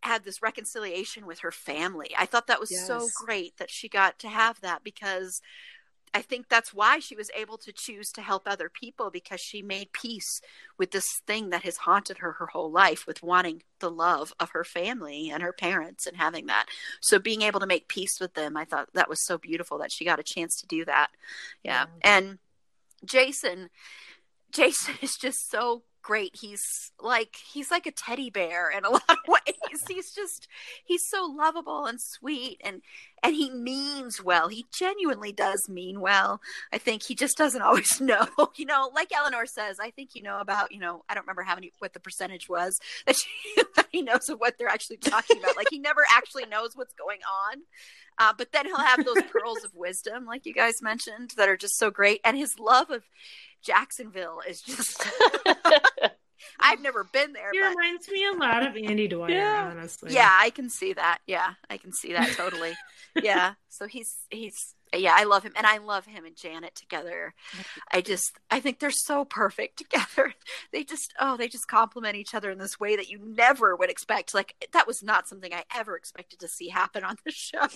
[0.06, 2.14] have this reconciliation with her family.
[2.18, 5.40] I thought that was so great that she got to have that because
[6.14, 9.60] I think that's why she was able to choose to help other people because she
[9.60, 10.40] made peace
[10.78, 14.50] with this thing that has haunted her her whole life with wanting the love of
[14.50, 16.66] her family and her parents and having that.
[17.02, 19.92] So being able to make peace with them, I thought that was so beautiful that
[19.92, 21.10] she got a chance to do that.
[21.62, 21.86] Yeah.
[22.02, 22.38] And
[23.04, 23.68] Jason
[24.52, 26.36] Jason is just so great.
[26.40, 29.82] He's like he's like a teddy bear in a lot of ways.
[29.88, 30.46] He's just
[30.84, 32.80] he's so lovable and sweet and
[33.24, 34.46] and he means well.
[34.46, 36.40] He genuinely does mean well.
[36.72, 38.28] I think he just doesn't always know.
[38.54, 41.42] You know, like Eleanor says, I think you know about, you know, I don't remember
[41.42, 43.16] how many what the percentage was that,
[43.56, 45.56] she, that he knows of what they're actually talking about.
[45.56, 47.62] Like he never actually knows what's going on.
[48.18, 51.56] Uh, but then he'll have those pearls of wisdom, like you guys mentioned, that are
[51.56, 52.20] just so great.
[52.24, 53.02] And his love of
[53.66, 55.04] Jacksonville is just.
[56.60, 59.68] I've never been there, He but reminds me a lot of Andy Dwyer, Yeah.
[59.70, 60.12] honestly.
[60.14, 61.18] yeah, I can see that.
[61.26, 62.72] Yeah, I can see that totally.
[63.22, 63.54] yeah.
[63.68, 67.34] So he's he's yeah, I love him and I love him and Janet together.
[67.92, 70.32] I just I think they're so perfect together.
[70.72, 73.90] They just oh, they just complement each other in this way that you never would
[73.90, 74.34] expect.
[74.34, 77.66] Like that was not something I ever expected to see happen on the show.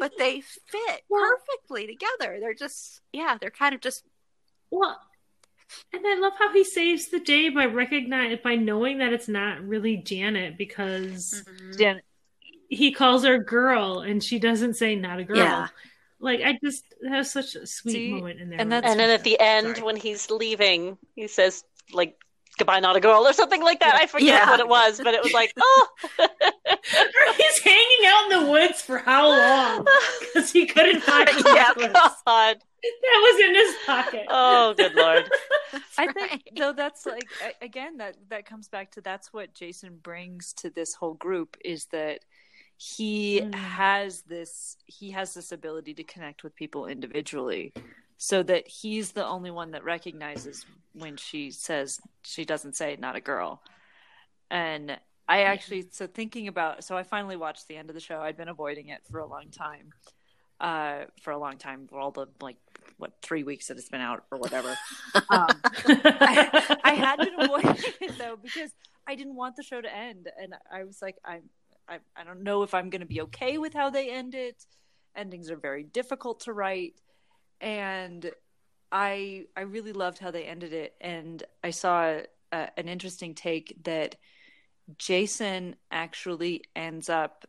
[0.00, 2.38] but they fit perfectly together.
[2.40, 4.02] They're just yeah, they're kind of just
[4.70, 4.98] Well,
[5.92, 9.60] and I love how he saves the day by recognize by knowing that it's not
[9.62, 11.78] really Janet because mm-hmm.
[11.78, 12.02] Jan-
[12.68, 15.38] he calls her girl and she doesn't say not a girl.
[15.38, 15.68] Yeah.
[16.20, 18.60] Like I just have such a sweet See, moment in there.
[18.60, 19.82] and that's- And then at the end, Sorry.
[19.82, 22.16] when he's leaving, he says, like,
[22.58, 23.94] goodbye, not a girl, or something like that.
[23.94, 24.50] I forget Yeah.
[24.50, 25.88] what it was, but it was like, oh.
[27.36, 29.86] he's hanging out in the woods for how long?
[30.20, 31.72] Because he couldn't find the Yeah.
[31.74, 32.56] God.
[32.80, 34.26] That was in his pocket.
[34.28, 35.28] Oh, good Lord.
[35.98, 36.14] I right.
[36.14, 37.28] think though that's like
[37.60, 41.86] again that that comes back to that's what Jason brings to this whole group is
[41.86, 42.20] that
[42.76, 43.54] he Mm.
[43.54, 47.72] has this he has this ability to connect with people individually
[48.18, 53.16] so that he's the only one that recognizes when she says she doesn't say not
[53.16, 53.62] a girl.
[54.50, 54.98] And
[55.30, 58.20] i actually so thinking about so i finally watched the end of the show.
[58.20, 59.92] I'd been avoiding it for a long time
[60.60, 62.56] uh for a long time for all the like
[62.96, 64.74] what three weeks that it's been out or whatever.
[65.30, 65.48] Um
[65.86, 68.72] I, I had been avoiding it though because
[69.08, 71.44] I didn't want the show to end, and I was like, I'm,
[71.88, 74.66] I, I don't know if I'm going to be okay with how they end it.
[75.16, 76.92] Endings are very difficult to write,
[77.60, 78.30] and
[78.90, 82.20] I, I really loved how they ended it, and I saw
[82.52, 84.16] a, an interesting take that
[84.96, 87.46] Jason actually ends up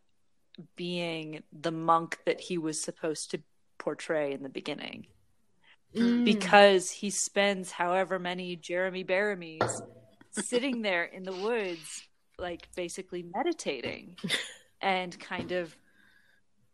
[0.76, 3.42] being the monk that he was supposed to
[3.78, 5.08] portray in the beginning
[5.96, 6.24] Mm.
[6.24, 9.82] because he spends however many Jeremy Bearimys
[10.32, 12.08] sitting there in the woods,
[12.38, 14.16] like basically meditating
[14.82, 15.76] and kind of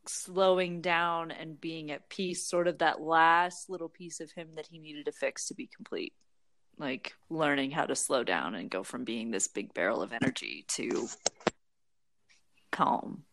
[0.08, 4.68] slowing down and being at peace, sort of that last little piece of him that
[4.68, 6.14] he needed to fix to be complete.
[6.78, 10.66] Like learning how to slow down and go from being this big barrel of energy
[10.70, 11.08] to
[12.72, 13.24] calm.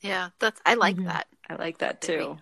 [0.00, 1.06] yeah, that's I like Mhm.
[1.06, 1.26] that.
[1.48, 2.38] I like that too.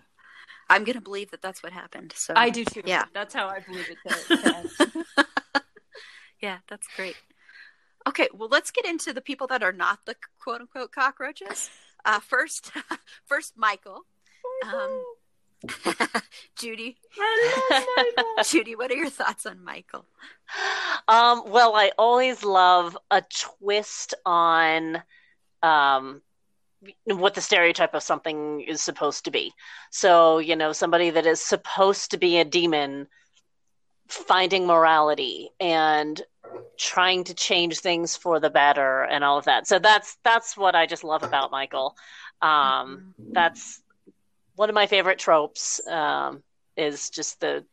[0.69, 2.13] I'm going to believe that that's what happened.
[2.15, 2.81] So I do too.
[2.85, 3.05] Yeah.
[3.13, 5.25] That's how I believe it to, to.
[6.41, 7.15] Yeah, that's great.
[8.07, 11.71] Okay, well, let's get into the people that are not the quote unquote cockroaches.
[12.05, 12.71] Uh, first,
[13.25, 14.01] first Michael.
[14.63, 15.03] Um,
[16.57, 16.97] Judy,
[18.47, 20.05] Judy, what are your thoughts on Michael?
[21.07, 25.01] Um, well, I always love a twist on
[25.63, 26.21] um,
[27.05, 29.51] what the stereotype of something is supposed to be.
[29.91, 33.07] So, you know, somebody that is supposed to be a demon
[34.07, 36.21] finding morality and
[36.77, 39.67] trying to change things for the better and all of that.
[39.67, 41.95] So that's that's what I just love about Michael.
[42.41, 43.81] Um, that's
[44.55, 46.43] one of my favorite tropes um,
[46.77, 47.65] is just the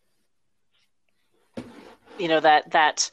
[2.18, 3.10] you know that that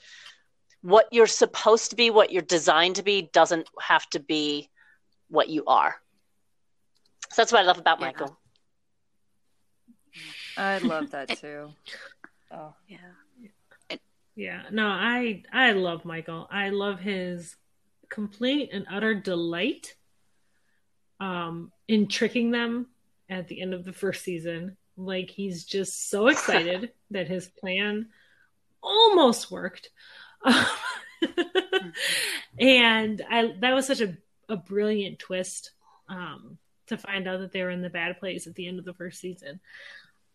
[0.82, 4.70] what you're supposed to be what you're designed to be doesn't have to be
[5.30, 5.96] what you are
[7.32, 8.08] so that's what i love about Yeah.
[8.08, 8.38] michael
[10.58, 11.76] I love that too.
[12.52, 12.74] Oh.
[12.88, 13.19] Yeah.
[14.40, 16.48] Yeah, no, I I love Michael.
[16.50, 17.58] I love his
[18.08, 19.96] complete and utter delight
[21.20, 22.88] um, in tricking them
[23.30, 24.78] at the end of the first season.
[24.96, 28.08] Like he's just so excited that his plan
[28.82, 29.90] almost worked.
[32.58, 34.16] and I that was such a,
[34.48, 35.72] a brilliant twist
[36.08, 38.86] um, to find out that they were in the bad place at the end of
[38.86, 39.60] the first season.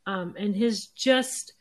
[0.05, 1.55] Um, and his just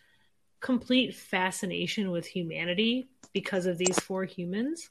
[0.63, 4.89] complete fascination with humanity because of these four humans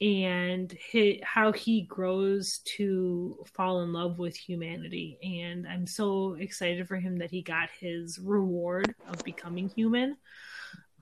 [0.00, 0.76] and
[1.24, 5.18] how he grows to fall in love with humanity.
[5.22, 10.16] And I'm so excited for him that he got his reward of becoming human.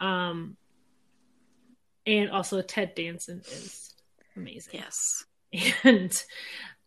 [0.00, 0.56] Um,
[2.06, 3.94] and also Ted Danson is
[4.34, 4.80] amazing.
[4.80, 5.26] Yes,
[5.84, 6.24] and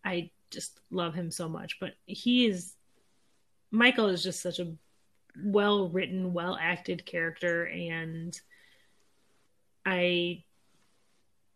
[0.04, 1.78] I just love him so much.
[1.80, 2.74] But he is
[3.70, 4.74] Michael is just such a
[5.42, 8.40] well written, well acted character, and
[9.86, 10.44] I,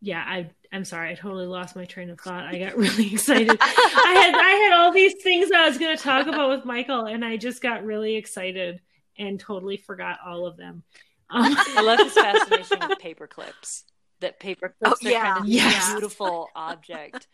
[0.00, 2.44] yeah, I I'm sorry, I totally lost my train of thought.
[2.44, 3.56] I got really excited.
[3.60, 7.06] I had I had all these things I was going to talk about with Michael,
[7.06, 8.80] and I just got really excited
[9.18, 10.82] and totally forgot all of them.
[11.30, 13.84] Um, I love his fascination with paper clips.
[14.20, 15.34] That paper clips oh, yeah.
[15.34, 15.92] kind of yes.
[15.92, 17.28] beautiful object.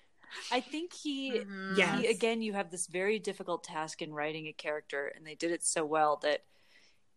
[0.53, 1.74] I think he, mm-hmm.
[1.76, 2.05] yes.
[2.09, 5.64] again, you have this very difficult task in writing a character, and they did it
[5.64, 6.45] so well that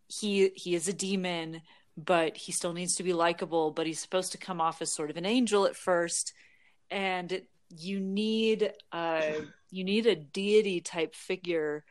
[0.06, 1.62] he he is a demon,
[1.96, 3.70] but he still needs to be likable.
[3.70, 6.32] But he's supposed to come off as sort of an angel at first,
[6.90, 9.22] and it, you need uh
[9.70, 11.84] you need a deity type figure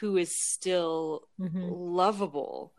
[0.00, 1.68] who is still mm-hmm.
[1.68, 2.72] lovable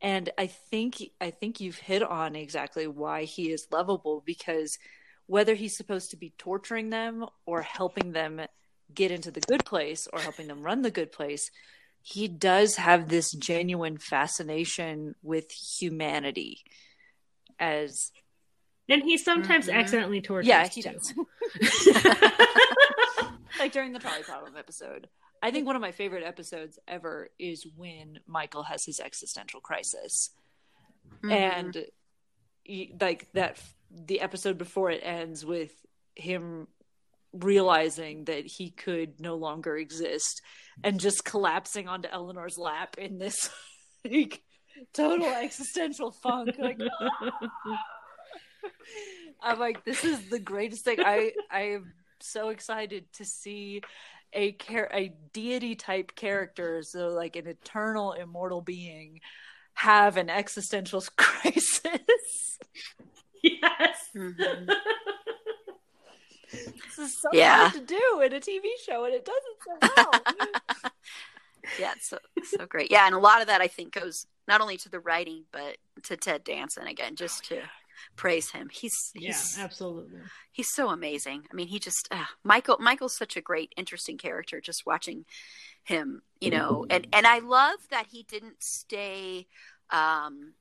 [0.00, 4.78] and i think i think you've hit on exactly why he is lovable because
[5.26, 8.40] whether he's supposed to be torturing them or helping them
[8.94, 11.50] get into the good place or helping them run the good place
[12.02, 16.62] he does have this genuine fascination with humanity
[17.58, 18.12] as
[18.88, 19.78] and he sometimes mm-hmm.
[19.78, 20.92] accidentally tortures yeah he too.
[20.92, 21.14] does
[23.58, 25.08] like during the trolley problem episode
[25.42, 30.30] I think one of my favorite episodes ever is when Michael has his existential crisis.
[31.22, 31.30] Mm-hmm.
[31.30, 31.84] And
[33.00, 33.60] like that
[33.90, 35.72] the episode before it ends with
[36.14, 36.66] him
[37.32, 40.40] realizing that he could no longer exist
[40.82, 43.50] and just collapsing onto Eleanor's lap in this
[44.04, 44.42] like
[44.92, 46.78] total existential funk like
[49.42, 50.98] I'm like this is the greatest thing.
[51.00, 53.82] I I am so excited to see
[54.32, 59.20] a care a deity type character, so like an eternal immortal being,
[59.76, 62.58] have an existential crisis.
[63.42, 64.08] yes.
[64.14, 64.70] Mm-hmm.
[66.50, 67.68] this is so yeah.
[67.68, 70.22] hard to do in a TV show, and it does it so well.
[71.78, 72.90] yeah, it's so so great.
[72.90, 75.76] Yeah, and a lot of that I think goes not only to the writing but
[76.04, 77.62] to Ted Danson again, just to
[78.16, 78.68] praise him.
[78.72, 80.20] He's, he's yeah, absolutely.
[80.52, 81.44] He's so amazing.
[81.50, 82.78] I mean, he just uh, Michael.
[82.78, 84.60] Michael's such a great, interesting character.
[84.60, 85.24] Just watching
[85.84, 89.46] him, you know, and and I love that he didn't stay.
[89.90, 90.54] Um,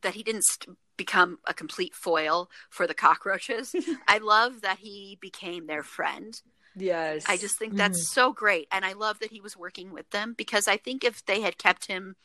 [0.00, 3.74] that he didn't st- become a complete foil for the cockroaches.
[4.08, 6.40] I love that he became their friend.
[6.76, 7.24] Yes.
[7.26, 8.14] I just think that's mm.
[8.14, 8.68] so great.
[8.70, 11.58] And I love that he was working with them because I think if they had
[11.58, 12.16] kept him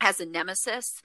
[0.00, 1.02] as a nemesis,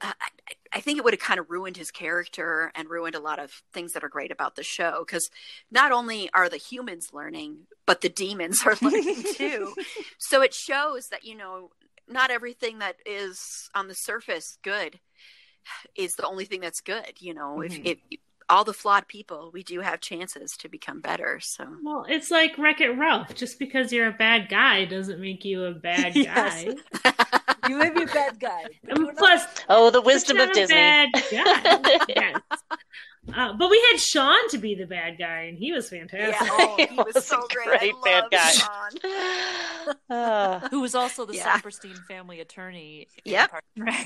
[0.00, 3.20] uh, I, I, think it would have kind of ruined his character and ruined a
[3.20, 5.30] lot of things that are great about the show because
[5.70, 9.74] not only are the humans learning, but the demons are learning too.
[10.18, 11.70] so it shows that, you know,
[12.08, 14.98] not everything that is on the surface good
[15.96, 17.12] is the only thing that's good.
[17.20, 17.86] You know, mm-hmm.
[17.86, 21.40] if, if all the flawed people, we do have chances to become better.
[21.40, 23.34] So, well, it's like Wreck It Ralph.
[23.34, 26.74] Just because you're a bad guy doesn't make you a bad guy.
[27.68, 28.64] you may be a bad guy.
[29.16, 30.76] plus, oh, the wisdom of Disney.
[30.76, 32.40] yes.
[33.34, 36.46] Uh, but we had Shawn to be the bad guy, and he was fantastic.
[36.46, 37.78] Yeah, oh, he was, was so great.
[37.80, 38.50] great bad guy.
[38.50, 39.94] Shawn.
[40.10, 41.58] Uh, Who was also the yeah.
[41.58, 43.08] Saperstein family attorney.
[43.24, 43.50] Yep.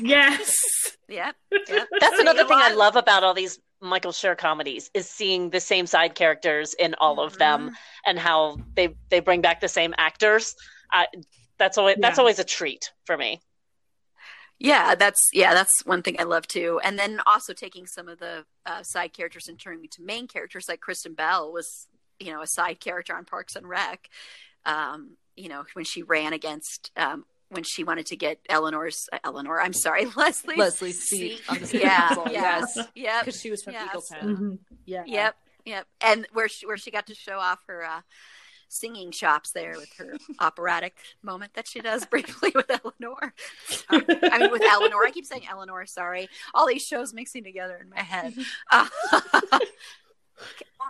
[0.00, 0.96] Yes.
[1.08, 1.34] Yep.
[1.68, 1.88] yep.
[2.00, 5.86] That's another thing I love about all these Michael Schur comedies is seeing the same
[5.86, 7.26] side characters in all mm-hmm.
[7.26, 7.74] of them, mm-hmm.
[8.06, 10.54] and how they they bring back the same actors.
[10.92, 11.04] Uh,
[11.58, 12.08] that's always yeah.
[12.08, 13.40] that's always a treat for me.
[14.58, 16.80] Yeah, that's yeah, that's one thing I love too.
[16.82, 20.26] And then also taking some of the uh, side characters and turning them to main
[20.26, 21.86] characters, like Kristen Bell was,
[22.18, 24.08] you know, a side character on Parks and Rec.
[24.66, 29.18] Um, you know, when she ran against um, when she wanted to get Eleanor's uh,
[29.24, 33.74] Eleanor, I'm sorry, Leslie Leslie's seat, on the yeah, yes, yeah, because she was from
[33.74, 34.10] yes.
[34.22, 34.54] Mm-hmm.
[34.84, 38.00] Yeah, yep, yep, and where she where she got to show off her uh,
[38.68, 43.34] singing chops there with her operatic moment that she does briefly with Eleanor.
[43.66, 44.04] Sorry.
[44.22, 45.04] I mean, with Eleanor.
[45.04, 45.86] I keep saying Eleanor.
[45.86, 48.34] Sorry, all these shows mixing together in my head.
[48.70, 48.86] Uh,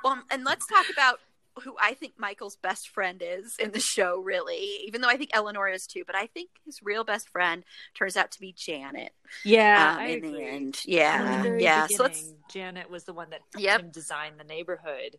[0.03, 1.21] well, and let's talk about
[1.61, 5.31] who I think Michael's best friend is in the show, really, even though I think
[5.33, 9.13] Eleanor is too, but I think his real best friend turns out to be Janet.
[9.45, 10.31] Yeah, um, in agree.
[10.33, 10.77] the end.
[10.77, 11.59] From the Yeah.
[11.59, 11.87] Yeah.
[11.87, 13.81] So let's, Janet was the one that helped Yep.
[13.81, 15.19] him design the neighborhood.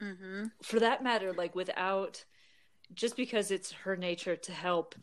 [0.00, 2.24] hmm For that matter, like without
[2.94, 4.94] just because it's her nature to help,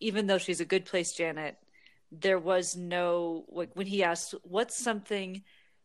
[0.00, 1.56] even though she's a good place, Janet,
[2.10, 5.42] there was no like when he asked, "What's something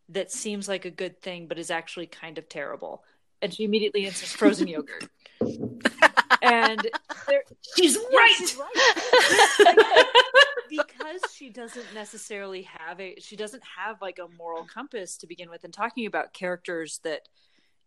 [0.10, 3.04] that seems like a good thing but is actually kind of terrible?"
[3.42, 5.08] And she immediately answers frozen yogurt.
[6.42, 6.88] and
[7.76, 8.36] She's Yeah, right.
[8.38, 10.06] she's right.
[10.70, 15.50] because she doesn't necessarily have a she doesn't have like a moral compass to begin
[15.50, 17.28] with and talking about characters that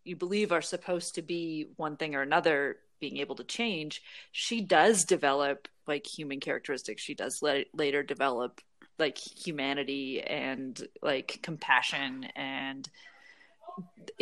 [0.04, 4.02] you believe are supposed to be one thing or another being able to change
[4.32, 8.60] she does develop like human characteristics she does la- later develop
[8.98, 12.88] like humanity and like compassion and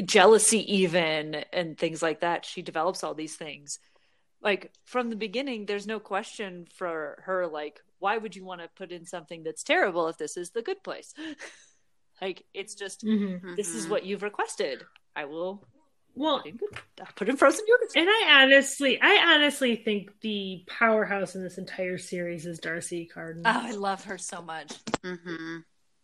[0.05, 2.45] jealousy even and things like that.
[2.45, 3.79] She develops all these things.
[4.43, 8.69] Like from the beginning there's no question for her like why would you want to
[8.75, 11.15] put in something that's terrible if this is the good place?
[12.21, 13.57] Like it's just Mhm.
[13.57, 14.85] this is what you've requested.
[15.17, 15.67] I will
[16.15, 16.69] Well, put in, good,
[17.01, 17.91] I'll put in frozen yogurt.
[17.97, 23.43] and I honestly, I honestly think the powerhouse in this entire series is D'Arcy Carden.
[23.45, 24.73] oh i love her so much.
[25.05, 25.59] Hmm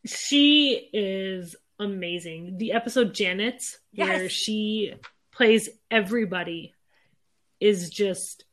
[0.06, 2.58] she is amazing.
[2.58, 3.62] The episode Janet,
[3.94, 4.32] where Yes.
[4.32, 4.94] she
[5.32, 6.74] plays everybody,
[7.60, 8.44] is just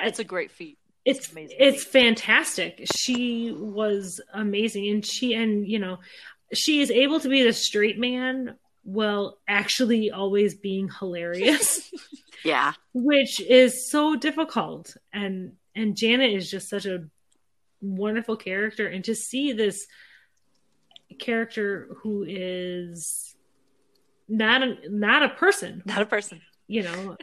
[0.00, 1.56] it's a great feat it's amazing.
[1.60, 2.84] it's fantastic.
[2.96, 5.98] She was amazing, and she and you know
[6.54, 11.90] she is able to be the straight man while actually always being hilarious,
[12.44, 12.72] Yeah.
[12.92, 14.96] which is so difficult.
[15.12, 17.04] And and Janet is just such a
[17.80, 19.86] wonderful character, and to see this
[21.22, 23.34] character who is
[24.28, 26.40] not a not a person not a person
[26.72, 27.16] you know,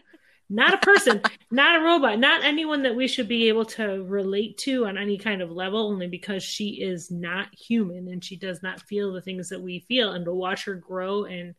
[0.50, 1.22] not a person,
[1.52, 5.18] not a robot, not anyone that we should be able to relate to on any
[5.18, 9.22] kind of level, only because she is not human and she does not feel the
[9.22, 10.12] things that we feel.
[10.12, 11.56] And to watch her grow and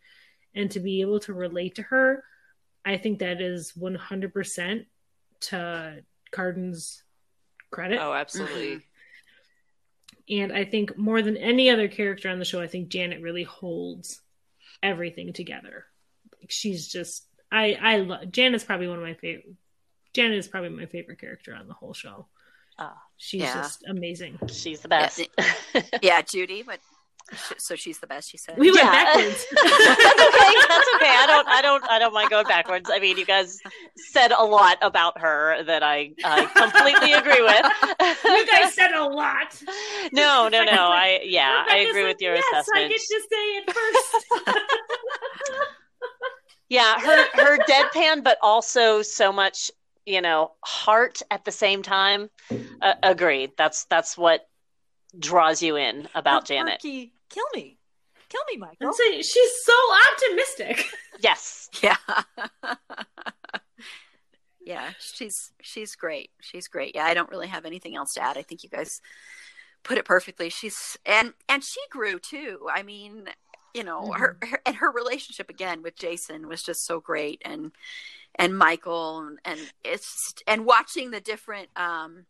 [0.55, 2.24] and to be able to relate to her,
[2.84, 4.86] I think that is one hundred percent
[5.41, 7.03] to Carden's
[7.70, 8.01] credit.
[8.01, 8.89] oh absolutely mm-hmm.
[10.31, 13.43] And I think more than any other character on the show, I think Janet really
[13.43, 14.20] holds
[14.83, 15.87] everything together.
[16.41, 19.55] Like she's just I I love Janet's probably one of my favorite.
[20.14, 22.26] Janet is probably my favorite character on the whole show.
[22.78, 22.93] Oh.
[23.16, 23.55] She's Yeah.
[23.55, 24.39] just amazing.
[24.49, 25.20] She's the best.
[26.03, 26.62] Yeah, Judy.
[26.62, 26.81] What?
[27.59, 28.31] So she's the best.
[28.31, 28.57] She said.
[28.59, 28.91] We went Yeah.
[28.91, 29.47] backwards.
[29.55, 30.55] that's okay.
[30.68, 31.14] That's okay.
[31.16, 31.49] I don't.
[31.49, 31.85] I don't.
[31.91, 32.91] I don't mind going backwards.
[32.93, 33.61] I mean, you guys
[33.97, 37.66] said a lot about her that I, I completely agree with.
[38.24, 39.62] you guys said a lot.
[40.12, 40.89] no, no, no.
[40.89, 42.85] I yeah, I agree like, with your yes, assessment.
[42.85, 44.57] I get to say it first.
[46.68, 49.72] Yeah, her her deadpan, but also so much
[50.07, 52.31] you know heart at the same time.
[52.81, 53.51] Uh, agreed.
[53.59, 54.47] That's that's what
[55.18, 56.81] draws you in about Janet.
[56.81, 57.78] quirky- kill me
[58.28, 59.72] kill me michael And so she's so
[60.12, 60.87] optimistic.
[61.22, 61.68] Yes.
[61.83, 61.97] Yeah.
[64.64, 66.31] yeah, she's she's great.
[66.41, 66.95] She's great.
[66.95, 68.39] Yeah, I don't really have anything else to add.
[68.39, 69.03] I think you guys
[69.83, 70.49] put it perfectly.
[70.49, 72.68] She's and and she grew too.
[72.72, 73.28] I mean,
[73.74, 77.72] you know, her, her and her relationship again with Jason was just so great and
[78.37, 82.24] and Michael and, and it's and watching the different um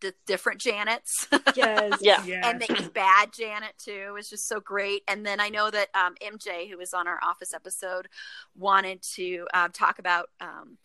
[0.00, 1.10] the different Janets.
[1.54, 2.22] yes Yeah.
[2.26, 2.48] Yeah.
[2.48, 5.02] and the bad Janet too was just so great.
[5.08, 8.08] And then I know that um, MJ, who was on our Office episode,
[8.56, 10.78] wanted to um, talk about um,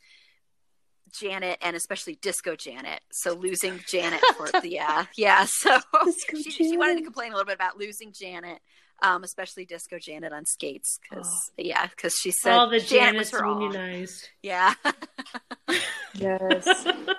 [1.19, 2.99] Janet and especially Disco Janet.
[3.11, 5.45] So losing Janet for the yeah yeah.
[5.49, 5.79] So
[6.33, 8.59] she, she wanted to complain a little bit about losing Janet.
[9.01, 13.31] Um, especially Disco Janet on skates, because yeah, because she said All the Janet was
[13.31, 13.61] Janets her all.
[13.61, 14.27] unionized.
[14.43, 14.73] Yeah,
[16.15, 16.67] yes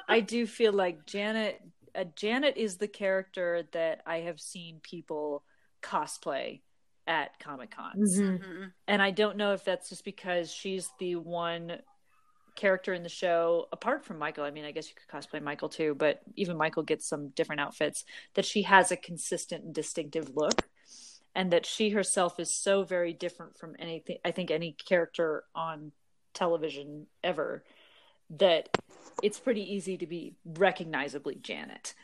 [0.06, 1.58] I do feel like Janet
[1.94, 5.44] uh, Janet is the character that I have seen people
[5.82, 6.60] cosplay
[7.06, 8.18] at Comic Cons.
[8.18, 8.40] Mhm.
[8.40, 8.72] Mhm.
[8.86, 11.82] And I don't know if that's just because she's the one
[12.56, 14.44] character in the show apart from Michael.
[14.44, 17.60] I mean, I guess you could cosplay Michael too, but even Michael gets some different
[17.60, 18.04] outfits
[18.34, 20.68] that she has a consistent and distinctive look
[21.34, 25.92] and that she herself is so very different from anything I think any character on
[26.34, 27.64] television ever
[28.30, 28.68] that
[29.22, 31.94] it's pretty easy to be recognizably Janet.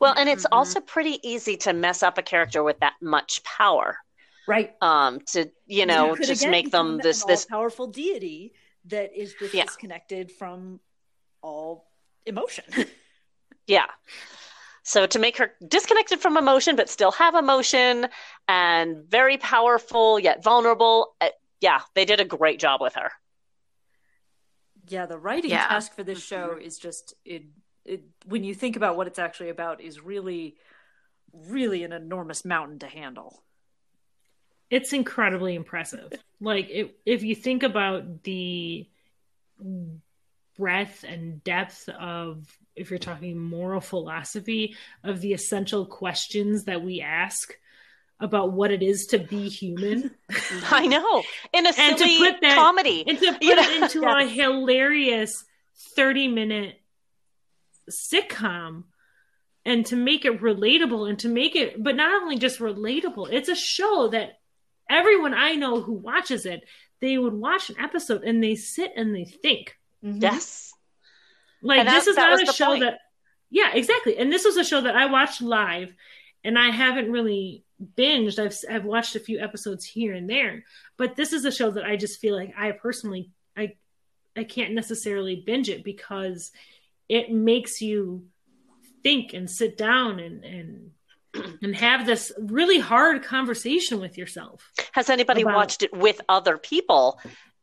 [0.00, 0.52] Well, and it's Mhm.
[0.52, 3.98] also pretty easy to mess up a character with that much power.
[4.46, 4.74] Right.
[4.80, 9.64] Um, to you know, just make them this this powerful deity that is just Yeah.
[9.64, 10.80] disconnected from
[11.42, 11.90] all
[12.24, 12.64] emotion.
[13.68, 13.86] Yeah.
[14.84, 18.08] So to make her disconnected from emotion, but still have emotion
[18.46, 21.16] and very powerful yet vulnerable.
[21.20, 21.30] uh,
[21.60, 23.10] yeah, they did a great job with her.
[24.88, 25.66] Yeah, the writing Yeah.
[25.68, 27.44] task for this show is just it,
[27.84, 28.04] it.
[28.26, 30.56] When you think about what it's actually about, is really,
[31.32, 33.42] really an enormous mountain to handle.
[34.70, 36.12] it's incredibly impressive.
[36.40, 38.88] Like if if you think about the
[40.58, 47.00] breadth and depth of if you're talking moral philosophy of the essential questions that we
[47.00, 47.54] ask
[48.20, 50.10] about what it is to be human
[50.70, 51.22] I know.
[51.52, 53.04] In a And to silly put that- comedy.
[53.06, 53.62] and to put You know?
[53.62, 55.44] it into a hilarious
[55.96, 56.80] 30 minute
[57.90, 58.84] sitcom
[59.64, 63.48] and to make it relatable and to make it but not only just relatable it's
[63.48, 64.38] a show that
[64.90, 66.64] everyone i know who watches it
[67.00, 70.20] they would watch an episode and they sit and they think mm-hmm.
[70.20, 70.72] Yes.
[71.62, 72.80] like And this is not a show point.
[72.80, 72.98] that
[73.50, 75.92] yeah exactly and this was a show that i watched live
[76.42, 77.62] and i haven't really
[77.96, 80.64] binged i've i've watched a few episodes here and there
[80.96, 83.74] but this is a show that i just feel like i personally i
[84.34, 86.52] i can't necessarily binge it because
[87.08, 88.24] it makes you
[89.02, 90.90] think and sit down and and
[91.62, 96.56] and have this really hard conversation with yourself Has anybody About- watched it with other
[96.56, 97.20] people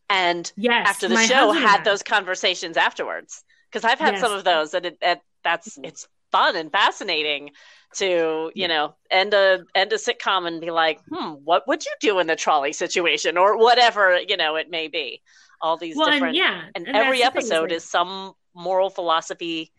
[0.10, 3.44] and yes after the show had those conversations afterwards?
[3.72, 4.22] Because I've had Yes.
[4.22, 7.49] some of those and it, it, that's it's fun and fascinating
[7.95, 11.91] to you know end a end a sitcom and be like hmm what would you
[11.99, 15.22] do in the trolley situation or whatever you know it may be
[15.61, 19.72] all these well different and yeah and, that's every episode like- is some moral philosophy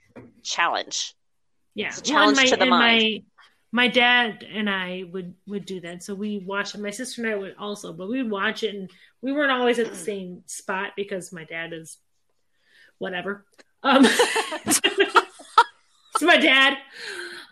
[0.43, 1.15] challenge
[1.75, 3.23] Yeah, challenge and to the mind.
[3.73, 6.03] My, my dad and I would would do that.
[6.03, 6.81] So we watched it.
[6.81, 8.91] My sister and I would also, but we would watch it, and
[9.23, 11.99] we weren't always at the same spot because my dad is
[12.99, 13.45] whatever.
[13.83, 14.05] Um,
[14.67, 14.81] it's
[16.23, 16.79] my dad.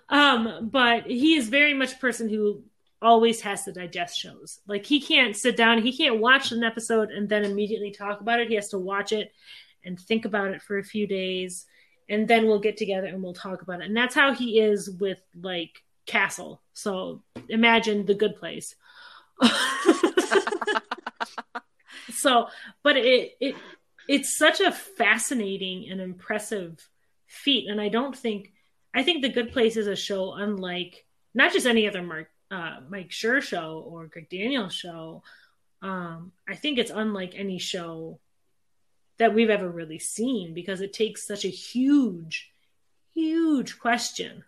[0.09, 2.63] Um, but he is very much a person who
[3.01, 4.61] always has to digest shows.
[4.67, 8.41] Like he can't sit down, he can't watch an episode and then immediately talk about
[8.41, 8.49] it.
[8.49, 9.33] He has to watch it
[9.85, 11.67] and think about it for a few days
[12.09, 13.87] and then we'll get together and we'll talk about it.
[13.87, 16.61] And that's how he is with like Castle.
[16.73, 18.75] So imagine the good place.
[22.13, 22.49] so,
[22.83, 23.57] but it it
[24.09, 26.87] it's such a fascinating and impressive
[27.27, 28.53] feat, and I don't think
[28.95, 31.05] I think the Good Place is a show unlike
[31.35, 35.23] not just any other Mark uh, Mike Schur show or Greg Daniels show.
[35.81, 38.21] Um, I think it's unlike any show
[39.19, 42.51] that we've ever really seen because it takes such a huge,
[43.15, 44.45] huge question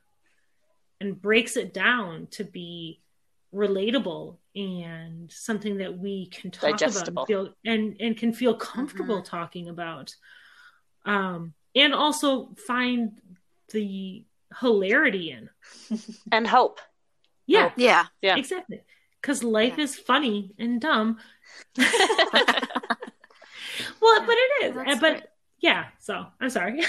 [1.01, 3.01] and breaks it down to be
[3.55, 7.23] relatable and something that we can talk Digestible.
[7.23, 10.15] about and, feel, and and can feel comfortable talking about
[11.05, 13.21] um and also find
[13.73, 14.25] the
[14.61, 15.51] hilarity in.
[16.33, 16.81] And hope.
[17.47, 17.71] Yeah.
[17.77, 18.07] Yeah.
[18.23, 18.37] Yeah.
[18.37, 18.83] exactly.
[19.21, 21.19] Because life is funny and dumb.
[24.01, 24.75] Well but it is.
[24.77, 25.25] Yeah, that's but great.
[25.61, 26.81] yeah so i'm sorry.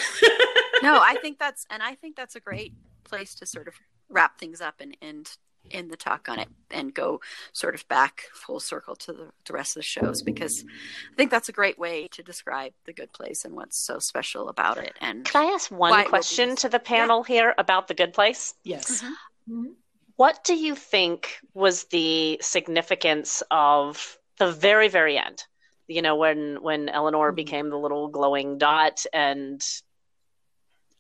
[0.84, 2.74] No, I think that's and I think that's a great
[3.04, 3.76] place to sort of
[4.10, 5.38] wrap things up and end
[5.72, 7.20] in the talk on it and go
[7.54, 10.64] sort of back full circle to the, the rest of the shows because
[11.12, 14.50] I think that's a great way to describe the good place and what's so special
[14.50, 14.94] about it.
[15.02, 17.88] And can i ask one Why it will be question to the panel here about
[17.88, 19.04] the good place Yes.
[19.50, 19.74] Mhm.
[20.18, 25.44] What do you think was the significance of the very, very end?
[25.88, 27.36] You know, when when Eleanor Mhm.
[27.36, 29.62] became the little glowing dot, and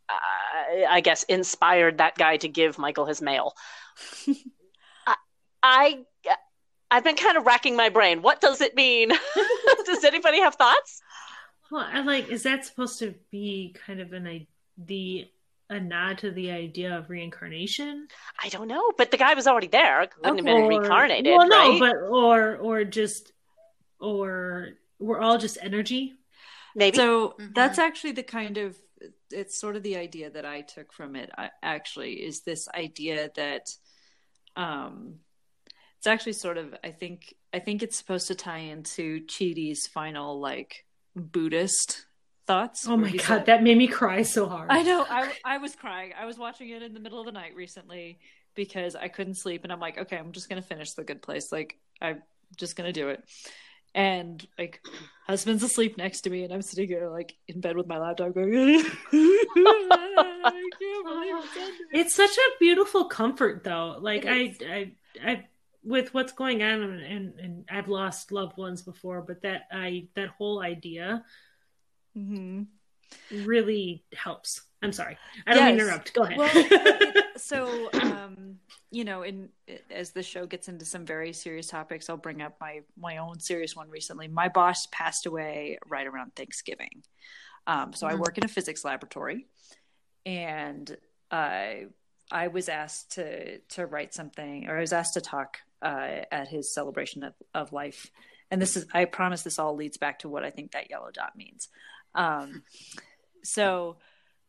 [0.10, 3.54] uh, I guess inspired that guy to give Michael his mail.
[5.66, 6.36] I, I
[6.92, 8.22] I've been kind of racking my brain.
[8.22, 9.10] What does it mean?
[9.86, 11.02] does anybody have thoughts?
[11.72, 14.48] well i like is that supposed to be kind of an i-
[14.78, 15.28] the
[15.72, 18.08] a nod to the idea of reincarnation
[18.46, 20.06] I don't know, but the guy was already there.
[20.06, 21.80] Couldn't have been Or- reincarnated, well no right?
[21.80, 23.32] but or or just
[24.00, 24.70] or
[25.00, 26.14] we're all just energy
[26.76, 26.98] Maybe.
[26.98, 27.56] So Mhm.
[27.56, 28.78] that's actually the kind of
[29.32, 31.32] it's sort of the idea that I took from it.
[31.64, 33.66] Actually, is this idea that
[34.58, 35.16] um,
[36.06, 40.40] it's actually sort of I think I think it's supposed to tie into Chidi's final
[40.40, 42.06] like Buddhist
[42.46, 42.88] thoughts.
[42.88, 45.04] oh my god said- that made me cry so hard I know.
[45.10, 46.14] I I was crying.
[46.16, 48.20] I was watching it in the middle of the night recently
[48.54, 51.52] because I couldn't sleep, and I'm like, okay, I'm just gonna finish The Good Place.
[51.52, 52.22] Like, I'm
[52.56, 53.24] just gonna do it.
[53.96, 54.82] And like,
[55.26, 58.36] husband's asleep next to me, and I'm sitting here like in bed with my laptop
[58.36, 58.84] going.
[59.12, 61.36] I can't believe
[61.94, 63.98] it's such a beautiful comfort, though.
[64.00, 64.54] Like I.
[64.70, 64.92] I,
[65.26, 65.46] I,
[65.86, 70.30] with what's going on and, and, I've lost loved ones before, but that I that
[70.30, 71.24] whole idea
[72.18, 72.64] Mm-hmm.
[73.46, 74.62] really helps.
[74.82, 75.18] I'm sorry.
[75.46, 75.82] I don't Yes.
[75.82, 76.14] interrupt.
[76.14, 76.38] Go ahead.
[76.38, 78.56] Well, it- so um,
[78.90, 79.50] you know, in
[79.92, 83.40] as the show gets into some very serious topics, I'll bring up my my own
[83.40, 84.28] serious one recently.
[84.28, 87.04] My boss passed away right around Thanksgiving.
[87.68, 88.20] Um, so I Mhm.
[88.20, 89.46] work in a physics laboratory,
[90.26, 90.96] and
[91.30, 91.88] I
[92.32, 96.48] I was asked to to write something, or I was asked to talk uh, at
[96.48, 98.10] his celebration of, of life.
[98.50, 101.12] And this is, I promise, this all leads back to what I think that yellow
[101.14, 101.70] dot means.
[102.16, 102.64] Um,
[103.44, 103.98] so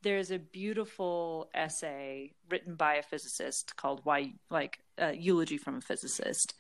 [0.02, 5.80] there's a beautiful essay written by a physicist called "Why," like uh, eulogy from a
[5.80, 6.54] physicist,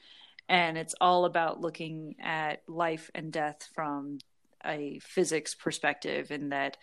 [0.48, 4.18] and it's all about looking at life and death from
[4.64, 6.76] a physics perspective, in that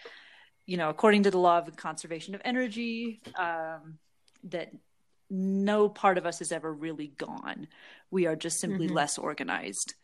[0.66, 3.98] you know, according to the law of conservation of energy, um,
[4.46, 4.72] that
[5.34, 7.68] no part of us is ever really gone.
[8.12, 8.94] We are just simply Mhm.
[8.94, 9.96] less organized.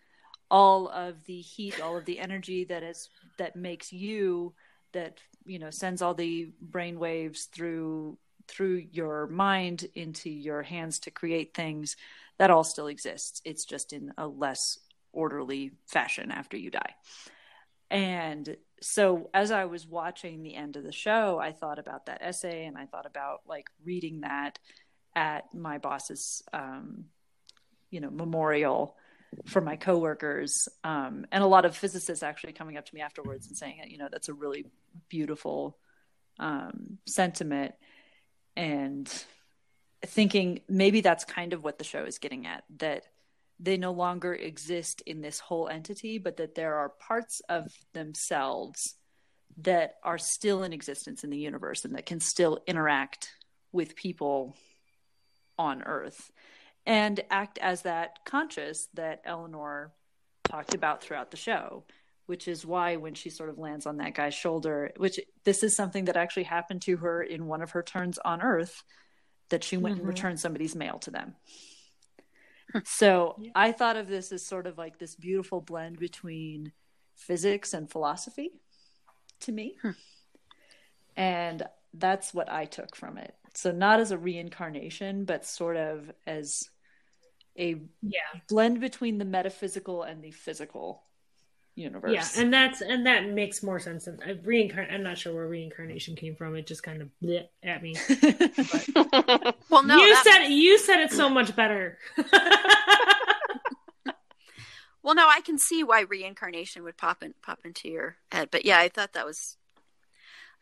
[0.52, 4.54] All of the heat, all of the energy that is that makes you
[4.94, 11.00] that you know sends all the brain waves through through your mind into your hands
[11.00, 11.96] to create things
[12.40, 14.80] that all still exists it's just in a less
[15.14, 16.96] orderly fashion after you die
[17.92, 22.22] and so as i was watching the end of the show i thought about that
[22.22, 24.60] essay and i thought about like reading that
[25.16, 27.06] at my boss's um,
[27.90, 28.96] you know memorial
[29.46, 30.68] for my coworkers.
[30.84, 33.98] Um, and a lot of physicists actually coming up to me afterwards and saying you
[33.98, 34.66] know that's a really
[35.10, 35.78] beautiful
[36.40, 37.76] um, sentiment.
[38.56, 39.10] And
[40.06, 43.04] thinking maybe that's kind of what the show is getting at that
[43.60, 48.96] they no longer exist in this whole entity but that there are parts of themselves
[49.58, 53.30] that are still in existence in the universe and that can still interact
[53.72, 54.56] with people
[55.60, 56.32] on earth
[56.86, 59.92] and act as that conscious that Eleanor
[60.46, 61.84] talked about throughout the show,
[62.26, 65.76] which is why when she sort of lands on that guy's shoulder, which this is
[65.76, 68.84] something that actually happened to her in one of her turns on Earth,
[69.50, 70.00] that she went Mhm.
[70.00, 71.36] and returned somebody's mail to them.
[72.86, 73.52] So Yeah.
[73.56, 76.72] I thought of this as sort of like this beautiful blend between
[77.16, 78.52] physics and philosophy
[79.42, 79.78] to me.
[81.16, 83.36] And that's what I took from it.
[83.54, 86.70] So not as a reincarnation, but sort of as
[87.58, 88.20] a yeah.
[88.48, 91.04] blend between the metaphysical and the physical
[91.76, 92.12] universe.
[92.14, 94.94] Yeah, and that's and that makes more sense than uh, reincarn.
[94.94, 96.56] I'm not sure where reincarnation came from.
[96.56, 97.96] It just kind of bleh at me.
[99.70, 101.98] Well, no, you that- said you said it so much better.
[105.02, 108.66] Well, no, I can see why reincarnation would pop in, pop into your head, but
[108.66, 109.59] yeah, I thought that was, I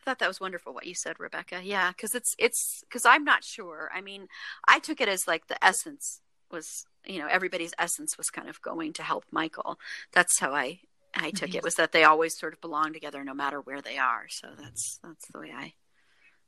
[0.07, 1.59] thought that was wonderful what you said, Rebecca.
[1.61, 3.91] Yeah, because it's it's because I'm not sure.
[3.93, 4.29] I mean,
[4.65, 8.61] I took it as like the essence was, you know, everybody's essence was kind of
[8.61, 9.77] going to help Michael.
[10.13, 10.79] That's how I
[11.13, 11.65] I took it mm-hmm.
[11.65, 14.27] was that they always sort of belong together no matter where they are.
[14.29, 15.73] So that's that's the way I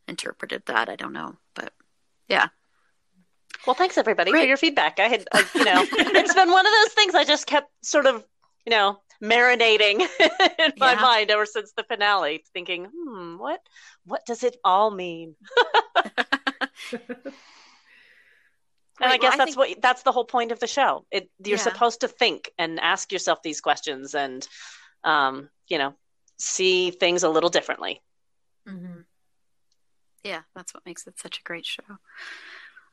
[0.08, 0.88] interpreted that.
[0.88, 1.74] I don't know, but
[2.30, 2.48] yeah,
[3.68, 4.44] Well, thanks everybody Great.
[4.44, 5.00] for your feedback.
[5.00, 8.26] I had, you know, it's been one of those things I just kept sort of,
[8.66, 10.00] you know, marinating
[10.60, 11.02] in my Yeah.
[11.02, 13.60] mind ever since the finale, thinking, hmm, what,
[14.06, 15.36] what does it all mean?
[19.02, 21.06] And I guess well, I that's think- what that's the whole point of the show.
[21.10, 21.64] It you're Yeah.
[21.64, 24.46] supposed to think and ask yourself these questions and,
[25.06, 25.94] um, you know,
[26.38, 28.02] see things a little differently.
[28.68, 29.02] hmm
[30.24, 32.00] Yeah, that's what makes it such a great show.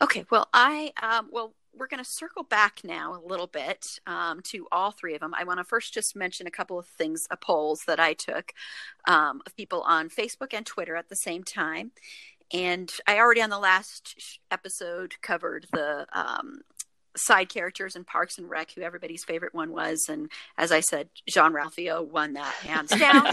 [0.00, 4.40] Okay, well, I um, well, we're going to circle back now a little bit um,
[4.42, 5.34] to all three of them.
[5.34, 8.52] I want to first just mention a couple of things, uh, polls that I took
[9.06, 11.92] um, of people on Facebook and Twitter at the same time,
[12.52, 16.60] and I already on the last episode covered the um,
[17.16, 21.08] side characters in Parks and Rec, who everybody's favorite one was, and as I said,
[21.28, 23.26] Jean Ralphio won that hands down.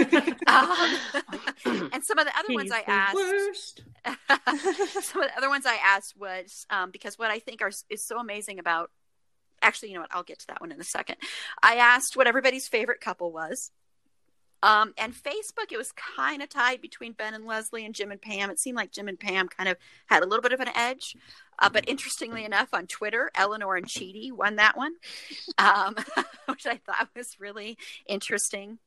[0.48, 3.82] um, and some of the other ones I asked.
[5.08, 8.06] some of the other ones I asked was um, because what I think are is
[8.06, 8.92] so amazing about.
[9.62, 10.14] Actually, you know what?
[10.14, 11.16] I'll get to that one in a second.
[11.62, 13.72] I asked what everybody's favorite couple was.
[14.64, 18.22] Um, and Facebook, it was kind of tied between Ben and Leslie and Jim and
[18.22, 18.50] Pam.
[18.50, 19.76] It seemed like Jim and Pam kind of
[20.06, 21.18] had a little bit of an edge.
[21.60, 24.94] Uh, but interestingly enough, on Twitter, Eleanor and Chidi won that one,
[25.58, 25.98] um,
[26.48, 27.78] which I thought was really
[28.08, 28.80] interesting.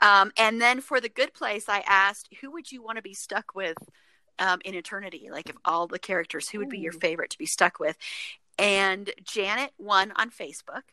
[0.00, 3.14] Um, and then for the good place, I asked, who would you want to be
[3.14, 3.76] stuck with
[4.38, 5.28] um, in eternity?
[5.30, 7.98] Like, of all the characters, who would be your favorite to be stuck with?
[8.58, 10.84] And Janet won on Facebook.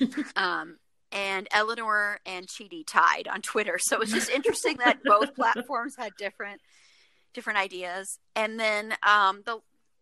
[0.36, 0.76] um,
[1.14, 3.78] and Eleanor and Chidi tied on Twitter.
[3.80, 6.60] So it's just interesting that both platforms had different
[7.32, 8.18] different ideas.
[8.36, 9.58] And then um, the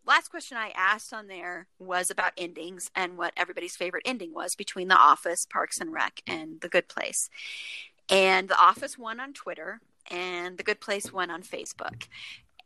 [0.06, 4.54] last question I asked on there was about endings and what everybody's favorite ending was
[4.54, 7.30] between The Office, Parks and Rec, and The Good Place.
[8.10, 9.80] And The Office won on Twitter,
[10.10, 12.06] and The Good Place won on Facebook.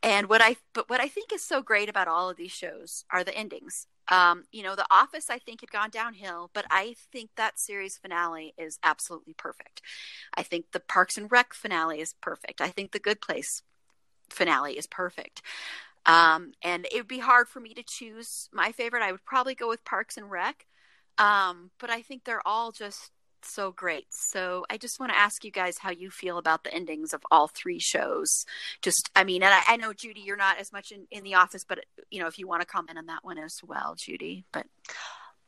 [0.03, 3.05] And what I but what I think is so great about all of these shows
[3.11, 3.87] are the endings.
[4.09, 7.97] Um, you know, The Office I think had gone downhill, but I think that series
[7.97, 9.83] finale is absolutely perfect.
[10.35, 12.61] I think the Parks and Rec finale is perfect.
[12.61, 13.63] I think the Good Place
[14.31, 15.43] finale is perfect.
[16.05, 19.03] Um, and it would be hard for me to choose my favorite.
[19.03, 20.67] I would probably go with Parks and Rec.
[21.19, 23.11] Um, but I think they're all just
[23.47, 24.07] so great.
[24.11, 27.23] So I just want to ask you guys how you feel about the endings of
[27.31, 28.45] all three shows.
[28.83, 31.35] Just, I mean, and I, I know Judy, you're not as much in, in the
[31.35, 34.45] office, but you know, if you want to comment on that one as well, Judy,
[34.53, 34.67] but.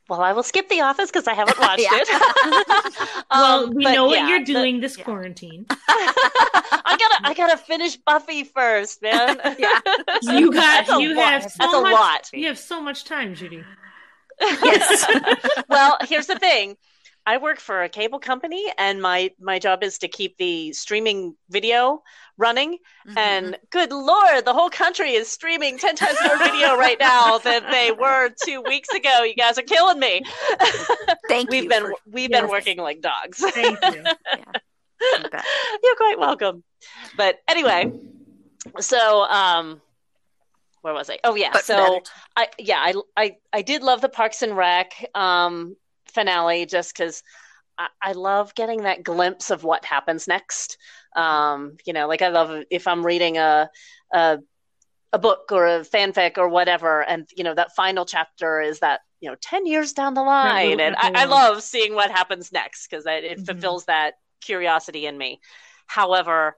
[0.09, 3.25] Well, I will skip The Office because I haven't watched it.
[3.31, 5.05] well, um, we know what yeah, you're doing the, this yeah.
[5.05, 5.67] quarantine.
[5.71, 9.39] I gotta, I gotta finish Buffy first, man.
[9.59, 9.81] yeah,
[10.23, 11.27] you got, you lot.
[11.27, 12.31] have so That's much, a lot.
[12.33, 13.63] You have so much time, Judy.
[14.41, 15.07] yes.
[15.69, 16.79] well, here's the thing.
[17.29, 21.37] I work for a cable company, and my my job is to keep the streaming
[21.51, 22.03] video
[22.39, 22.79] running.
[23.07, 23.19] Mm-hmm.
[23.19, 27.71] And good lord, the whole country is streaming ten times more video right now than
[27.71, 29.25] they were two weeks ago.
[29.25, 30.23] You guys are killing me.
[31.29, 31.69] Thank we've you.
[31.69, 32.41] Been, for, we've yes.
[32.41, 33.41] been working like dogs.
[33.41, 34.03] Thank you.
[35.03, 35.43] yeah.
[35.83, 36.65] You're quite welcome.
[37.19, 37.93] But anyway,
[38.81, 39.83] so um,
[40.81, 41.19] where was I?
[41.25, 42.01] Oh yeah, but so
[42.35, 44.95] I yeah I I I did love the Parks and Rec.
[45.15, 45.77] Um,
[46.11, 47.23] finale just because
[47.79, 50.79] I, I, love getting that glimpse of what happens next.
[51.17, 53.71] Um, you know, like I love if I'm reading a,
[54.13, 54.39] a
[55.13, 59.01] a book or a fanfic or whatever, and you know that final chapter is that
[59.21, 62.89] you know ten years down the line, and I, I, love seeing what happens next
[62.89, 63.45] because it mm-hmm.
[63.45, 65.41] fulfills that curiosity in me.
[65.87, 66.57] However,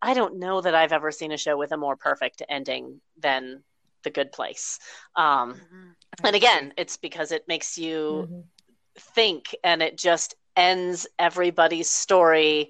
[0.00, 3.62] I don't know that I've ever seen a show with a more perfect ending than
[4.02, 4.78] The Good Place.
[5.14, 5.90] Um, mm-hmm.
[6.24, 8.40] And again, it's because it makes you mm-hmm
[9.00, 12.68] think and it just ends everybody's story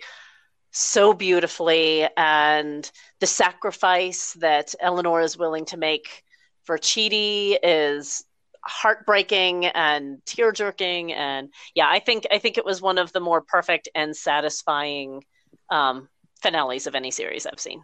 [0.73, 6.23] so beautifully and the sacrifice that Eleanor is willing to make
[6.62, 8.24] for Chidi is
[8.65, 13.20] heartbreaking and tear jerking and yeah I think I think it was one of the
[13.20, 15.24] more perfect and satisfying
[15.70, 16.09] um,
[16.40, 17.82] finales of any series I've seen.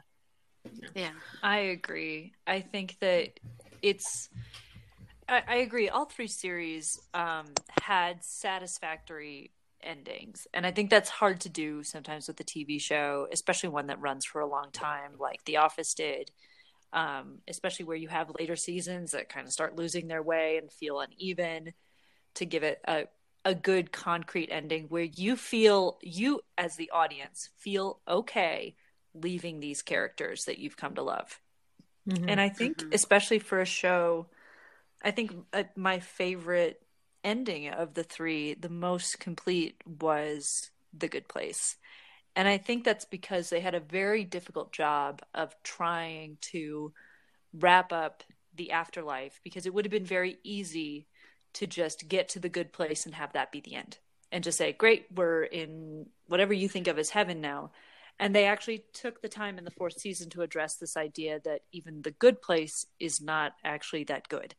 [0.94, 1.12] Yeah,
[1.42, 2.32] I agree.
[2.46, 3.38] I think that
[3.82, 4.28] it's
[5.28, 5.88] I, I agree.
[5.88, 7.46] All three series um,
[7.82, 13.28] had satisfactory endings, and I think that's hard to do sometimes with a TV show,
[13.32, 16.30] especially one that runs for a long time, like The Office did.
[16.92, 20.72] Um, especially where you have later seasons that kind of start losing their way and
[20.72, 21.74] feel uneven.
[22.34, 23.06] To give it a
[23.46, 28.74] a good concrete ending where you feel you as the audience feel okay
[29.14, 31.40] leaving these characters that you've come to love.
[32.08, 32.28] Mm-hmm.
[32.28, 32.92] And I think mm-hmm.
[32.92, 34.26] especially for a show
[35.02, 36.82] I think uh, my favorite
[37.22, 41.76] ending of the three, the most complete, was The Good Place.
[42.34, 46.92] And I think that's because they had a very difficult job of trying to
[47.52, 48.22] wrap up
[48.54, 51.06] the afterlife because it would have been very easy
[51.54, 53.98] to just get to the good place and have that be the end
[54.30, 57.70] and just say, Great, we're in whatever you think of as heaven now.
[58.18, 61.62] And they actually took the time in the fourth season to address this idea that
[61.72, 64.54] even the good place is not actually that good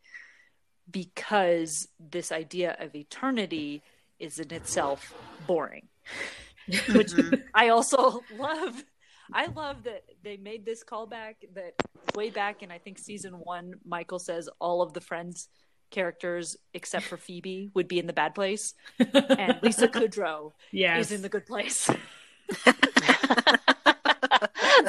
[0.90, 3.82] because this idea of eternity
[4.20, 5.14] is in itself
[5.46, 5.88] boring
[6.68, 7.36] which mm-hmm.
[7.54, 8.84] i also love
[9.34, 11.74] i love that they made this callback that
[12.16, 15.50] way back in i think season one michael says all of the friends
[15.90, 21.06] characters except for phoebe would be in the bad place and lisa kudrow yes.
[21.06, 21.90] is in the good place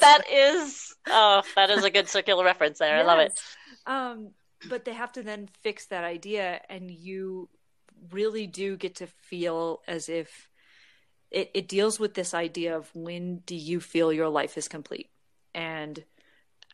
[0.01, 3.05] that is oh that is a good circular reference there yes.
[3.05, 3.41] i love it
[3.87, 4.31] um
[4.69, 7.49] but they have to then fix that idea and you
[8.11, 10.49] really do get to feel as if
[11.31, 15.11] it, it deals with this idea of when do you feel your life is complete.
[15.55, 16.03] And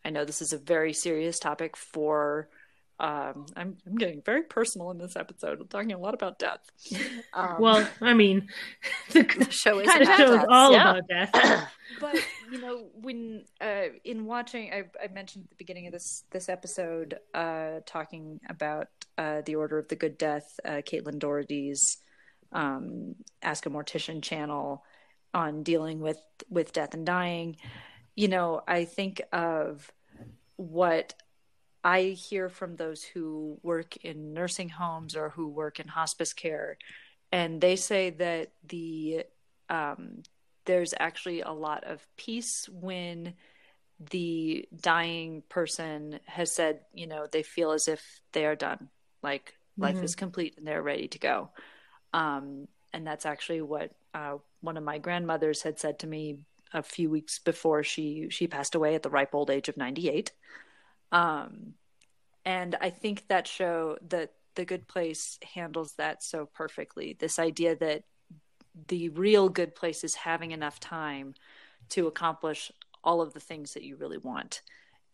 [0.04, 2.48] i know this is a very serious topic for
[3.00, 5.60] um, I'm, I'm getting very personal in this episode.
[5.60, 6.60] I'm talking a lot about death.
[7.32, 8.48] Um, well, I mean,
[9.10, 10.90] the, the show is the show is all yeah.
[10.90, 11.68] about death.
[12.00, 12.16] but
[12.52, 16.48] you know, when uh, in watching, I, I, mentioned at the beginning of this this
[16.48, 18.86] episode, uh, talking about
[19.18, 21.98] uh, the Order of the Good Death, uh, Caitlin Doughty's
[22.52, 24.84] um, Ask a Mortician channel
[25.34, 27.56] on dealing with with death and dying.
[28.14, 29.90] You know, I think of
[30.56, 31.14] what
[31.84, 36.78] I hear from those who work in nursing homes or who work in hospice care,
[37.32, 39.24] and they say that the
[39.70, 40.22] um,
[40.66, 43.34] there's actually a lot of peace when
[44.10, 48.02] the dying person has said, you know, they feel as if
[48.32, 48.88] they are done,
[49.22, 50.04] like life Mhm.
[50.04, 51.50] is complete and they're ready to go.
[52.12, 56.38] Um, and that's actually what uh, one of my grandmothers had said to me
[56.72, 60.32] a few weeks before she she passed away at the ripe old age of 98.
[61.12, 61.74] Um,
[62.44, 67.16] and I think that show that the Good Place handles that so perfectly.
[67.18, 68.04] This idea that
[68.88, 71.34] the real good place is having enough time
[71.90, 72.72] to accomplish
[73.02, 74.62] all of the things that you really want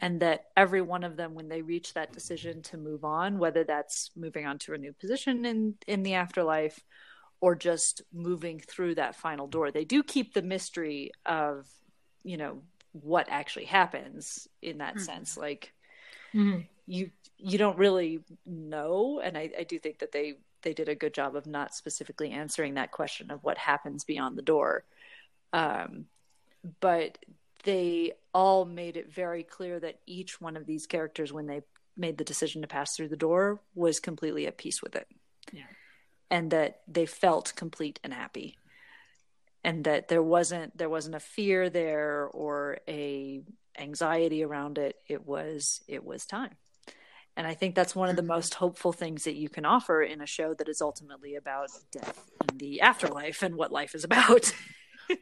[0.00, 3.64] and that every one of them when they reach that decision to move on whether
[3.64, 6.80] that's moving on to a new position in in the afterlife
[7.40, 11.66] or just moving through that final door they do keep the mystery of
[12.22, 12.62] you know
[12.92, 15.00] what actually happens in that Mhm.
[15.00, 15.72] sense like
[16.35, 16.66] Mhm.
[16.86, 20.94] you you don't really know and I, I do think that they they did a
[20.94, 24.85] good job of not specifically answering that question of what happens beyond the door
[25.52, 26.07] um,
[26.81, 27.19] but
[27.65, 31.62] they all made it very clear that each one of these characters when they
[31.97, 35.09] made the decision to pass through the door was completely at peace with it
[35.52, 35.65] Yeah.
[36.31, 38.57] and that they felt complete and happy
[39.65, 43.43] and that there wasn't there wasn't a fear there or a
[43.78, 46.56] anxiety around it it was it was time
[47.36, 48.32] and i think that's one of the mm-hmm.
[48.32, 52.30] most hopeful things that you can offer in a show that is ultimately about death
[52.48, 54.52] and the afterlife and what life is about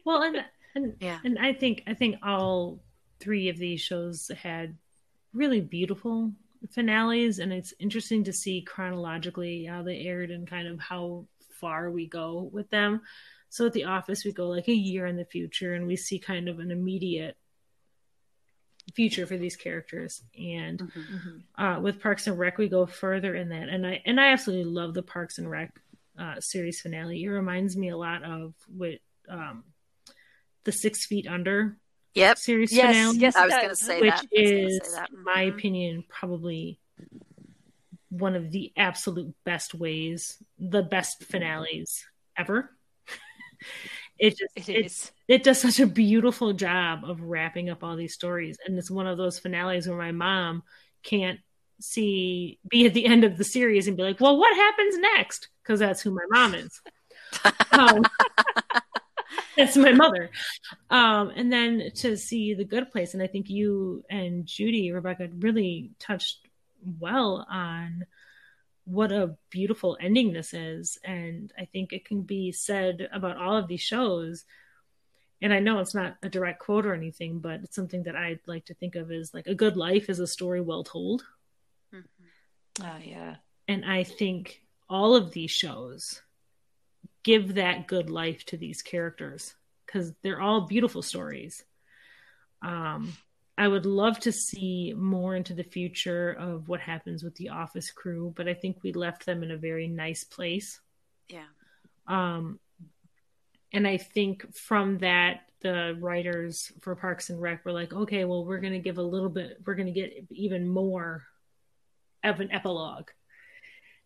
[0.04, 0.44] Well, and
[0.74, 1.18] and Yeah.
[1.24, 2.80] and I think I think all
[3.20, 4.76] three of these shows had
[5.32, 6.32] really beautiful
[6.70, 11.90] finales, and it's interesting to see chronologically how they aired and kind of how far
[11.90, 13.02] we go with them.
[13.50, 16.18] So at The Office, we go like a year in the future, and we see
[16.18, 17.36] kind of an immediate
[18.94, 20.22] future for these characters.
[20.38, 21.62] And Mm-hmm.
[21.64, 24.72] uh, with Parks and Rec, we go further in that, and I and I absolutely
[24.72, 25.72] love the Parks and Rec
[26.18, 27.22] uh, series finale.
[27.22, 28.94] It reminds me a lot of what
[29.28, 29.64] um,
[30.64, 31.76] the Six Feet Under
[32.14, 32.38] Yep.
[32.38, 33.36] series Yes, finale, yes.
[33.36, 34.24] I was going to say which that.
[34.36, 35.10] I is, say that.
[35.10, 36.80] in my opinion, probably
[38.10, 42.04] one of the absolute best ways, the best finales
[42.36, 42.70] ever.
[44.18, 45.12] it just it it, is.
[45.28, 48.58] it does such a beautiful job of wrapping up all these stories.
[48.66, 50.62] And it's one of those finales where my mom
[51.02, 51.40] can't
[51.80, 55.48] see be at the end of the series and be like well what happens next?
[55.62, 56.80] Because that's who my mom is.
[57.70, 58.02] Um,
[59.56, 60.30] that's my mother.
[60.90, 65.28] Um, and then to see the good place and i think you and judy rebecca
[65.38, 66.48] really touched
[66.98, 68.04] well on
[68.88, 73.56] what a beautiful ending this is and i think it can be said about all
[73.56, 74.44] of these shows
[75.40, 78.40] and I know it's not a direct quote or anything, but it's something that I'd
[78.46, 81.24] like to think of as like a good life is a story well told.
[81.94, 82.04] Mhm.
[82.82, 83.36] oh yeah
[83.68, 86.22] And I think all of these shows
[87.22, 89.54] give that good life to these characters
[89.86, 91.64] because they're all beautiful stories.
[92.62, 93.12] Um,
[93.58, 97.90] I would love to see more into the future of what happens with the office
[97.90, 100.80] crew, but I think we left them in a very nice place.
[101.28, 101.46] Yeah.
[102.06, 102.60] Um,
[103.72, 108.44] and I think from that, the writers for Parks and Rec were like, okay, well,
[108.44, 111.24] we're going to give a little bit, we're going to get even more
[112.22, 113.10] of an epilogue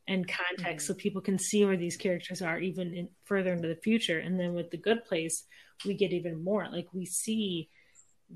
[0.09, 3.77] and context so people can see where these characters are even in, further into the
[3.77, 4.19] future.
[4.19, 5.45] And then with The Good Place,
[5.85, 6.69] we get even more.
[6.73, 7.69] Like we see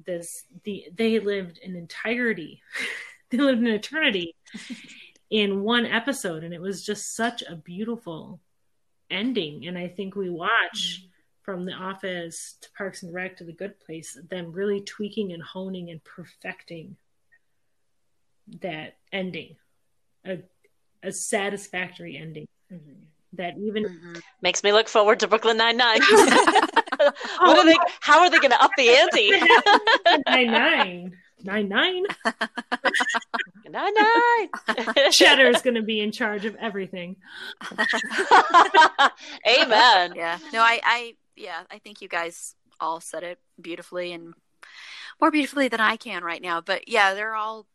[0.04, 2.62] this, the they lived an entirety,
[3.30, 4.34] they lived an eternity
[5.30, 8.40] in one episode, and it was just such a beautiful
[9.10, 9.66] ending.
[9.66, 11.06] And I think we watch
[11.42, 15.42] from The Office to Parks and Rec to The Good Place, them really tweaking and
[15.42, 16.96] honing and perfecting
[18.60, 19.56] that ending,
[20.24, 20.38] a
[21.02, 22.48] a satisfactory ending
[23.32, 24.22] that even Mhm.
[24.40, 26.00] Makes me look forward to Brooklyn Nine Nine.
[27.38, 27.76] what are they?
[28.00, 29.30] How are they going to up the ante?
[30.26, 32.02] nine nine nine nine
[33.68, 35.10] nine nine.
[35.10, 37.16] Cheddar is going to be in charge of everything.
[39.46, 40.12] Amen.
[40.14, 40.38] Yeah.
[40.52, 44.34] No, I, I, yeah, I think you guys all said it beautifully and
[45.20, 46.60] more beautifully than I can right now.
[46.60, 47.66] But yeah, they're all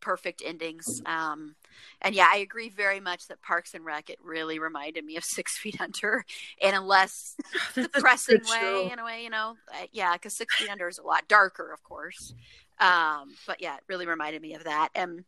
[0.00, 1.02] perfect endings.
[1.04, 1.56] Um,
[2.00, 5.24] and yeah, I agree very much that Parks and Rec it really reminded me of
[5.36, 6.24] Six Feet Under,
[6.60, 7.36] in a less
[7.74, 8.88] depressing way, true.
[8.92, 9.56] in a way, you know.
[9.72, 12.34] Uh, yeah, because Six Feet Under is a lot darker, of course.
[12.78, 14.90] Um, but yeah, it really reminded me of that.
[14.94, 15.24] And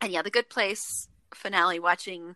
[0.00, 2.34] and yeah, the Good Place finale, watching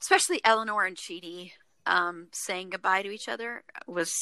[0.00, 1.52] especially Eleanor and Chidi
[1.86, 4.12] um, saying goodbye to each other was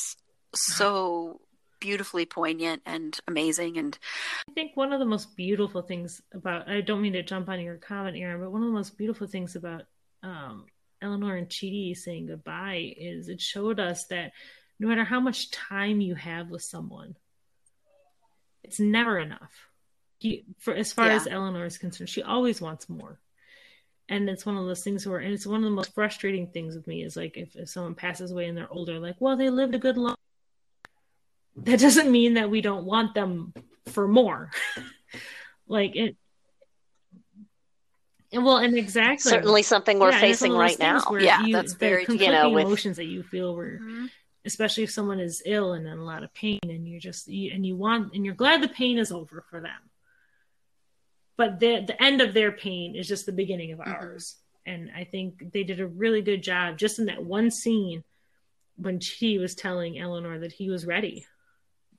[0.55, 1.40] so
[1.80, 3.78] beautifully poignant and amazing.
[3.78, 3.98] And
[4.48, 7.60] I think one of the most beautiful things about I don't mean to jump on
[7.60, 9.82] your comment, Erin, but one of the most beautiful things about
[10.22, 10.66] um,
[11.00, 14.32] Eleanor and Chidi saying goodbye is it showed us that
[14.78, 17.16] no matter how much time you have with someone,
[18.62, 19.52] it's never enough.
[20.18, 21.16] He, for as far Yeah.
[21.16, 23.20] as Eleanor is concerned, she always wants more.
[24.09, 26.74] And it's one of those things where, and it's one of the most frustrating things
[26.74, 29.50] with me is like if, if someone passes away and they're older, like, well, they
[29.50, 30.16] lived a good life.
[31.64, 33.52] That doesn't mean that we don't want them
[33.86, 34.51] for more.
[35.66, 36.16] like it,
[38.32, 41.16] and well, and exactly Certainly something we're Yeah, facing one of those right now.
[41.18, 42.05] Yeah, you- that's very.
[42.09, 44.10] You know, with- emotions that you feel were Mhm.
[44.44, 47.51] especially if someone is ill and in a lot of pain and you're just you,
[47.52, 49.90] and you want and you're glad the pain is over for them
[51.36, 53.93] but the the end of their pain is just the beginning of Mhm.
[53.94, 58.05] ours and i think they did a really good job just in that one scene
[58.76, 61.26] when she was telling eleanor that he was ready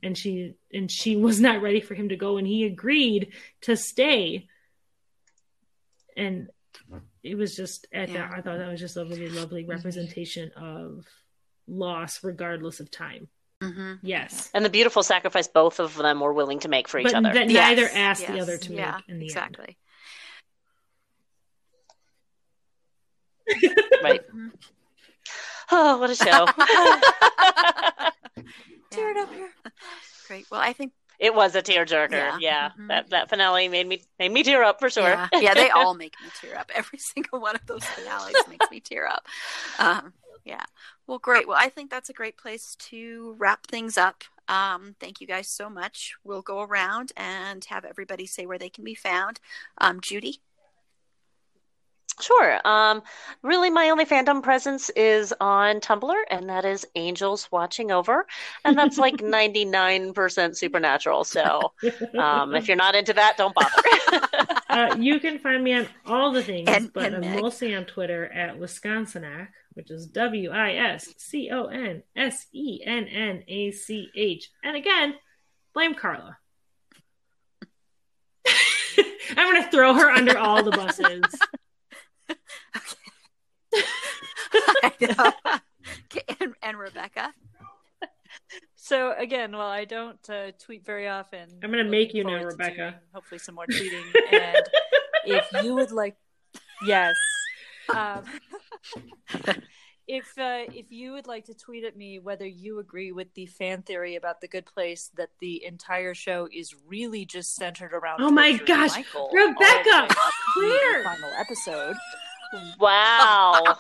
[0.02, 3.76] and she and she was not ready for him to go and he agreed to
[3.76, 4.48] stay
[6.16, 6.50] and
[7.24, 8.28] it was just at Yeah.
[8.30, 11.06] that i thought that was just a really lovely representation of
[11.68, 13.28] loss regardless of time
[13.62, 14.00] Mhm.
[14.02, 17.16] yes And the beautiful sacrifice both of them were willing to make for each but
[17.16, 17.34] other.
[17.34, 19.78] that Yes, neither asked the other to yeah, make in the exactly.
[24.02, 24.22] Right.
[24.34, 24.52] Mhm.
[25.72, 26.46] Oh, what a show.
[28.92, 29.50] Teared up here.
[30.28, 30.46] Great.
[30.52, 32.12] Well, I think it was a tearjerker.
[32.12, 32.38] Yeah.
[32.40, 32.70] Yeah.
[32.80, 32.88] Mhm.
[32.88, 35.10] That that finale made me made me tear up for sure.
[35.10, 36.72] Yeah, yeah, they all make me tear up.
[36.74, 39.26] Every single one of those finales makes me tear up.
[39.78, 40.14] Um,
[40.46, 40.64] yeah.
[41.08, 41.48] Well, great.
[41.48, 44.24] Well, I think that's a great place to wrap things up.
[44.48, 46.16] Um, thank you guys so much.
[46.24, 49.40] We'll go around and have everybody say where they can be found.
[49.78, 50.42] Um, Judy.
[52.20, 52.60] Sure.
[52.68, 53.02] Um,
[53.44, 58.28] really, my only fandom presence is on Tumblr, and that is Angels Watching Over,
[58.66, 61.24] and that's like ninety nine percent supernatural.
[61.24, 61.74] So,
[62.18, 64.60] um, if you're not into that, don't bother.
[64.70, 67.42] uh, you can find me on all the things, And- but and I'm Meg.
[67.42, 72.82] mostly on Twitter at Wisconsinac, which is W I S C O N S E
[72.86, 74.52] N N A C H.
[74.64, 75.16] And again,
[75.74, 76.38] blame Carla.
[79.38, 81.24] I'm going to throw her under all the buses.
[84.84, 85.32] I know.
[86.42, 87.34] And, and Rebecca.
[88.76, 91.50] So again, well, I don't uh, tweet very often.
[91.64, 93.00] I'm gonna make you now, forward to Rebecca.
[93.14, 94.04] hopefully, some more tweeting.
[94.32, 94.58] and
[95.26, 96.16] if you would like,
[96.86, 97.16] yes.
[97.96, 98.24] Um,
[100.08, 103.46] if uh, if you would like to tweet at me whether you agree with the
[103.46, 108.22] fan theory about the Good Place that the entire show is really just centered around
[108.22, 110.18] Oh my gosh, Michael all the way Rebecca, up
[110.58, 111.04] where?
[111.04, 111.96] final episode.
[112.80, 113.78] wow.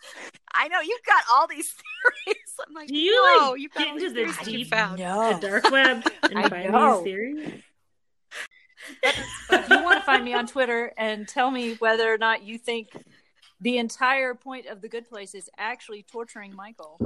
[0.54, 1.72] I know you've got all these
[2.26, 2.36] theories.
[2.66, 4.58] I'm like, Do you whoa, like you've get got into these this theories that you
[4.58, 4.98] deep found.
[4.98, 6.96] the No, dark web and I find know.
[6.96, 7.62] these theories?
[9.02, 12.56] if you want to find me on Twitter and tell me whether or not you
[12.58, 12.88] think
[13.60, 16.98] the entire point of the good place is actually torturing Michael,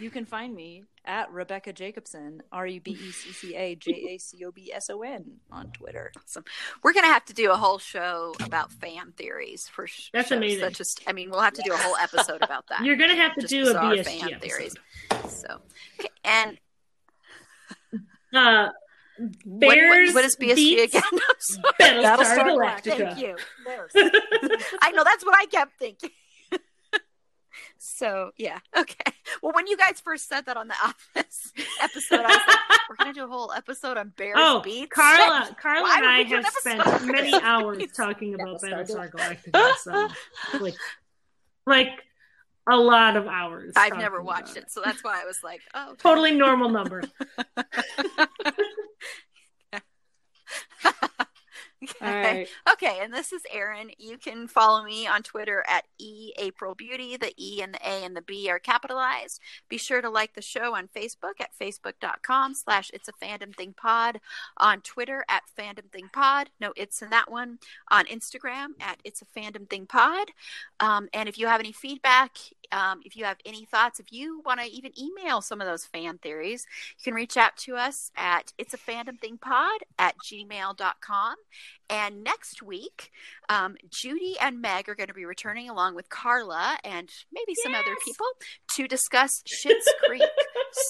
[0.00, 3.90] you can find me at Rebecca Jacobson, R E B E C C A J
[4.10, 6.12] A C O B S O N on Twitter.
[6.16, 6.44] Awesome.
[6.82, 10.10] We're gonna have to do a whole show about fan theories for sure.
[10.12, 10.38] That's shows.
[10.38, 10.60] amazing.
[10.60, 12.84] That just, I mean, we'll have to do a whole episode about that.
[12.84, 14.40] You're gonna have to Just do a bizarre BSG fan episode.
[14.40, 14.74] theories.
[15.28, 15.60] So,
[16.24, 16.58] and
[18.34, 18.68] Uh,
[19.44, 21.02] Bears what, what is BSG again?
[21.12, 21.62] I'm sorry.
[21.80, 23.14] Battlestar Battlestar Galactica.
[23.14, 23.36] Thank you.
[24.80, 26.10] I know that's what I kept thinking.
[27.84, 29.12] So yeah, okay.
[29.42, 31.52] Well, when you guys first said that on the Office
[31.82, 35.54] episode, I was like, "We're gonna do a whole episode on Bears Oh, beets." Carla,
[35.60, 37.96] Carla and I we do an have spent many hours beets?
[37.96, 39.74] talking about Battlestar Battlestar Galactica.
[39.78, 40.08] So,
[40.60, 40.74] like,
[41.66, 41.88] like
[42.70, 43.72] a lot of hours.
[43.74, 45.96] I've never about watched it, so that's why I was like, "Oh, okay.
[46.02, 47.02] Totally normal number.
[52.02, 52.46] Okay.
[52.72, 53.90] Okay, and this is Erin.
[53.98, 57.16] You can follow me on Twitter at E April Beauty.
[57.16, 59.40] The E and the A and the B are capitalized.
[59.68, 63.74] Be sure to like the show on Facebook at facebook.com slash it's a fandom thing
[63.76, 64.20] pod.
[64.58, 66.50] On Twitter at fandom thing pod.
[66.60, 67.58] No, it's in that one.
[67.90, 70.28] On Instagram at it's a fandom thing pod.
[70.80, 72.36] Um, and if you have any feedback,
[72.72, 75.84] um, if you have any thoughts, if you want to even email some of those
[75.84, 76.66] fan theories,
[76.98, 81.36] you can reach out to us at it's a fandom thing pod at gmail.com.
[81.90, 83.10] And next week,
[83.50, 87.74] um, Judy and Meg are going to be returning along with Carla and maybe some
[87.74, 88.26] other people
[88.76, 90.22] to discuss Schitt's Creek.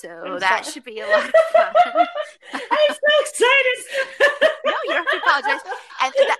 [0.00, 1.74] So that should be a lot of fun.
[2.54, 3.78] I'm so excited.
[4.64, 5.60] no, you don't have to apologize.
[6.02, 6.38] And that,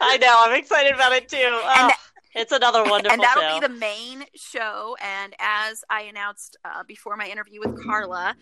[0.00, 0.36] I know.
[0.38, 1.38] I'm excited about it too.
[1.40, 1.90] Oh,
[2.34, 3.60] It's another wonderful and that'll show.
[3.60, 4.96] be the main show.
[5.02, 8.36] And as I announced uh, before my interview with Carla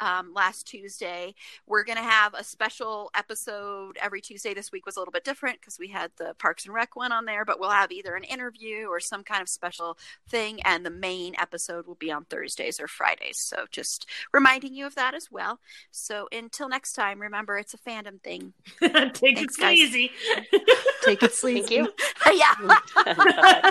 [0.00, 1.34] um, last Tuesday,
[1.66, 4.54] we're going to have a special episode every Tuesday.
[4.54, 7.12] This week was a little bit different because we had the Parks and Rec one
[7.12, 9.98] on there, but we'll have either an interview or some kind of special
[10.28, 10.60] thing.
[10.62, 13.38] And the main episode will be on Thursdays or Fridays.
[13.38, 15.60] So just reminding you of that as well.
[15.90, 18.52] So until next time, remember it's a fandom thing.
[18.80, 19.78] Take Thanks, it guys.
[19.78, 20.10] easy.
[21.04, 21.66] Take it sleazy.
[21.66, 21.92] Thank you.
[22.32, 23.70] yeah.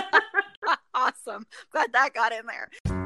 [0.94, 1.46] awesome.
[1.70, 3.05] Glad that got in there.